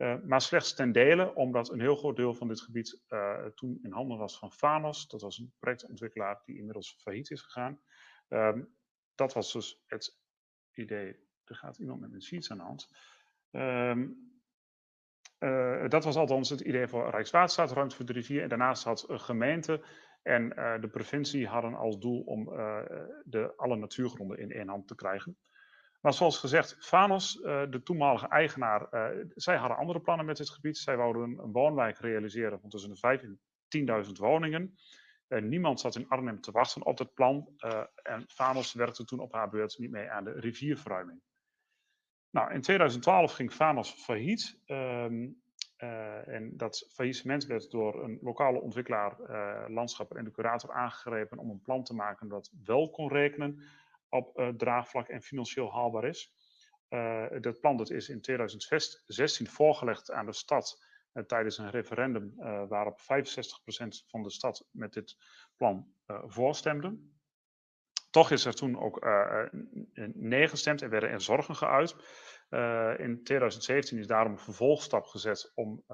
Uh, 0.02 0.14
maar 0.24 0.40
slechts 0.40 0.74
ten 0.74 0.92
dele, 0.92 1.34
omdat 1.34 1.70
een 1.70 1.80
heel 1.80 1.96
groot 1.96 2.16
deel 2.16 2.34
van 2.34 2.48
dit 2.48 2.60
gebied 2.60 3.02
uh, 3.08 3.44
toen 3.46 3.78
in 3.82 3.92
handen 3.92 4.18
was 4.18 4.38
van 4.38 4.52
Fanos. 4.52 5.08
Dat 5.08 5.20
was 5.20 5.38
een 5.38 5.52
projectontwikkelaar 5.58 6.42
die 6.44 6.56
inmiddels 6.56 6.96
failliet 7.02 7.30
is 7.30 7.42
gegaan. 7.42 7.80
Um, 8.28 8.76
dat 9.14 9.32
was 9.32 9.52
dus 9.52 9.82
het 9.86 10.18
idee. 10.72 11.16
Er 11.44 11.54
gaat 11.54 11.78
iemand 11.78 12.00
met 12.00 12.12
een 12.12 12.22
sheets 12.22 12.50
aan 12.50 12.56
de 12.56 12.62
hand. 12.62 12.88
Um, 13.50 14.32
uh, 15.38 15.88
dat 15.88 16.04
was 16.04 16.16
althans 16.16 16.50
het 16.50 16.60
idee 16.60 16.88
voor 16.88 17.10
Rijkswaterstaat, 17.10 17.72
ruimte 17.72 17.96
voor 17.96 18.04
de 18.04 18.12
rivier. 18.12 18.42
En 18.42 18.48
daarnaast 18.48 18.84
had 18.84 19.08
een 19.08 19.20
gemeente 19.20 19.84
en 20.22 20.48
de 20.80 20.88
provincie 20.90 21.46
hadden 21.46 21.74
als 21.74 21.98
doel 21.98 22.20
om 22.20 22.44
de, 23.24 23.52
alle 23.56 23.76
natuurgronden 23.76 24.38
in 24.38 24.52
één 24.52 24.68
hand 24.68 24.88
te 24.88 24.94
krijgen. 24.94 25.36
Maar 26.02 26.12
zoals 26.12 26.38
gezegd, 26.38 26.76
Fanos, 26.80 27.36
uh, 27.36 27.62
de 27.70 27.82
toenmalige 27.82 28.28
eigenaar, 28.28 28.86
uh, 28.90 29.24
zij 29.34 29.56
hadden 29.56 29.78
andere 29.78 30.00
plannen 30.00 30.26
met 30.26 30.36
dit 30.36 30.50
gebied. 30.50 30.78
Zij 30.78 30.96
wouden 30.96 31.22
een, 31.22 31.52
woonwijk 31.52 31.98
realiseren 31.98 32.60
van 32.60 32.70
tussen 32.70 32.90
de 32.90 32.96
5 32.96 33.22
en 33.22 33.40
10.000 34.06 34.12
woningen. 34.12 34.78
Uh, 35.28 35.42
niemand 35.42 35.80
zat 35.80 35.96
in 35.96 36.08
Arnhem 36.08 36.40
te 36.40 36.50
wachten 36.50 36.86
op 36.86 36.96
dat 36.96 37.14
plan. 37.14 37.48
en 38.02 38.24
Fanos 38.28 38.72
werkte 38.72 39.04
toen 39.04 39.20
op 39.20 39.32
haar 39.32 39.48
beurt 39.48 39.78
niet 39.78 39.90
mee 39.90 40.10
aan 40.10 40.24
de 40.24 40.32
rivierverruiming. 40.32 41.20
Nou, 42.30 42.52
in 42.52 42.60
2012 42.60 43.32
ging 43.32 43.52
Fanos 43.52 43.90
failliet. 43.90 44.60
Um, 44.66 45.40
en 46.26 46.56
dat 46.56 46.88
faillissement 46.92 47.46
werd 47.46 47.70
door 47.70 48.04
een 48.04 48.18
lokale 48.20 48.60
ontwikkelaar, 48.60 49.16
landschapper 49.70 50.16
en 50.16 50.24
de 50.24 50.30
curator 50.30 50.72
aangegrepen 50.72 51.38
om 51.38 51.50
een 51.50 51.62
plan 51.62 51.84
te 51.84 51.94
maken 51.94 52.28
dat 52.28 52.52
wel 52.64 52.90
kon 52.90 53.08
rekenen 53.08 53.62
op 54.12 54.38
uh, 54.38 54.48
draagvlak 54.48 55.08
en 55.08 55.22
financieel 55.22 55.72
haalbaar 55.72 56.04
is. 56.04 56.32
Uh, 56.88 57.26
dat 57.40 57.60
plan 57.60 57.76
dat 57.76 57.90
is 57.90 58.08
in 58.08 58.20
2016 58.20 59.46
voorgelegd 59.46 60.10
aan 60.10 60.26
de 60.26 60.32
stad 60.32 60.84
uh, 61.12 61.24
tijdens 61.24 61.58
een 61.58 61.70
referendum 61.70 62.34
waarop 62.68 63.00
65% 63.00 63.04
van 64.06 64.22
de 64.22 64.30
stad 64.30 64.66
met 64.70 64.92
dit 64.92 65.16
plan 65.56 65.94
voorstemde. 66.06 66.98
Toch 68.10 68.30
is 68.30 68.44
er 68.44 68.54
toen 68.54 68.80
ook 68.80 69.06
nee 70.12 70.48
gestemd 70.48 70.82
en 70.82 70.90
werden 70.90 71.10
er 71.10 71.20
zorgen 71.20 71.56
geuit. 71.56 71.96
in 72.98 73.20
2017 73.24 73.98
is 73.98 74.06
daarom 74.06 74.32
een 74.32 74.38
vervolgstap 74.38 75.04
gezet 75.04 75.52
om 75.54 75.84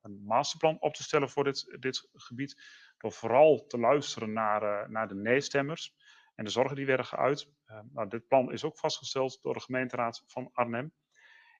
een 0.00 0.22
masterplan 0.24 0.80
op 0.80 0.94
te 0.94 1.02
stellen 1.02 1.30
voor 1.30 1.44
dit, 1.44 1.76
dit 1.78 2.08
gebied. 2.12 2.62
Door 2.98 3.12
vooral 3.12 3.66
te 3.66 3.78
luisteren 3.78 4.32
naar, 4.32 4.90
naar 4.90 5.08
de 5.08 5.14
nee-stemmers 5.14 5.94
en 6.34 6.44
de 6.44 6.50
zorgen 6.50 6.76
die 6.76 6.86
werden 6.86 7.06
geuit. 7.06 7.48
Uh, 7.66 7.78
nou, 7.92 8.08
dit 8.08 8.28
plan 8.28 8.52
is 8.52 8.64
ook 8.64 8.78
vastgesteld 8.78 9.38
door 9.42 9.54
de 9.54 9.60
gemeenteraad 9.60 10.22
van 10.26 10.50
Arnhem. 10.52 10.92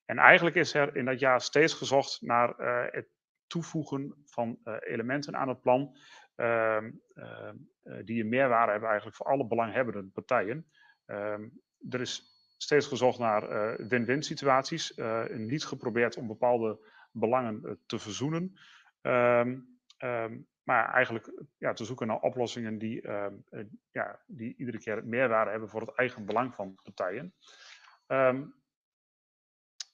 En 0.04 0.18
eigenlijk 0.18 0.56
is 0.56 0.74
er 0.74 0.96
in 0.96 1.04
dat 1.04 1.18
jaar 1.18 1.40
steeds 1.40 1.74
gezocht 1.74 2.22
naar 2.22 2.60
uh, 2.60 2.84
het 2.90 3.08
toevoegen 3.46 4.14
van 4.24 4.58
uh, 4.64 4.76
elementen 4.80 5.36
aan 5.36 5.48
het 5.48 5.60
plan. 5.60 5.96
Ehm, 6.34 6.90
die 8.04 8.22
een 8.22 8.28
meerwaarde 8.28 8.70
hebben 8.70 8.88
eigenlijk 8.88 9.16
voor 9.16 9.26
alle 9.26 9.46
belanghebbende 9.46 10.10
partijen. 10.10 10.70
Ehm, 11.06 11.48
er 11.90 12.00
is 12.00 12.22
steeds 12.56 12.86
gezocht 12.86 13.18
naar 13.18 13.76
win-win 13.88 14.22
situaties. 14.22 15.00
niet 15.28 15.64
geprobeerd 15.64 16.16
om 16.16 16.26
bepaalde 16.26 16.78
belangen 17.10 17.80
te 17.86 17.98
verzoenen. 17.98 18.58
Maar 20.62 20.92
eigenlijk 20.92 21.32
ja, 21.58 21.72
te 21.72 21.84
zoeken 21.84 22.06
naar 22.06 22.20
oplossingen 22.20 22.78
die, 22.78 23.00
ehm, 23.00 23.34
eh, 23.50 23.64
ja, 23.90 24.20
die 24.26 24.54
iedere 24.56 24.78
keer 24.78 25.06
meerwaarde 25.06 25.50
hebben 25.50 25.68
voor 25.68 25.80
het 25.80 25.94
eigen 25.94 26.24
belang 26.24 26.54
van 26.54 26.74
partijen. 26.82 27.34
Um, 28.06 28.54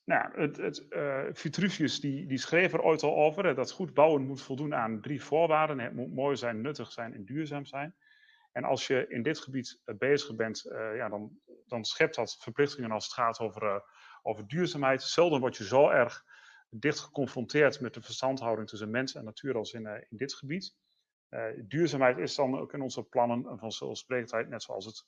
nou, 0.05 0.41
het, 0.41 0.57
het, 0.57 0.87
uh, 0.91 1.25
Vitruvius 1.33 2.01
die, 2.01 2.27
die 2.27 2.39
schreef 2.39 2.73
er 2.73 2.83
ooit 2.83 3.03
al 3.03 3.17
over 3.17 3.55
dat 3.55 3.71
goed 3.71 3.95
bouwen 3.95 4.27
moet 4.27 4.43
voldoen 4.43 4.75
aan 4.75 5.01
drie 5.01 5.23
voorwaarden. 5.23 5.79
Het 5.79 5.95
moet 5.95 6.15
mooi 6.15 6.37
zijn, 6.37 6.61
nuttig 6.61 6.93
zijn 6.93 7.15
en 7.15 7.25
duurzaam 7.25 7.65
zijn. 7.65 7.95
En 8.53 8.65
als 8.65 8.87
je 8.87 9.09
in 9.09 9.23
dit 9.23 9.39
gebied 9.39 9.81
uh, 9.85 9.97
bezig 9.97 10.37
bent, 10.37 10.63
ja, 10.95 11.09
dan, 11.09 11.39
dan 11.67 11.85
schept 11.85 12.15
dat 12.15 12.37
verplichtingen 12.41 12.91
als 12.91 13.05
het 13.05 13.15
gaat 13.15 13.39
over, 13.39 13.83
over 14.23 14.47
duurzaamheid. 14.47 15.03
Zelden 15.03 15.41
word 15.41 15.57
je 15.57 15.65
zo 15.65 15.89
erg 15.89 16.25
dicht 16.71 16.99
geconfronteerd 16.99 17.81
met 17.81 17.95
de 17.95 18.03
verstandhouding 18.03 18.69
tussen 18.69 18.91
mens 18.91 19.15
en 19.15 19.25
natuur 19.25 19.57
als 19.57 19.73
in, 19.73 19.83
uh, 19.83 19.95
in 20.09 20.17
dit 20.17 20.35
gebied. 20.35 20.77
Uh, 21.31 21.45
duurzaamheid 21.57 22.19
is 22.19 22.35
dan 22.35 22.59
ook 22.59 22.73
in 22.73 22.81
onze 22.81 23.03
plannen 23.03 23.43
van 23.43 23.59
vanzelfsprekendheid, 23.59 24.49
net 24.49 24.63
zoals 24.63 24.85
het 24.85 25.07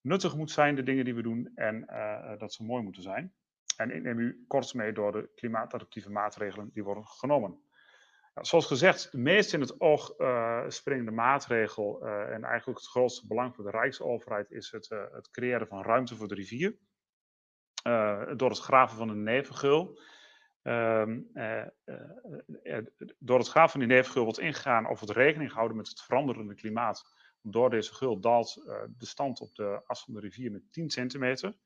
nuttig 0.00 0.36
moet 0.36 0.50
zijn, 0.50 0.74
de 0.74 0.82
dingen 0.82 1.04
die 1.04 1.14
we 1.14 1.22
doen, 1.22 1.50
en 1.54 1.86
uh, 1.90 2.38
dat 2.38 2.52
ze 2.52 2.64
mooi 2.64 2.82
moeten 2.82 3.02
zijn. 3.02 3.34
En 3.76 3.90
ik 3.90 4.02
neem 4.02 4.18
u 4.18 4.44
kort 4.46 4.74
mee 4.74 4.92
door 4.92 5.12
de 5.12 5.30
klimaatadaptieve 5.34 6.10
maatregelen 6.10 6.70
die 6.72 6.84
worden 6.84 7.04
genomen. 7.04 7.62
Zoals 8.34 8.66
gezegd, 8.66 9.12
de 9.12 9.18
meest 9.18 9.52
in 9.52 9.60
het 9.60 9.80
oog 9.80 10.14
springende 10.68 11.10
maatregel 11.10 12.06
en 12.06 12.44
eigenlijk 12.44 12.78
het 12.78 12.88
grootste 12.88 13.26
belang 13.26 13.54
voor 13.54 13.64
de 13.64 13.70
Rijksoverheid 13.70 14.50
is 14.50 14.70
het, 14.70 14.88
het 14.88 15.30
creëren 15.30 15.66
van 15.66 15.82
ruimte 15.82 16.16
voor 16.16 16.28
de 16.28 16.34
rivier. 16.34 16.78
door 18.36 18.48
het 18.48 18.58
graven 18.58 18.96
van 18.96 19.08
een 19.08 19.22
nevengeul. 19.22 19.98
Um, 20.66 21.30
uh, 21.34 21.64
uh, 21.84 22.78
door 23.18 23.38
het 23.38 23.48
graaf 23.48 23.70
van 23.70 23.80
die 23.80 23.88
nevengeul 23.88 24.24
wordt 24.24 24.38
ingegaan 24.38 24.88
of 24.88 25.00
het 25.00 25.10
rekening 25.10 25.50
gehouden 25.50 25.76
met 25.76 25.88
het 25.88 26.02
veranderende 26.02 26.54
klimaat. 26.54 27.04
Door 27.42 27.70
deze 27.70 27.94
gul 27.94 28.20
daalt 28.20 28.54
de 28.98 29.06
stand 29.06 29.40
op 29.40 29.54
de 29.54 29.82
as 29.86 30.04
van 30.04 30.14
de 30.14 30.20
rivier 30.20 30.50
met 30.50 30.72
10 30.72 30.90
centimeter. 30.90 31.56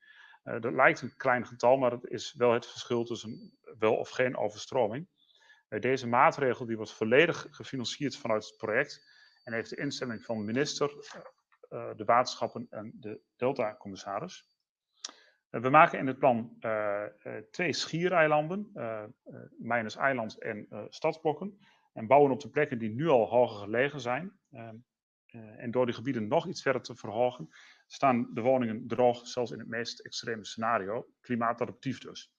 dat 0.42 0.72
lijkt 0.72 1.00
een 1.00 1.16
klein 1.16 1.46
getal, 1.46 1.76
maar 1.76 1.90
het 1.90 2.04
is 2.04 2.34
wel 2.34 2.52
het 2.52 2.66
verschil 2.66 3.04
tussen 3.04 3.58
wel 3.78 3.96
of 3.96 4.10
geen 4.10 4.36
overstroming. 4.36 5.08
deze 5.68 6.06
maatregel 6.06 6.66
die 6.66 6.76
wordt 6.76 6.92
volledig 6.92 7.46
gefinancierd 7.50 8.16
vanuit 8.16 8.46
het 8.46 8.56
project 8.56 9.06
en 9.44 9.52
heeft 9.52 9.70
de 9.70 9.76
instemming 9.76 10.24
van 10.24 10.38
de 10.38 10.44
minister, 10.44 10.88
de 11.68 12.04
waterschappen 12.04 12.66
en 12.70 12.92
de 12.94 13.20
delta-commissaris. 13.36 14.57
Eh, 15.50 15.60
we 15.60 15.70
maken 15.70 15.98
in 15.98 16.06
het 16.06 16.18
plan 16.18 16.56
uh, 16.60 17.04
twee 17.50 17.72
schiereilanden, 17.72 18.70
uh, 18.74 19.04
Mijners 19.58 19.96
Eiland 19.96 20.38
en 20.38 20.68
stadsblokken. 20.88 21.58
En 21.92 22.06
bouwen 22.06 22.30
op 22.30 22.40
de 22.40 22.50
plekken 22.50 22.78
die 22.78 22.90
nu 22.90 23.08
al 23.08 23.28
hoger 23.28 23.58
gelegen 23.58 24.00
zijn. 24.00 24.38
Ehm, 24.50 24.76
en 25.56 25.70
door 25.70 25.86
die 25.86 25.94
gebieden 25.94 26.28
nog 26.28 26.46
iets 26.46 26.62
verder 26.62 26.82
te 26.82 26.94
verhogen, 26.94 27.48
staan 27.86 28.30
de 28.34 28.40
woningen 28.40 28.86
droog, 28.86 29.26
zelfs 29.26 29.50
in 29.50 29.58
het 29.58 29.68
meest 29.68 30.00
extreme 30.00 30.44
scenario, 30.44 31.06
klimaatadaptief 31.20 31.98
dus. 31.98 32.32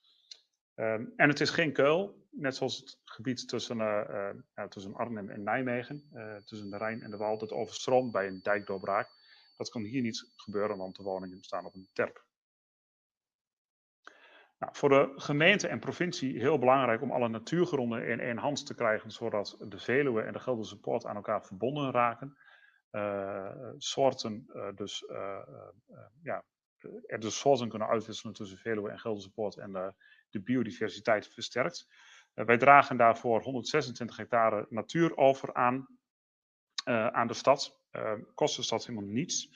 Ehm, 0.75 1.05
en 1.15 1.29
het 1.29 1.39
is 1.39 1.49
geen 1.49 1.73
kuil, 1.73 2.27
net 2.31 2.55
zoals 2.55 2.77
het 2.77 2.99
gebied 3.03 3.47
tussen, 3.47 3.77
uh, 3.77 4.31
uh, 4.55 4.65
tussen 4.65 4.95
Arnhem 4.95 5.29
en 5.29 5.43
Nijmegen, 5.43 6.09
tussen 6.45 6.69
de 6.69 6.77
Rijn 6.77 7.01
en 7.01 7.11
de 7.11 7.17
Waal, 7.17 7.37
dat 7.37 7.51
overstroomt 7.51 8.11
bij 8.11 8.27
een 8.27 8.41
dijkdoorbraak. 8.41 9.09
Dat 9.57 9.69
kan 9.69 9.81
hier 9.81 10.01
niet 10.01 10.31
gebeuren, 10.35 10.77
want 10.77 10.95
de 10.95 11.03
woningen 11.03 11.43
staan 11.43 11.65
op 11.65 11.75
een 11.75 11.89
terp. 11.93 12.27
Nou, 14.59 14.75
voor 14.75 14.89
de 14.89 15.11
gemeente 15.15 15.67
en 15.67 15.79
provincie 15.79 16.39
heel 16.39 16.59
belangrijk 16.59 17.01
om 17.01 17.11
alle 17.11 17.29
natuurgronden 17.29 18.07
in 18.07 18.19
één 18.19 18.37
hand 18.37 18.65
te 18.65 18.75
krijgen, 18.75 19.11
zodat 19.11 19.57
de 19.59 19.79
Veluwe 19.79 20.21
en 20.21 20.33
de 20.33 20.39
Gelderse 20.39 20.79
Poort 20.79 21.05
aan 21.05 21.15
elkaar 21.15 21.45
verbonden 21.45 21.91
raken. 21.91 22.37
Uh, 22.91 23.51
soorten, 23.77 24.49
uh, 24.53 24.67
dus 24.75 25.01
uh, 25.09 25.39
ja, 26.23 26.43
er 27.05 27.19
dus 27.19 27.39
soorten 27.39 27.69
kunnen 27.69 27.87
uitwisselen 27.87 28.33
tussen 28.33 28.57
Veluwe 28.57 28.89
en 28.89 28.99
Gelderse 28.99 29.31
Poort 29.31 29.57
en 29.57 29.71
de, 29.71 29.93
de 30.29 30.41
biodiversiteit 30.41 31.27
versterkt. 31.27 31.87
wij 32.33 32.57
dragen 32.57 32.97
daarvoor 32.97 33.41
126 33.41 34.17
hectare 34.17 34.65
natuur 34.69 35.17
over 35.17 35.53
aan, 35.53 35.87
aan 37.11 37.27
de 37.27 37.33
stad. 37.33 37.79
kost 38.33 38.55
de 38.55 38.61
stad 38.61 38.85
helemaal 38.85 39.09
niets. 39.09 39.49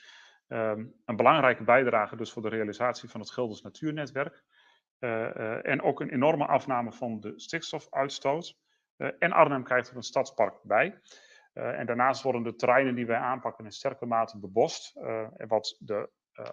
Een 0.46 1.16
belangrijke 1.16 1.64
bijdrage 1.64 2.16
dus 2.16 2.32
voor 2.32 2.42
de 2.42 2.48
realisatie 2.48 3.08
van 3.08 3.20
het 3.20 3.30
Gelders 3.30 3.62
Natuurnetwerk. 3.62 4.44
Uh, 5.00 5.10
uh, 5.10 5.66
en 5.66 5.82
ook 5.82 6.00
een 6.00 6.10
enorme 6.10 6.46
afname 6.46 6.92
van 6.92 7.20
de 7.20 7.32
stikstofuitstoot. 7.36 8.56
Uh, 8.96 9.08
en 9.18 9.32
Arnhem 9.32 9.64
krijgt 9.64 9.90
er 9.90 9.96
een 9.96 10.02
stadspark 10.02 10.62
bij. 10.62 11.00
en 11.52 11.86
daarnaast 11.86 12.22
worden 12.22 12.42
de 12.42 12.54
terreinen 12.54 12.94
die 12.94 13.06
wij 13.06 13.16
aanpakken 13.16 13.64
in 13.64 13.72
sterke 13.72 14.06
mate 14.06 14.38
bebost. 14.38 14.92
wat 15.46 15.76
de 15.78 16.10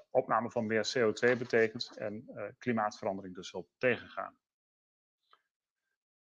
opname 0.10 0.52
van 0.52 0.66
meer 0.66 0.94
CO2 0.98 1.38
betekent 1.38 1.98
en 1.98 2.26
klimaatverandering 2.58 3.36
dus 3.36 3.52
wil 3.52 3.70
tegengaan. 3.78 4.38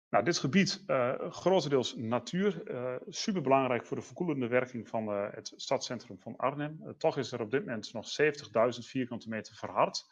Nou, 0.10 0.24
dit 0.24 0.38
gebied, 0.38 0.84
grotendeels 1.30 1.96
natuur, 1.96 2.64
super 3.08 3.42
belangrijk 3.42 3.86
voor 3.86 3.98
de 3.98 4.04
verkoelende 4.04 4.48
werking 4.48 4.88
van 4.88 5.08
het 5.08 5.54
stadscentrum 5.56 6.20
van 6.20 6.36
Arnhem. 6.36 6.96
toch 6.98 7.18
is 7.18 7.32
er 7.32 7.42
op 7.42 7.52
dit 7.52 7.66
moment 7.66 7.94
nog 7.94 8.06
70.000 8.22 8.80
vierkante 8.80 9.30
meter 9.30 9.56
verhard. 9.56 10.06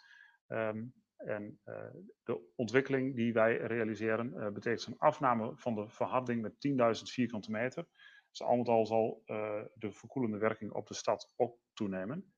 Um, 0.48 0.94
en 1.20 1.60
uh, 1.66 1.76
de 2.24 2.52
ontwikkeling 2.56 3.16
die 3.16 3.34
wij 3.34 3.58
realiseren 3.58 4.34
uh, 4.34 4.48
betekent 4.50 4.86
een 4.86 4.98
afname 4.98 5.52
van 5.56 5.76
de 5.76 5.90
verharding 5.90 6.42
met 6.42 6.98
10.000 6.98 7.04
vierkante 7.04 7.52
meter. 7.52 7.88
Dus 8.30 8.42
al 8.42 8.58
met 8.58 8.68
al 8.68 8.86
zal 8.86 9.22
uh, 9.26 9.62
de 9.74 9.92
verkoelende 9.92 10.38
werking 10.38 10.72
op 10.72 10.88
de 10.88 10.94
stad 10.94 11.32
ook 11.36 11.58
toenemen. 11.74 12.34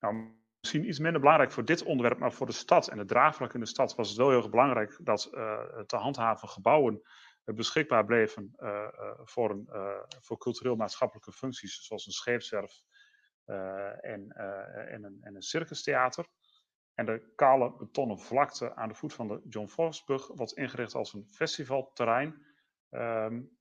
Nou, 0.00 0.34
misschien 0.60 0.88
iets 0.88 0.98
minder 0.98 1.20
belangrijk 1.20 1.52
voor 1.52 1.64
dit 1.64 1.82
onderwerp, 1.82 2.18
maar 2.18 2.32
voor 2.32 2.46
de 2.46 2.52
stad 2.52 2.88
en 2.88 2.98
het 2.98 3.08
draagvlak 3.08 3.54
in 3.54 3.60
de 3.60 3.66
stad 3.66 3.94
was 3.94 4.08
het 4.08 4.16
wel 4.16 4.28
heel 4.28 4.38
erg 4.38 4.50
belangrijk 4.50 4.98
dat 5.02 5.28
te 5.86 5.96
handhaven 5.96 6.48
gebouwen 6.48 7.02
beschikbaar 7.44 8.04
bleven 8.04 8.54
voor, 9.24 9.62
voor 10.20 10.38
cultureel-maatschappelijke 10.38 11.32
functies, 11.32 11.86
zoals 11.86 12.06
een 12.06 12.12
scheepswerf 12.12 12.82
en, 13.44 14.28
en, 14.90 15.04
een, 15.04 15.18
en 15.20 15.34
een 15.34 15.42
circustheater. 15.42 16.26
En 16.94 17.06
de 17.06 17.32
kale 17.34 17.76
betonnen 17.76 18.18
vlakte 18.18 18.74
aan 18.74 18.88
de 18.88 18.94
voet 18.94 19.12
van 19.12 19.28
de 19.28 19.40
John 19.48 19.66
Forsbrug 19.66 20.26
wordt 20.26 20.52
ingericht 20.52 20.94
als 20.94 21.12
een 21.12 21.26
festivalterrein. 21.30 22.46
Um, 22.90 23.58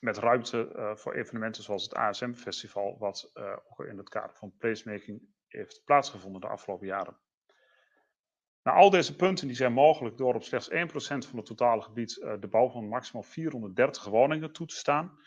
met 0.00 0.18
ruimte 0.18 0.72
uh, 0.76 0.96
voor 0.96 1.14
evenementen 1.14 1.62
zoals 1.62 1.82
het 1.82 1.94
ASM-festival, 1.94 2.98
wat 2.98 3.30
ook 3.68 3.86
in 3.86 3.98
het 3.98 4.08
kader 4.08 4.36
van 4.36 4.56
placemaking 4.58 5.22
heeft 5.46 5.82
plaatsgevonden 5.84 6.40
de 6.40 6.46
afgelopen 6.46 6.86
jaren. 6.86 7.16
Nou, 8.62 8.80
al 8.80 8.90
deze 8.90 9.16
punten 9.16 9.46
die 9.46 9.56
zijn 9.56 9.72
mogelijk 9.72 10.16
door 10.16 10.34
op 10.34 10.42
slechts 10.42 10.70
1% 10.70 10.72
van 11.02 11.36
het 11.36 11.46
totale 11.46 11.82
gebied 11.82 12.16
uh, 12.16 12.34
de 12.40 12.48
bouw 12.48 12.68
van 12.68 12.88
maximaal 12.88 13.22
430 13.22 14.04
woningen 14.04 14.52
toe 14.52 14.66
te 14.66 14.76
staan. 14.76 15.18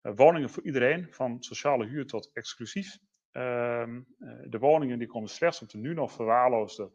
woningen 0.00 0.50
voor 0.50 0.62
iedereen, 0.62 1.12
van 1.12 1.42
sociale 1.42 1.86
huur 1.86 2.06
tot 2.06 2.30
exclusief. 2.32 2.98
Ehm, 3.38 4.00
eh, 4.18 4.28
de 4.46 4.58
woningen 4.58 4.98
die 4.98 5.08
komen 5.08 5.28
slechts 5.28 5.62
op 5.62 5.68
de 5.68 5.78
nu 5.78 5.94
nog 5.94 6.12
verwaarloosde 6.12 6.90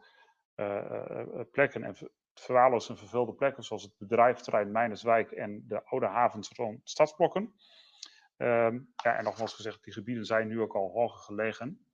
eh, 0.55 0.77
eh, 0.77 1.45
plekken 1.51 1.83
en 1.83 1.95
verwaarloosde 2.33 2.93
en 2.93 2.99
vervulde 2.99 3.33
plekken, 3.33 3.63
zoals 3.63 3.83
het 3.83 3.97
bedrijfterrein 3.97 4.71
Mijnerswijk 4.71 5.31
en 5.31 5.63
de 5.67 5.83
oude 5.85 6.05
havens 6.05 6.49
rond 6.49 6.81
stadsblokken. 6.83 7.41
Um, 8.37 8.93
ja, 9.03 9.15
en 9.17 9.23
nogmaals 9.23 9.53
gezegd, 9.53 9.83
die 9.83 9.93
gebieden 9.93 10.25
zijn 10.25 10.47
nu 10.47 10.61
ook 10.61 10.75
al 10.75 10.91
hoger 10.91 11.19
gelegen. 11.19 11.85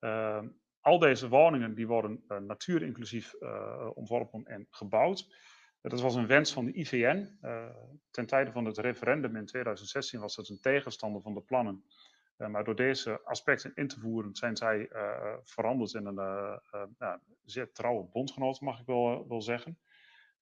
Uh, 0.00 0.42
al 0.80 0.98
deze 0.98 1.28
woningen 1.28 1.74
die 1.74 1.86
worden 1.86 2.24
natuurinclusief 2.46 3.34
ontworpen 3.94 4.44
en 4.44 4.66
gebouwd. 4.70 5.34
dat 5.80 6.00
was 6.00 6.14
een 6.14 6.26
wens 6.26 6.52
van 6.52 6.64
de 6.64 6.72
IVN. 6.72 7.38
ten 8.10 8.26
tijde 8.26 8.52
van 8.52 8.64
het 8.64 8.78
referendum 8.78 9.36
in 9.36 9.46
2016 9.46 10.20
was 10.20 10.34
dat 10.34 10.48
een 10.48 10.60
tegenstander 10.60 11.22
van 11.22 11.34
de 11.34 11.42
plannen 11.42 11.84
maar 12.36 12.64
door 12.64 12.74
deze 12.74 13.20
aspecten 13.24 13.72
in 13.74 13.88
te 13.88 14.00
voeren 14.00 14.34
zijn 14.34 14.56
zij 14.56 14.88
uh, 14.92 15.34
veranderd 15.42 15.94
in 15.94 16.06
een 16.06 16.58
uh, 16.98 17.14
zeer 17.44 17.72
trouwe 17.72 18.04
bondgenoot, 18.04 18.60
mag 18.60 18.80
ik 18.80 18.86
wel, 18.86 19.28
wel 19.28 19.42
zeggen. 19.42 19.78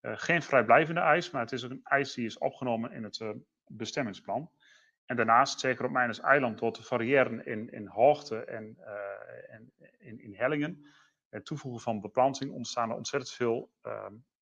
geen 0.00 0.42
vrijblijvende 0.42 1.00
eis, 1.00 1.30
maar 1.30 1.42
het 1.42 1.52
is 1.52 1.64
ook 1.64 1.70
een 1.70 1.84
eis 1.84 2.14
die 2.14 2.26
is 2.26 2.38
opgenomen 2.38 2.92
in 2.92 3.04
het 3.04 3.24
bestemmingsplan. 3.66 4.50
En 5.06 5.16
daarnaast, 5.16 5.60
zeker 5.60 5.84
op 5.84 5.90
Mijners 5.90 6.20
Eiland, 6.20 6.58
door 6.58 6.72
te 6.72 6.82
variëren 6.82 7.46
in, 7.46 7.70
in 7.72 7.86
hoogte 7.86 8.44
en, 8.44 8.78
en 9.48 9.72
in, 9.98 10.20
in 10.20 10.34
hellingen, 10.34 10.86
het 11.28 11.44
toevoegen 11.44 11.80
van 11.80 12.00
beplanting, 12.00 12.52
ontstaan 12.52 12.90
er 12.90 12.96
ontzettend 12.96 13.32
veel 13.32 13.70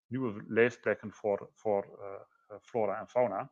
nieuwe 0.06 0.44
leefplekken 0.46 1.12
voor, 1.12 1.50
voor 1.54 1.98
flora 2.60 2.98
en 2.98 3.08
fauna 3.08 3.50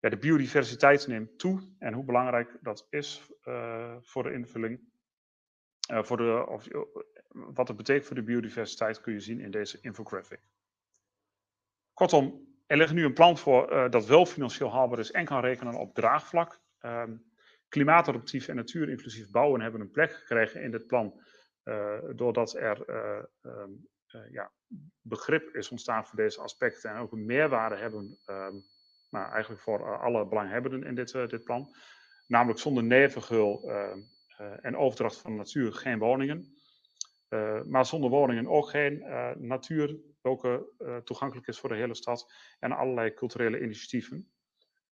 ja, 0.00 0.08
de 0.08 0.18
biodiversiteit 0.18 1.06
neemt 1.06 1.38
toe 1.38 1.74
en 1.78 1.92
hoe 1.92 2.04
belangrijk 2.04 2.58
dat 2.60 2.86
is 2.90 3.30
uh, 3.44 3.96
voor 4.00 4.22
de 4.22 4.32
invulling. 4.32 4.80
Uh, 5.90 6.02
voor 6.02 6.16
de, 6.16 6.46
of, 6.48 6.66
wat 7.28 7.68
het 7.68 7.76
betekent 7.76 8.06
voor 8.06 8.16
de 8.16 8.22
biodiversiteit 8.22 9.00
kun 9.00 9.12
je 9.12 9.20
zien 9.20 9.40
in 9.40 9.50
deze 9.50 9.78
infographic. 9.80 10.40
Kortom, 11.92 12.46
er 12.66 12.76
ligt 12.76 12.92
nu 12.92 13.04
een 13.04 13.12
plan 13.12 13.38
voor 13.38 13.72
uh, 13.72 13.90
dat 13.90 14.06
wel 14.06 14.26
financieel 14.26 14.72
haalbaar 14.72 14.98
is 14.98 15.10
en 15.10 15.24
kan 15.24 15.40
rekenen 15.40 15.74
op 15.74 15.94
draagvlak. 15.94 16.60
Um, 16.80 17.34
klimaatadaptief 17.68 18.48
en 18.48 18.56
natuurinclusief 18.56 19.30
bouwen 19.30 19.60
hebben 19.60 19.80
een 19.80 19.90
plek 19.90 20.12
gekregen 20.12 20.62
in 20.62 20.70
dit 20.70 20.86
plan, 20.86 21.20
doordat 22.14 22.54
er 22.54 22.88
um, 23.42 23.88
ja, 24.30 24.52
begrip 25.00 25.54
is 25.54 25.70
ontstaan 25.70 26.06
voor 26.06 26.16
deze 26.16 26.40
aspecten 26.40 26.90
en 26.90 26.96
ook 26.96 27.12
een 27.12 27.24
meerwaarde 27.24 27.76
hebben 27.76 28.18
um, 28.26 28.64
nou, 29.16 29.32
eigenlijk 29.32 29.62
voor 29.62 29.80
eh, 29.80 30.02
alle 30.02 30.26
belanghebbenden 30.26 30.84
in 30.84 30.94
dit, 30.94 31.14
eh, 31.14 31.26
dit 31.26 31.44
plan. 31.44 31.74
Namelijk 32.26 32.58
zonder 32.58 32.84
nevengeul 32.84 33.70
eh, 33.70 33.96
en 34.60 34.76
overdracht 34.76 35.16
van 35.16 35.36
natuur 35.36 35.72
geen 35.72 35.98
woningen. 35.98 36.54
maar 37.66 37.86
zonder 37.86 38.10
woningen 38.10 38.46
ook 38.46 38.68
geen 38.68 39.04
natuur, 39.38 39.96
welke 40.22 40.72
toegankelijk 41.04 41.46
is 41.46 41.58
voor 41.58 41.68
de 41.68 41.74
hele 41.74 41.94
stad. 41.94 42.32
En 42.58 42.72
allerlei 42.72 43.14
culturele 43.14 43.62
initiatieven. 43.62 44.30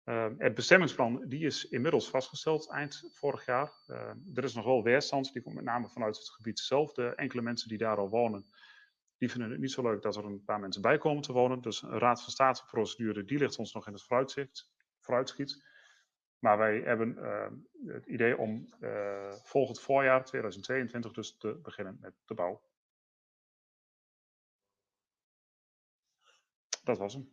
Uh, 0.04 0.26
het 0.38 0.54
bestemmingsplan 0.54 1.24
die 1.28 1.46
is 1.46 1.68
inmiddels 1.68 2.10
vastgesteld 2.10 2.70
eind 2.70 3.08
vorig 3.12 3.46
jaar. 3.46 3.72
Uh, 3.88 3.96
er 4.34 4.44
is 4.44 4.54
nog 4.54 4.64
wel 4.64 4.82
weerstand, 4.82 5.32
die 5.32 5.42
komt 5.42 5.54
met 5.54 5.64
name 5.64 5.88
vanuit 5.88 6.16
het 6.16 6.28
gebied 6.28 6.58
zelf. 6.58 6.92
De 6.92 7.14
enkele 7.14 7.42
mensen 7.42 7.68
die 7.68 7.78
daar 7.78 7.96
al 7.96 8.08
wonen, 8.08 8.46
die 9.22 9.30
vinden 9.30 9.50
het 9.50 9.60
niet 9.60 9.72
zo 9.72 9.82
leuk 9.82 10.02
dat 10.02 10.16
er 10.16 10.24
een 10.24 10.44
paar 10.44 10.60
mensen 10.60 10.82
bij 10.82 10.98
komen 10.98 11.22
te 11.22 11.32
wonen. 11.32 11.60
Dus 11.60 11.82
een 11.82 11.98
Raad 11.98 12.22
van 12.22 12.32
State 12.32 12.64
procedure, 12.64 13.24
die 13.24 13.38
ligt 13.38 13.58
ons 13.58 13.72
nog 13.72 13.86
in 13.86 13.92
het 13.92 14.02
vooruitzicht, 14.02 14.70
vooruitschiet. 15.00 15.64
Maar 16.38 16.58
wij 16.58 16.80
hebben 16.80 17.16
uh, 17.18 17.92
het 17.94 18.06
idee 18.06 18.38
om 18.38 18.74
uh, 18.80 19.32
volgend 19.42 19.80
voorjaar 19.80 20.24
2022 20.24 21.12
dus 21.12 21.36
te 21.38 21.58
beginnen 21.62 21.98
met 22.00 22.14
de 22.24 22.34
bouw. 22.34 22.62
Dat 26.84 26.98
was 26.98 27.12
hem. 27.12 27.30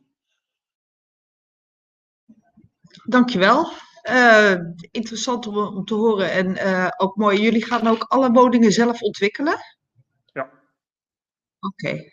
Dankjewel. 3.04 3.72
Uh, 4.04 4.56
interessant 4.92 5.48
om, 5.48 5.58
om, 5.58 5.86
te 5.86 5.94
horen 5.94 6.32
en 6.32 6.94
ook 6.98 7.16
mooi. 7.16 7.42
Jullie 7.42 7.66
gaan 7.66 7.88
ook 7.88 8.04
alle 8.04 8.32
woningen 8.32 8.72
zelf 8.72 9.02
ontwikkelen? 9.02 9.79
Oké. 11.60 12.04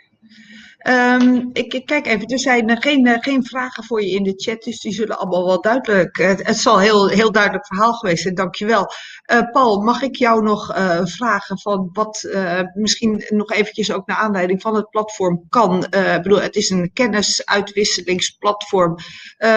Um, 0.88 1.50
ik, 1.52 1.82
kijk 1.86 2.06
even, 2.06 2.26
er 2.26 2.38
zijn 2.38 2.82
geen, 2.82 3.22
geen 3.22 3.44
vragen 3.44 3.84
voor 3.84 4.02
je 4.02 4.10
in 4.10 4.22
de 4.22 4.32
chat, 4.36 4.62
dus 4.62 4.80
die 4.80 4.92
zullen 4.92 5.18
allemaal 5.18 5.46
wel 5.46 5.60
duidelijk. 5.60 6.16
Het, 6.16 6.46
het 6.46 6.56
zal 6.56 6.78
heel, 6.78 7.08
heel 7.08 7.32
duidelijk 7.32 7.66
verhaal 7.66 7.92
geweest 7.92 8.22
zijn, 8.22 8.34
dankjewel. 8.34 8.86
Uh, 9.32 9.50
Paul, 9.50 9.82
mag 9.82 10.02
ik 10.02 10.16
jou 10.16 10.42
nog 10.42 10.74
vragen 11.02 11.60
van 11.60 11.88
wat 11.92 12.28
misschien 12.74 13.24
nog 13.28 13.52
eventjes 13.52 13.92
ook 13.92 14.06
naar 14.06 14.16
aanleiding 14.16 14.62
van 14.62 14.74
het 14.74 14.90
platform 14.90 15.46
kan? 15.48 15.84
ik 15.84 16.22
bedoel, 16.22 16.40
het 16.40 16.56
is 16.56 16.70
een 16.70 16.90
kennisuitwisselingsplatform. 16.92 18.96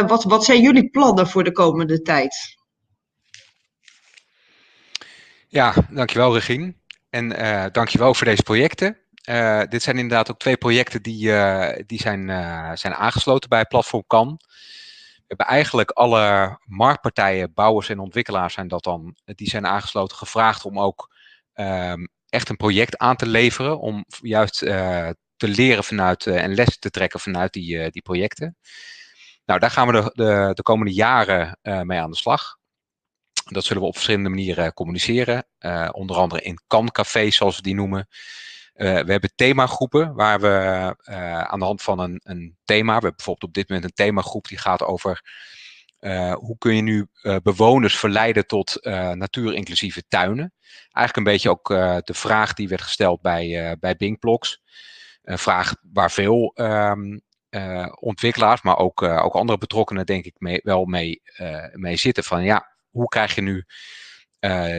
wat, 0.08 0.24
wat 0.24 0.46
zijn 0.46 0.62
jullie 0.62 0.90
plannen 0.90 1.28
voor 1.28 1.44
de 1.44 1.52
komende 1.52 2.02
tijd? 2.02 2.58
Ja, 5.48 5.74
dankjewel 5.90 6.34
Regine. 6.34 6.74
En 7.10 7.30
dankjewel 7.72 8.14
voor 8.14 8.26
deze 8.26 8.44
projecten. 8.44 8.98
Uh, 9.30 9.62
dit 9.70 9.84
zijn 9.84 9.98
inderdaad 9.98 10.32
ook 10.32 10.40
twee 10.40 10.58
projecten 10.58 11.02
die, 11.02 11.28
uh, 11.28 11.70
die 11.86 12.00
zijn, 12.00 12.28
uh, 12.28 12.72
zijn 12.74 12.94
aangesloten 12.96 13.50
bij 13.50 13.66
Platform 13.66 14.04
Kan. 14.08 14.40
We 15.16 15.24
hebben 15.28 15.46
eigenlijk 15.46 15.90
alle 15.90 16.58
marktpartijen, 16.66 17.54
bouwers 17.54 17.90
en 17.90 18.00
ontwikkelaars 18.00 18.54
zijn 18.54 18.68
dat 18.68 18.84
dan, 18.84 19.16
die 19.26 19.50
zijn 19.50 19.68
aangesloten, 19.68 20.18
gevraagd 20.18 20.66
om 20.66 20.80
ook 20.80 21.16
um, 21.54 22.10
echt 22.30 22.50
een 22.50 22.56
project 22.56 22.98
aan 22.98 23.16
te 23.16 23.26
leveren. 23.26 23.80
Om 23.80 24.06
juist 24.22 24.58
te 24.58 25.48
leren 25.48 25.84
vanuit 25.84 26.28
en 26.28 26.54
lessen 26.54 26.80
te 26.80 26.90
trekken 26.90 27.20
vanuit 27.20 27.54
die, 27.54 27.90
die 27.92 28.02
projecten. 28.02 28.58
Nou, 29.46 29.60
daar 29.60 29.72
gaan 29.72 29.88
we 29.88 29.94
de, 29.94 30.12
de, 30.14 30.52
de 30.54 30.62
komende 30.62 30.94
jaren 30.94 31.60
mee 31.62 32.00
aan 32.00 32.12
de 32.12 32.18
slag. 32.18 32.58
Dat 33.46 33.64
zullen 33.64 33.82
we 33.82 33.88
op 33.88 33.94
verschillende 33.94 34.30
manieren 34.30 34.74
communiceren. 34.74 35.48
onder 35.92 36.16
andere 36.16 36.42
in 36.42 36.60
kan-cafés, 36.68 37.36
zoals 37.36 37.56
we 37.56 37.62
die 37.62 37.76
noemen. 37.76 38.08
Uh, 38.80 39.00
we 39.00 39.12
hebben 39.12 39.32
themagroepen 39.36 40.14
waar 40.14 40.40
we 40.40 40.48
uh, 41.10 41.42
aan 41.42 41.60
de 41.60 41.66
hand 41.66 41.82
van 41.82 42.00
een, 42.00 42.22
een, 42.24 42.58
thema, 42.66 42.86
we 42.86 42.92
hebben 42.92 43.16
bijvoorbeeld 43.16 43.50
op 43.50 43.54
dit 43.54 43.70
moment 43.70 43.88
een 43.88 44.06
themagroep 44.06 44.48
die 44.48 44.58
gaat 44.58 44.84
over 44.84 45.22
uh, 46.00 46.34
hoe 46.34 46.58
kun 46.58 46.76
je 46.76 46.82
nu 46.82 47.08
bewoners 47.44 47.98
verleiden 47.98 48.48
tot 48.48 48.78
natuurinclusieve 49.14 50.04
tuinen. 50.08 50.54
Eigenlijk 50.92 51.18
een 51.18 51.34
beetje 51.34 51.50
ook 51.50 51.68
de 52.06 52.14
vraag 52.14 52.54
die 52.54 52.68
werd 52.68 52.82
gesteld 52.82 53.22
bij, 53.22 53.78
bij 53.80 53.96
Binkblocks. 53.96 54.62
Een 55.24 55.40
vraag 55.40 55.76
waar 55.94 56.12
veel 56.12 56.54
um, 56.56 57.22
ontwikkelaars, 58.00 58.62
maar 58.62 58.78
ook, 58.78 59.02
ook 59.02 59.34
andere 59.34 59.58
betrokkenen 59.58 60.06
denk 60.06 60.26
ik 60.26 60.36
mee, 60.38 60.60
wel 60.64 60.86
mee, 60.86 61.22
mee 61.74 61.96
zitten. 61.96 62.24
Van 62.24 62.44
ja, 62.44 62.76
hoe 62.90 63.08
krijg 63.08 63.36
je 63.36 63.42
nu 63.42 63.66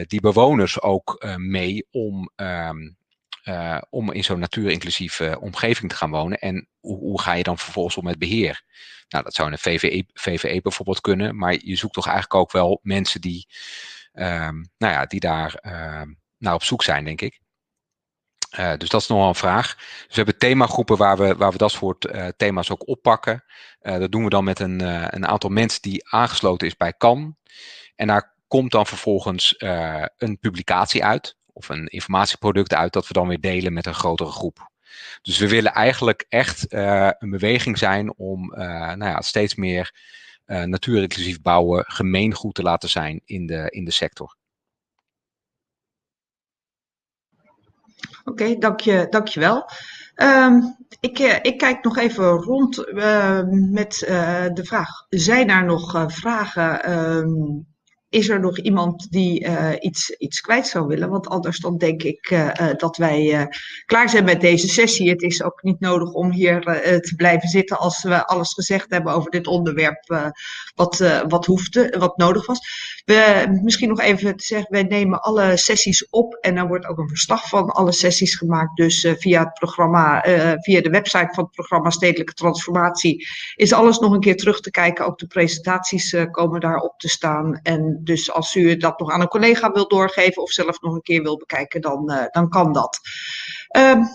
die 0.07 0.21
bewoners 0.21 0.81
ook 0.81 1.25
mee 1.37 1.87
om... 1.91 2.31
Um, 2.35 2.99
uh, 3.43 3.81
om 3.89 4.11
in 4.11 4.23
zo'n 4.23 4.39
natuurinclusieve 4.39 5.37
omgeving 5.39 5.89
te 5.89 5.97
gaan 5.97 6.11
wonen. 6.11 6.39
En 6.39 6.67
hoe, 6.79 6.97
hoe, 6.97 7.21
ga 7.21 7.33
je 7.33 7.43
dan 7.43 7.57
vervolgens 7.57 7.97
om 7.97 8.03
met 8.03 8.19
beheer? 8.19 8.63
Nou, 9.09 9.23
dat 9.23 9.33
zou 9.33 9.51
een 9.51 9.57
VVE, 9.57 10.05
VVE 10.13 10.61
bijvoorbeeld 10.61 11.01
kunnen, 11.01 11.37
maar 11.37 11.53
je 11.63 11.75
zoekt 11.75 11.93
toch 11.93 12.07
eigenlijk 12.07 12.35
ook 12.35 12.51
wel 12.51 12.79
mensen 12.81 13.21
die, 13.21 13.47
um, 14.13 14.69
nou 14.77 14.93
ja, 14.93 15.05
die 15.05 15.19
daar 15.19 15.59
uh, 15.61 16.01
naar 16.37 16.53
op 16.53 16.63
zoek 16.63 16.83
zijn, 16.83 17.03
denk 17.03 17.21
ik. 17.21 17.39
Uh, 18.59 18.73
dus 18.77 18.89
dat 18.89 19.01
is 19.01 19.07
nogal 19.07 19.27
een 19.27 19.35
vraag. 19.35 19.75
Dus 19.75 20.07
we 20.07 20.15
hebben 20.15 20.37
themagroepen 20.37 20.97
waar 20.97 21.17
we, 21.17 21.35
waar 21.35 21.51
we 21.51 21.57
dat 21.57 21.71
soort 21.71 22.33
thema's 22.37 22.69
ook 22.69 22.87
oppakken. 22.87 23.43
Dat 23.79 24.11
doen 24.11 24.23
we 24.23 24.29
dan 24.29 24.43
met 24.43 24.59
een, 24.59 24.79
een 25.15 25.27
aantal 25.27 25.49
mensen 25.49 25.81
die 25.81 26.09
aangesloten 26.09 26.67
is 26.67 26.77
bij 26.77 26.93
KAN. 26.93 27.37
En 27.95 28.07
daar 28.07 28.35
komt 28.47 28.71
dan 28.71 28.85
vervolgens 28.85 29.55
een 30.17 30.39
publicatie 30.39 31.03
uit 31.03 31.37
of 31.53 31.69
een 31.69 31.87
informatieproduct 31.87 32.73
uit 32.73 32.93
dat 32.93 33.07
we 33.07 33.13
dan 33.13 33.27
weer 33.27 33.39
delen 33.39 33.73
met 33.73 33.85
een 33.85 33.93
grotere 33.93 34.31
groep. 34.31 34.69
Dus 35.21 35.37
we 35.37 35.49
willen 35.49 35.73
eigenlijk 35.73 36.25
echt 36.29 36.73
uh, 36.73 37.09
een 37.19 37.29
beweging 37.29 37.77
zijn 37.77 38.13
om 38.17 38.53
uh, 38.53 38.59
nou 38.93 39.05
ja, 39.05 39.21
steeds 39.21 39.55
meer 39.55 39.93
uh, 40.45 40.63
natuurinclusief 40.63 41.41
bouwen 41.41 41.83
gemeengoed 41.87 42.53
te 42.55 42.61
laten 42.61 42.89
zijn 42.89 43.21
in 43.25 43.45
de, 43.45 43.69
in 43.69 43.85
de 43.85 43.91
sector. 43.91 44.35
Oké, 48.23 48.57
dank, 48.57 48.79
je, 48.79 49.07
dank 49.09 49.27
je 49.27 49.39
wel. 49.39 49.69
Um, 50.15 50.75
ik, 50.99 51.19
ik, 51.19 51.57
kijk 51.57 51.83
nog 51.83 51.97
even 51.97 52.29
rond 52.29 52.93
met 53.71 53.97
de 54.53 54.61
vraag: 54.63 54.89
zijn 55.09 55.49
er 55.49 55.65
nog 55.65 56.05
vragen 56.07 56.91
um, 56.91 57.70
is 58.11 58.29
er 58.29 58.39
nog 58.39 58.57
iemand 58.57 59.11
die 59.11 59.45
uh, 59.45 59.69
iets, 59.79 60.09
iets 60.09 60.41
kwijt 60.41 60.67
zou 60.67 60.87
willen? 60.87 61.09
Want 61.09 61.27
anders 61.27 61.59
dan 61.59 61.77
denk 61.77 62.03
ik 62.03 62.29
uh, 62.31 62.45
uh, 62.61 62.67
dat 62.77 62.97
wij 62.97 63.49
klaar 63.85 64.09
zijn 64.09 64.23
met 64.23 64.41
deze 64.41 64.67
sessie. 64.67 65.09
Het 65.09 65.21
is 65.21 65.43
ook 65.43 65.63
niet 65.63 65.79
nodig 65.79 66.11
om 66.11 66.31
hier 66.31 66.61
te 67.01 67.13
blijven 67.15 67.49
zitten 67.49 67.79
als 67.79 68.03
we 68.03 68.25
alles 68.25 68.53
gezegd 68.53 68.89
hebben 68.89 69.13
over 69.13 69.31
dit 69.31 69.47
onderwerp 69.47 70.31
wat, 70.75 71.23
wat 71.27 71.45
hoefde, 71.45 71.95
wat 71.99 72.17
nodig 72.17 72.45
was. 72.45 72.59
We, 73.05 73.59
misschien 73.63 73.89
nog 73.89 73.99
even 73.99 74.35
te 74.35 74.45
zeggen, 74.45 74.71
wij 74.71 74.83
nemen 74.83 75.21
alle 75.21 75.57
sessies 75.57 76.09
op 76.09 76.33
en 76.33 76.57
er 76.57 76.67
wordt 76.67 76.85
ook 76.85 76.97
een 76.97 77.09
verslag 77.09 77.49
van 77.49 77.69
alle 77.69 77.91
sessies 77.91 78.35
gemaakt. 78.35 78.75
Dus 78.75 79.07
via 79.17 79.43
het 79.43 79.53
programma, 79.53 80.21
via 80.61 80.81
de 80.81 80.89
website 80.89 81.29
van 81.33 81.43
het 81.43 81.53
programma 81.53 81.89
Stedelijke 81.89 82.33
Transformatie 82.33 83.27
is 83.55 83.73
alles 83.73 83.99
nog 83.99 84.13
een 84.13 84.19
keer 84.19 84.37
terug 84.37 84.59
te 84.59 84.71
kijken. 84.71 85.05
Ook 85.05 85.19
de 85.19 85.27
presentaties 85.27 86.15
komen 86.31 86.59
daarop 86.59 86.99
te 86.99 87.09
staan. 87.09 87.59
En 87.63 88.00
dus 88.03 88.31
als 88.31 88.55
u 88.55 88.77
dat 88.77 88.99
nog 88.99 89.11
aan 89.11 89.21
een 89.21 89.27
collega 89.27 89.71
wilt 89.71 89.89
doorgeven 89.89 90.41
of 90.41 90.51
zelf 90.51 90.81
nog 90.81 90.93
een 90.93 91.01
keer 91.01 91.21
wil 91.21 91.37
bekijken, 91.37 91.81
dan, 91.81 92.11
uh, 92.11 92.23
dan 92.31 92.49
kan 92.49 92.73
dat. 92.73 92.99
Uh, 93.77 94.05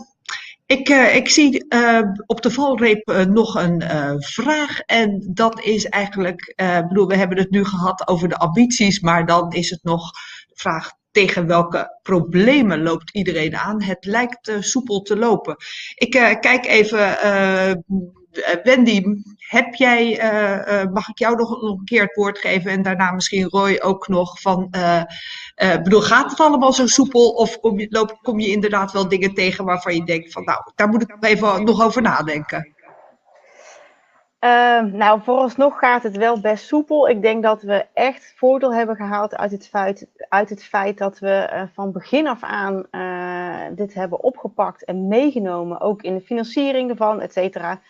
ik, 0.66 0.88
uh, 0.88 1.14
ik, 1.14 1.28
zie 1.28 1.64
uh, 1.68 2.00
op 2.26 2.42
de 2.42 2.50
valreep 2.50 3.26
nog 3.28 3.54
een 3.54 3.82
vraag. 4.22 4.80
En 4.80 5.30
dat 5.34 5.60
is 5.60 5.84
eigenlijk, 5.84 6.54
bedoel, 6.88 7.06
we 7.06 7.16
hebben 7.16 7.38
het 7.38 7.50
nu 7.50 7.64
gehad 7.64 8.08
over 8.08 8.28
de 8.28 8.36
ambities, 8.36 9.00
maar 9.00 9.26
dan 9.26 9.52
is 9.52 9.70
het 9.70 9.82
nog 9.82 10.10
de 10.10 10.54
vraag 10.54 10.92
tegen 11.10 11.46
welke 11.46 11.98
problemen 12.02 12.82
loopt 12.82 13.10
iedereen 13.10 13.56
aan. 13.56 13.82
Het 13.82 14.04
lijkt 14.04 14.52
soepel 14.60 15.02
te 15.02 15.16
lopen. 15.16 15.56
Ik 15.94 16.10
kijk 16.40 16.66
even 16.66 17.18
Wendy, 18.62 19.04
heb 19.36 19.74
jij, 19.74 20.22
uh, 20.32 20.82
uh, 20.82 20.92
mag 20.92 21.08
ik 21.08 21.18
jou 21.18 21.36
nog, 21.36 21.62
nog, 21.62 21.78
een 21.78 21.84
keer 21.84 22.02
het 22.02 22.14
woord 22.14 22.38
geven 22.38 22.70
en 22.70 22.82
daarna 22.82 23.12
misschien 23.12 23.48
Roy 23.48 23.78
ook 23.82 24.08
nog 24.08 24.40
van, 24.40 24.74
bedoel, 25.82 26.00
gaat 26.00 26.30
het 26.30 26.40
allemaal 26.40 26.72
zo 26.72 26.86
soepel 26.86 27.28
of 27.28 27.60
kom 27.60 27.78
je, 27.78 27.86
loop, 27.90 28.18
kom 28.22 28.40
je 28.40 28.50
inderdaad 28.50 28.92
wel 28.92 29.08
dingen 29.08 29.34
tegen 29.34 29.64
waarvan 29.64 29.94
je 29.94 30.04
denkt 30.04 30.32
van, 30.32 30.44
nou, 30.44 30.60
daar 30.74 30.88
moet 30.88 31.02
ik 31.02 31.16
even 31.20 31.64
nog 31.64 31.82
over 31.82 32.02
nadenken? 32.02 32.74
Uh, 34.40 34.80
nou, 34.80 35.20
vooralsnog 35.22 35.78
gaat 35.78 36.02
het 36.02 36.16
wel 36.16 36.40
best 36.40 36.66
soepel. 36.66 37.08
Ik 37.08 37.22
denk 37.22 37.42
dat 37.42 37.62
we 37.62 37.86
echt 37.94 38.32
voordeel 38.36 38.74
hebben 38.74 38.96
gehaald 38.96 39.36
uit 39.36 39.50
het 39.50 39.68
feit, 39.68 40.06
uit 40.28 40.50
het 40.50 40.64
feit 40.64 40.98
dat 40.98 41.18
we 41.18 41.66
van 41.74 41.92
begin 41.92 42.26
af 42.26 42.42
aan 42.42 42.86
dit 43.74 43.94
hebben 43.94 44.22
opgepakt 44.22 44.84
en 44.84 45.08
meegenomen, 45.08 45.80
ook 45.80 46.02
in 46.02 46.14
de 46.14 46.20
financiering 46.20 46.90
ervan, 46.90 47.20
et 47.20 47.32
cetera. 47.32 47.80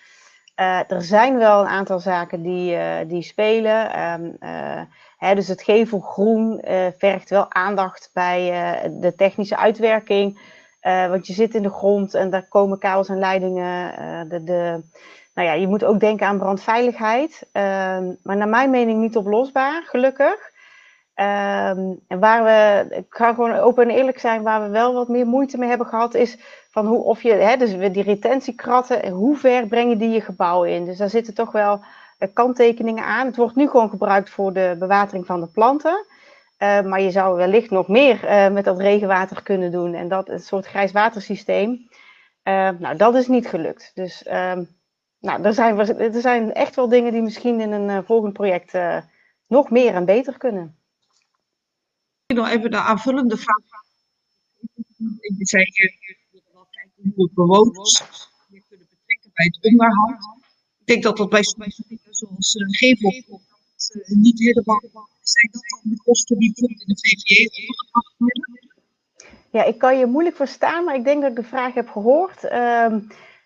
Uh, 0.61 0.91
er 0.91 1.03
zijn 1.03 1.39
wel 1.39 1.61
een 1.61 1.67
aantal 1.67 1.99
zaken 1.99 2.43
die, 2.43 2.75
uh, 2.75 2.97
die 3.07 3.23
spelen. 3.23 4.03
Um, 4.13 4.37
uh, 4.41 4.81
hè, 5.19 5.35
dus 5.35 5.49
het 5.49 5.63
gevelgroen 5.63 6.61
vergt 6.99 7.31
wel 7.31 7.53
aandacht 7.53 8.11
bij 8.13 8.51
de 9.01 9.15
technische 9.15 9.57
uitwerking. 9.57 10.41
want 10.83 11.27
je 11.27 11.33
zit 11.33 11.55
in 11.55 11.63
de 11.63 11.71
grond 11.71 12.15
en 12.15 12.31
daar 12.31 12.49
komen 12.49 12.79
kabels 12.79 13.09
en 13.09 13.19
leidingen. 13.19 14.29
de, 14.29 14.45
de, 14.45 14.83
nou 15.35 15.49
ja, 15.49 15.53
je 15.55 15.69
moet 15.69 15.85
ook 15.85 16.01
denken 16.01 16.27
aan 16.27 16.39
brandveiligheid. 16.39 17.49
Ehm, 17.53 18.13
maar 18.23 18.37
naar 18.37 18.49
mijn 18.49 18.71
mening 18.71 19.01
niet 19.01 19.17
oplosbaar, 19.17 19.83
gelukkig. 19.87 20.51
En 21.17 22.03
waar 22.09 22.45
we, 22.45 22.87
ik 22.97 23.07
ga 23.09 23.35
gewoon 23.35 23.53
open 23.53 23.89
en 23.89 23.97
eerlijk 23.97 24.19
zijn, 24.19 24.43
waar 24.43 24.63
we 24.63 24.69
wel 24.69 24.95
wat 24.95 25.09
meer 25.09 25.27
moeite 25.27 25.59
mee 25.59 25.69
hebben 25.69 25.87
gehad, 25.87 26.15
is 26.15 26.39
van 26.71 26.87
hoe, 26.87 27.03
of 27.03 27.23
je, 27.23 27.33
hè, 27.33 27.57
dus 27.57 27.93
die 27.93 28.03
retentiekratten, 28.03 29.09
hoe 29.09 29.37
ver 29.37 29.67
breng 29.67 29.91
je 29.91 29.97
die 29.97 30.11
je 30.11 30.21
gebouw 30.21 30.65
in? 30.65 30.85
Dus 30.85 30.99
daar 30.99 31.11
zitten 31.11 31.35
toch 31.35 31.53
wel 31.53 31.81
uh, 32.19 32.29
kanttekeningen 32.33 33.05
aan. 33.05 33.27
Het 33.27 33.37
wordt 33.37 33.57
nu 33.57 33.69
gewoon 33.69 33.91
gebruikt 33.91 34.31
voor 34.31 34.53
de 34.53 34.77
bewatering 34.79 35.27
van 35.27 35.41
de 35.41 35.47
planten. 35.47 36.07
Uh, 36.59 36.81
maar 36.81 37.01
je 37.01 37.11
zou 37.11 37.37
wellicht 37.37 37.71
nog 37.71 37.89
meer 37.89 38.25
uh, 38.25 38.49
met 38.49 38.65
dat 38.65 38.79
regenwater 38.79 39.43
kunnen 39.43 39.71
doen 39.71 39.95
en 39.95 40.09
dat 40.09 40.29
een 40.29 40.41
soort 40.41 40.67
grijswatersysteem. 40.67 41.89
nou, 42.79 42.97
dat 42.97 43.15
is 43.15 43.29
niet 43.29 43.49
gelukt. 43.49 43.91
Dus 43.95 44.23
ehm, 44.23 44.65
nou, 45.21 45.43
er, 45.43 45.55
zijn, 45.55 45.79
er 45.99 46.21
zijn 46.21 46.55
echt 46.55 46.77
wel 46.77 46.89
dingen 46.89 47.13
die 47.13 47.23
misschien 47.23 47.61
in 47.61 47.73
een 47.73 48.05
volgend 48.05 48.33
project 48.33 48.79
nog 49.47 49.71
meer 49.71 49.95
en 49.95 50.05
beter 50.05 50.39
kunnen. 50.39 50.76
Nog 52.35 52.49
even 52.49 52.71
de 52.71 52.77
aanvullende 52.77 53.37
vraag. 53.37 53.57
Ik 55.39 55.49
zei 55.49 55.65
hoe 57.15 57.31
bewoners 57.35 58.03
kunnen 58.69 58.87
betrekken 58.91 59.31
bij 59.35 59.45
het 59.45 59.65
onderhoud. 59.65 60.25
Ik 60.79 60.87
denk 60.87 61.03
dat 61.03 61.17
dat 61.17 61.29
bij 61.29 61.43
sommige 61.43 61.83
zoals 62.11 62.55
uh, 62.55 62.67
gevel 62.69 63.11
uh, 63.11 64.17
niet 64.17 64.39
helemaal 64.39 64.81
zijn. 65.23 65.49
Dat 65.51 65.63
dan 65.63 65.93
de 65.93 66.03
kosten 66.03 66.39
die 66.39 66.53
bijvoorbeeld 66.55 66.89
in 66.89 66.95
de 66.95 67.01
VVE 67.01 67.51
worden? 68.17 68.75
Ja, 69.51 69.65
ik 69.65 69.79
kan 69.79 69.99
je 69.99 70.07
moeilijk 70.07 70.37
verstaan, 70.37 70.85
maar 70.85 70.95
ik 70.95 71.05
denk 71.05 71.21
dat 71.21 71.31
ik 71.31 71.37
de 71.37 71.43
vraag 71.43 71.75
heb 71.75 71.89
gehoord. 71.89 72.45
Uh, 72.45 72.97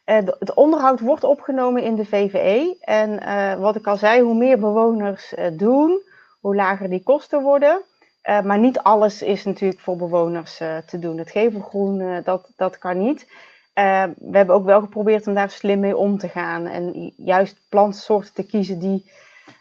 het 0.04 0.54
onderhoud 0.54 1.00
wordt 1.00 1.24
opgenomen 1.24 1.82
in 1.82 1.96
de 1.96 2.04
VVE. 2.04 2.76
En 2.80 3.18
wat 3.60 3.76
ik 3.76 3.86
al 3.86 3.96
zei, 3.96 4.22
hoe 4.22 4.34
meer 4.34 4.58
bewoners 4.58 5.34
doen, 5.52 6.02
hoe 6.40 6.54
lager 6.54 6.88
die 6.88 7.02
kosten 7.02 7.42
worden. 7.42 7.82
Uh, 8.22 8.40
maar 8.40 8.58
niet 8.58 8.78
alles 8.78 9.22
is 9.22 9.44
natuurlijk 9.44 9.80
voor 9.80 9.96
bewoners 9.96 10.56
te 10.86 10.98
doen. 10.98 11.18
Het 11.18 11.30
gevelgroen, 11.30 12.22
dat, 12.24 12.52
dat 12.56 12.78
kan 12.78 12.98
niet. 12.98 13.26
Uh, 13.74 14.04
we 14.18 14.36
hebben 14.36 14.54
ook 14.54 14.64
wel 14.64 14.80
geprobeerd 14.80 15.26
om 15.26 15.34
daar 15.34 15.50
slim 15.50 15.80
mee 15.80 15.96
om 15.96 16.18
te 16.18 16.28
gaan. 16.28 16.66
En 16.66 17.12
juist 17.16 17.60
plantsoorten 17.68 18.34
te 18.34 18.46
kiezen 18.46 18.78
die 18.78 19.10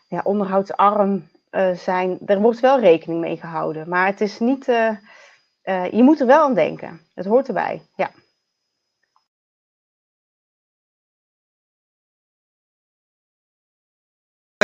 ja, 0.08 0.22
onderhoudsarm 0.24 1.28
uh, 1.52 1.72
zijn. 1.72 2.18
Er 2.26 2.42
wordt 2.42 2.60
wel 2.60 2.80
rekening 2.80 3.20
mee 3.20 3.38
gehouden. 3.38 3.90
Maar 3.90 4.06
het 4.06 4.22
is 4.22 4.40
niet. 4.40 4.68
Uh, 4.68 4.96
je 5.92 6.04
moet 6.04 6.20
er 6.20 6.28
wel 6.28 6.44
aan 6.44 6.54
denken. 6.54 7.02
Het 7.14 7.26
hoort 7.26 7.48
erbij. 7.48 7.82
Ja. 7.96 8.12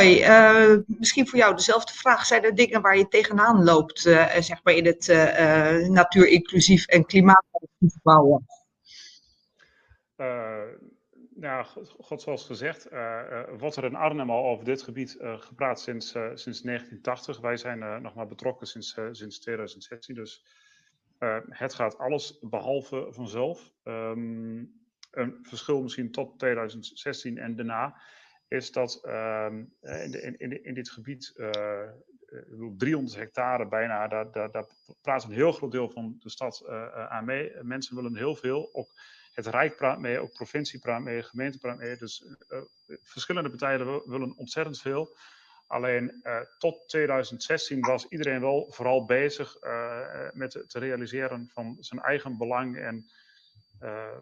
Uh, 0.02 0.76
misschien 0.86 1.28
voor 1.28 1.38
jou 1.38 1.54
dezelfde 1.54 1.92
vraag. 1.92 2.26
Zijn 2.26 2.44
er 2.44 2.54
dingen 2.54 2.80
waar 2.80 2.96
je 2.96 3.08
tegenaan 3.08 3.64
loopt, 3.64 4.06
uh, 4.06 4.36
zeg 4.38 4.64
maar 4.64 4.74
in 4.74 4.86
het 4.86 5.08
uh, 5.08 5.88
natuurinclusief 5.88 6.86
en 6.86 7.06
klimaatinclusief 7.06 8.02
bouwen? 8.02 8.46
nou, 11.34 11.66
God 11.98 12.22
zoals 12.22 12.44
gezegd, 12.44 12.88
wordt 13.58 13.76
er 13.76 13.84
in 13.84 13.94
Arnhem 13.94 14.30
al 14.30 14.44
over 14.44 14.64
dit 14.64 14.82
gebied 14.82 15.16
gepraat 15.20 15.80
sinds, 15.80 16.06
sinds 16.34 16.60
1980. 16.60 17.40
Wij 17.40 17.56
zijn 17.56 18.02
nog 18.02 18.14
maar 18.14 18.26
betrokken 18.26 18.66
sinds, 18.66 18.98
sinds 19.10 19.40
2016, 19.40 20.14
dus 20.14 20.44
het 21.48 21.74
gaat 21.74 21.98
alles 21.98 22.38
behalve 22.40 23.06
vanzelf. 23.10 23.72
Um, 23.84 24.84
een 25.10 25.38
verschil 25.42 25.82
misschien 25.82 26.12
tot 26.12 26.38
2016 26.38 27.38
en 27.38 27.56
daarna 27.56 28.00
is 28.48 28.72
dat 28.72 29.00
uh, 29.04 29.46
in, 29.80 30.38
in, 30.38 30.64
in, 30.64 30.74
dit 30.74 30.90
gebied 30.90 31.32
uh, 31.36 31.82
eh, 31.82 31.90
300 32.76 33.16
hectare 33.16 33.68
bijna, 33.68 34.08
daar, 34.08 34.30
daar, 34.32 34.66
praat 35.02 35.24
een 35.24 35.30
heel 35.30 35.52
groot 35.52 35.70
deel 35.70 35.90
van 35.90 36.16
de 36.18 36.30
stad 36.30 36.66
aan 37.08 37.24
mee. 37.24 37.52
Mensen 37.62 37.96
willen 37.96 38.16
heel 38.16 38.36
veel. 38.36 38.68
Ook 38.72 38.88
het 39.32 39.46
Rijk 39.46 39.76
praat 39.76 39.98
mee, 39.98 40.18
ook 40.18 40.32
provincie 40.32 40.78
praat 40.78 41.02
mee, 41.02 41.22
gemeente 41.22 41.58
praat 41.58 41.78
mee. 41.78 41.96
Dus 41.96 42.24
verschillende 43.02 43.48
partijen 43.48 44.08
willen 44.10 44.36
ontzettend 44.36 44.80
veel. 44.80 45.16
Alleen 45.66 46.22
tot 46.58 46.88
2016 46.88 47.80
was 47.80 48.06
iedereen 48.08 48.40
wel 48.40 48.72
vooral 48.72 49.04
bezig 49.04 49.56
met 50.32 50.54
het 50.54 50.74
realiseren 50.74 51.50
van 51.52 51.76
zijn 51.80 52.00
eigen 52.00 52.38
belang. 52.38 52.78
En 52.78 53.06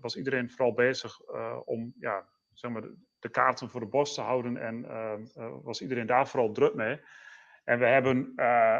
was 0.00 0.16
iedereen 0.16 0.50
vooral 0.50 0.74
bezig 0.74 1.20
om 1.64 1.94
ja, 1.98 2.28
zeg 2.52 2.70
maar, 2.70 2.82
de 3.24 3.30
kaarten 3.30 3.70
voor 3.70 3.80
de 3.80 3.86
bos 3.86 4.14
te 4.14 4.20
houden. 4.20 4.56
En 4.56 4.84
ehm, 4.88 5.24
eh, 5.34 5.52
was 5.62 5.80
iedereen 5.80 6.06
daar 6.06 6.28
vooral 6.28 6.52
druk 6.52 6.74
mee. 6.74 7.00
En 7.64 7.78
we 7.78 7.86
hebben 7.86 8.32
eh, 8.36 8.78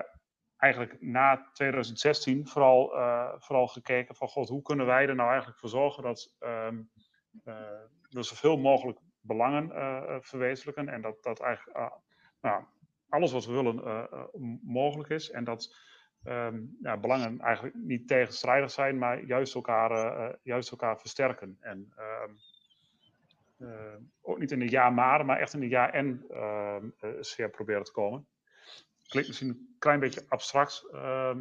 eigenlijk 0.57 1.01
na 1.01 1.51
2016 1.53 2.47
vooral, 2.47 2.97
eh, 2.97 3.33
vooral 3.37 3.67
gekeken 3.67 4.15
van 4.15 4.29
god, 4.29 4.49
hoe 4.49 4.63
kunnen 4.63 4.87
wij 4.87 5.09
er 5.09 5.15
nou 5.15 5.29
eigenlijk 5.29 5.59
voor 5.59 5.69
zorgen 5.69 6.03
dat 6.03 6.37
um, 6.41 6.91
we 8.09 8.23
zoveel 8.23 8.57
mogelijk 8.57 8.99
belangen 9.21 9.71
verwezenlijken. 10.23 10.89
En 10.89 11.01
dat, 11.01 11.23
dat 11.23 11.41
eigenlijk 11.41 11.91
nou, 12.41 12.65
alles 13.09 13.33
wat 13.33 13.47
we 13.47 13.53
willen 13.53 14.09
mogelijk 14.63 15.09
is. 15.09 15.31
En 15.31 15.45
dat 15.45 15.77
um, 16.25 16.77
ja, 16.81 16.97
belangen 16.97 17.41
eigenlijk 17.41 17.77
niet 17.77 18.09
tegenstrijdig 18.09 18.71
zijn, 18.71 18.99
maar 18.99 19.25
juist 19.25 19.55
elkaar, 19.55 20.39
juist 20.43 20.71
elkaar 20.71 20.99
versterken. 20.99 21.57
En 21.61 21.95
ook 24.21 24.39
niet 24.39 24.51
in 24.51 24.59
de 24.59 24.71
ja-maar, 24.71 25.25
maar 25.25 25.41
echt 25.41 25.53
in 25.53 25.61
de 25.61 25.69
ja-en-sfeer 25.69 27.47
uh, 27.47 27.53
proberen 27.53 27.85
te 27.85 27.93
komen. 27.93 28.27
Klinkt 29.09 29.29
misschien 29.29 29.49
een 29.49 29.77
klein 29.79 30.01
beetje 30.01 30.25
abstract, 30.29 30.85
uh, 30.93 31.37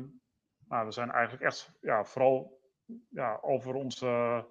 maar 0.68 0.86
we 0.86 0.91
zijn 0.91 1.11
eigenlijk 1.11 1.43
echt 1.43 1.72
ja, 1.82 2.05
vooral 2.05 2.61
ja, 3.09 3.39
over 3.41 3.74
onze 3.74 4.45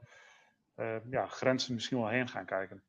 ja, 1.11 1.27
grenzen 1.27 1.75
misschien 1.75 1.99
wel 1.99 2.09
heen 2.09 2.29
gaan 2.29 2.47
kijken. 2.47 2.83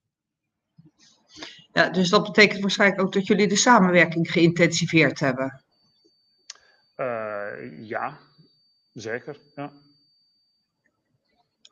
Ja, 1.72 1.90
dus 1.90 2.10
dat 2.10 2.24
betekent 2.24 2.62
waarschijnlijk 2.62 3.02
ook 3.02 3.14
dat 3.14 3.28
jullie 3.28 3.48
de 3.48 3.56
samenwerking 3.56 4.32
geïntensiveerd 4.32 5.20
hebben. 5.20 5.64
ja, 7.80 8.20
zeker. 8.94 9.38
Ja. 9.56 9.72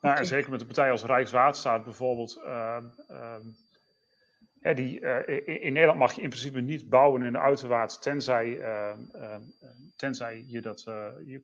Nou, 0.02 0.18
en 0.18 0.26
zeker 0.26 0.52
met 0.52 0.60
een 0.62 0.66
partij 0.66 0.92
als 0.92 1.04
Rijkswaterstaat 1.04 1.84
bijvoorbeeld. 1.84 2.38
Uh, 2.38 2.78
uh, 3.10 4.76
die, 4.76 5.00
uh, 5.00 5.28
in, 5.46 5.74
Nederland 5.74 6.00
mag 6.00 6.14
je 6.14 6.22
in 6.22 6.30
principe 6.30 6.60
niet 6.60 6.90
bouwen 6.90 7.24
in 7.24 7.32
de 7.32 7.40
uiterwaarden 7.40 8.00
tenzij, 8.00 8.60
ehm, 8.60 9.00
ehm, 9.12 9.42
tenzij, 9.96 10.44
je 10.48 10.62
dat, 10.62 10.84
je, 11.26 11.44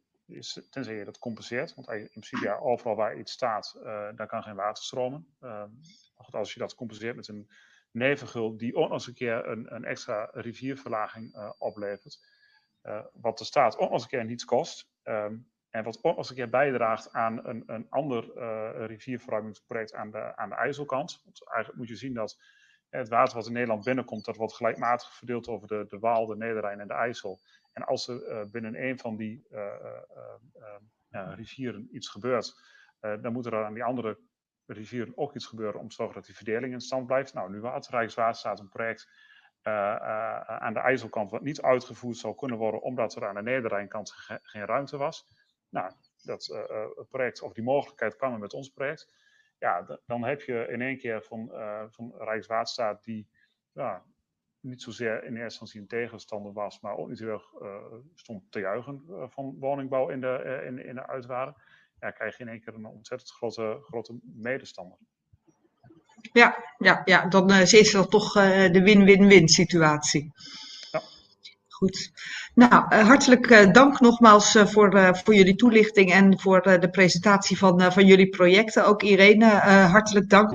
tenzij 0.69 0.95
je 0.95 1.05
dat 1.05 1.19
compenseert. 1.19 1.73
Want 1.75 1.87
in 1.89 2.07
principe 2.09 2.43
ja, 2.43 2.57
overal 2.57 2.95
waar 2.95 3.17
iets 3.17 3.31
staat, 3.31 3.79
daar 4.15 4.27
kan 4.27 4.43
geen 4.43 4.55
water 4.55 4.83
stromen. 4.83 5.27
als 6.31 6.53
je 6.53 6.59
dat 6.59 6.75
compenseert 6.75 7.15
met 7.15 7.27
een 7.27 7.49
nevengul 7.91 8.57
die 8.57 8.75
ook 8.75 8.83
nog 8.83 8.91
eens 8.91 9.07
een 9.07 9.13
keer 9.13 9.47
een, 9.47 9.75
een 9.75 9.85
extra 9.85 10.29
rivierverlaging 10.33 11.53
oplevert. 11.57 12.19
wat 13.13 13.39
er 13.39 13.45
staat 13.45 13.77
ook 13.77 13.81
nog 13.81 13.91
eens 13.91 14.03
een 14.03 14.09
keer 14.09 14.25
niets 14.25 14.45
kost. 14.45 14.89
En 15.69 15.83
wat 15.83 16.01
als 16.01 16.29
een 16.29 16.35
keer 16.35 16.49
bijdraagt 16.49 17.13
aan 17.13 17.47
een, 17.47 17.63
een 17.65 17.87
ander 17.89 18.37
uh, 18.37 18.85
rivierverruimingsproject 18.85 19.93
aan 19.93 20.11
de, 20.11 20.35
aan 20.35 20.49
de 20.49 20.55
IJsselkant. 20.55 21.21
Want 21.23 21.47
eigenlijk 21.47 21.77
moet 21.77 21.87
je 21.87 21.95
zien 21.95 22.13
dat 22.13 22.39
het 22.89 23.09
water 23.09 23.35
wat 23.35 23.47
in 23.47 23.53
Nederland 23.53 23.83
binnenkomt, 23.83 24.25
dat 24.25 24.35
wordt 24.35 24.53
gelijkmatig 24.53 25.15
verdeeld 25.15 25.47
over 25.47 25.67
de, 25.67 25.85
de 25.87 25.99
Waal, 25.99 26.25
de 26.25 26.35
Nederrijn 26.35 26.79
en 26.79 26.87
de 26.87 26.93
IJssel. 26.93 27.39
En 27.73 27.85
als 27.85 28.07
er 28.07 28.29
uh, 28.29 28.51
binnen 28.51 28.83
een 28.83 28.99
van 28.99 29.15
die 29.15 29.47
uh, 29.51 31.33
rivieren 31.35 31.87
iets 31.91 32.09
gebeurt, 32.09 32.61
dan 32.99 33.33
moet 33.33 33.45
er 33.45 33.65
aan 33.65 33.73
die 33.73 33.83
andere 33.83 34.19
rivieren 34.65 35.17
ook 35.17 35.35
iets 35.35 35.45
gebeuren 35.45 35.79
om 35.79 35.87
te 35.87 35.95
zorgen 35.95 36.15
dat 36.15 36.25
die 36.25 36.35
verdeling 36.35 36.73
in 36.73 36.81
stand 36.81 37.07
blijft. 37.07 37.33
Nou, 37.33 37.51
nu 37.51 37.65
had 37.65 37.87
Rijkswaterstaat 37.87 38.59
een 38.59 38.69
project 38.69 39.09
aan 39.61 40.73
de 40.73 40.79
IJsselkant 40.79 41.31
wat 41.31 41.41
niet 41.41 41.61
uitgevoerd 41.61 42.17
zou 42.17 42.35
kunnen 42.35 42.57
worden, 42.57 42.81
omdat 42.81 43.15
er 43.15 43.27
aan 43.27 43.35
de 43.35 43.41
Nederrijnkant 43.41 44.11
geen 44.43 44.65
ruimte 44.65 44.97
was. 44.97 45.27
Nou, 45.69 45.91
dat 46.23 46.47
uh, 46.51 47.05
project 47.09 47.41
of 47.41 47.53
die 47.53 47.63
mogelijkheid 47.63 48.15
kwam 48.15 48.33
er 48.33 48.39
met 48.39 48.53
ons 48.53 48.69
project. 48.69 49.13
Ja, 49.59 49.99
dan 50.05 50.23
heb 50.23 50.41
je 50.41 50.67
in 50.69 50.81
één 50.81 50.97
keer 50.97 51.23
van, 51.23 51.49
uh, 51.51 51.83
van 51.89 52.13
Rijkswaterstaat 52.17 53.03
die 53.03 53.27
ja, 53.71 54.03
niet 54.59 54.81
zozeer 54.81 55.23
in 55.23 55.31
eerste 55.31 55.41
instantie 55.43 55.81
een 55.81 55.87
tegenstander 55.87 56.53
was, 56.53 56.79
maar 56.79 56.97
ook 56.97 57.09
niet 57.09 57.19
heel 57.19 57.29
erg 57.29 57.51
stond 58.15 58.51
te 58.51 58.59
juichen 58.59 59.03
van 59.29 59.55
woningbouw 59.59 60.09
in 60.09 60.21
de, 60.21 60.63
in, 60.65 60.85
in 60.85 60.95
de 60.95 61.07
uitwaarden. 61.07 61.55
Ja, 61.99 62.11
krijg 62.11 62.37
je 62.37 62.43
in 62.43 62.49
één 62.49 62.61
keer 62.61 62.73
een 62.73 62.85
ontzettend 62.85 63.31
grote, 63.31 63.77
grote 63.81 64.19
medestander. 64.21 64.97
Ja, 66.33 66.73
ja, 66.77 67.01
ja, 67.05 67.27
dan 67.27 67.51
is 67.51 67.91
dat 67.91 68.11
toch 68.11 68.33
de 68.71 68.81
win-win-win 68.83 69.47
situatie. 69.47 70.31
Goed. 71.77 72.11
Nou, 72.53 72.85
uh, 72.89 73.07
hartelijk 73.07 73.49
uh, 73.49 73.71
dank 73.71 73.99
nogmaals 73.99 74.55
uh, 74.55 74.65
voor, 74.65 75.17
voor 75.23 75.35
jullie 75.35 75.55
toelichting 75.55 76.11
en 76.11 76.39
voor 76.39 76.61
de 76.61 76.89
presentatie 76.91 77.57
van, 77.57 77.91
van 77.91 78.05
jullie 78.05 78.29
projecten. 78.29 78.85
Ook 78.85 79.03
Irene, 79.03 79.45
hartelijk 79.45 80.29
dank. 80.29 80.51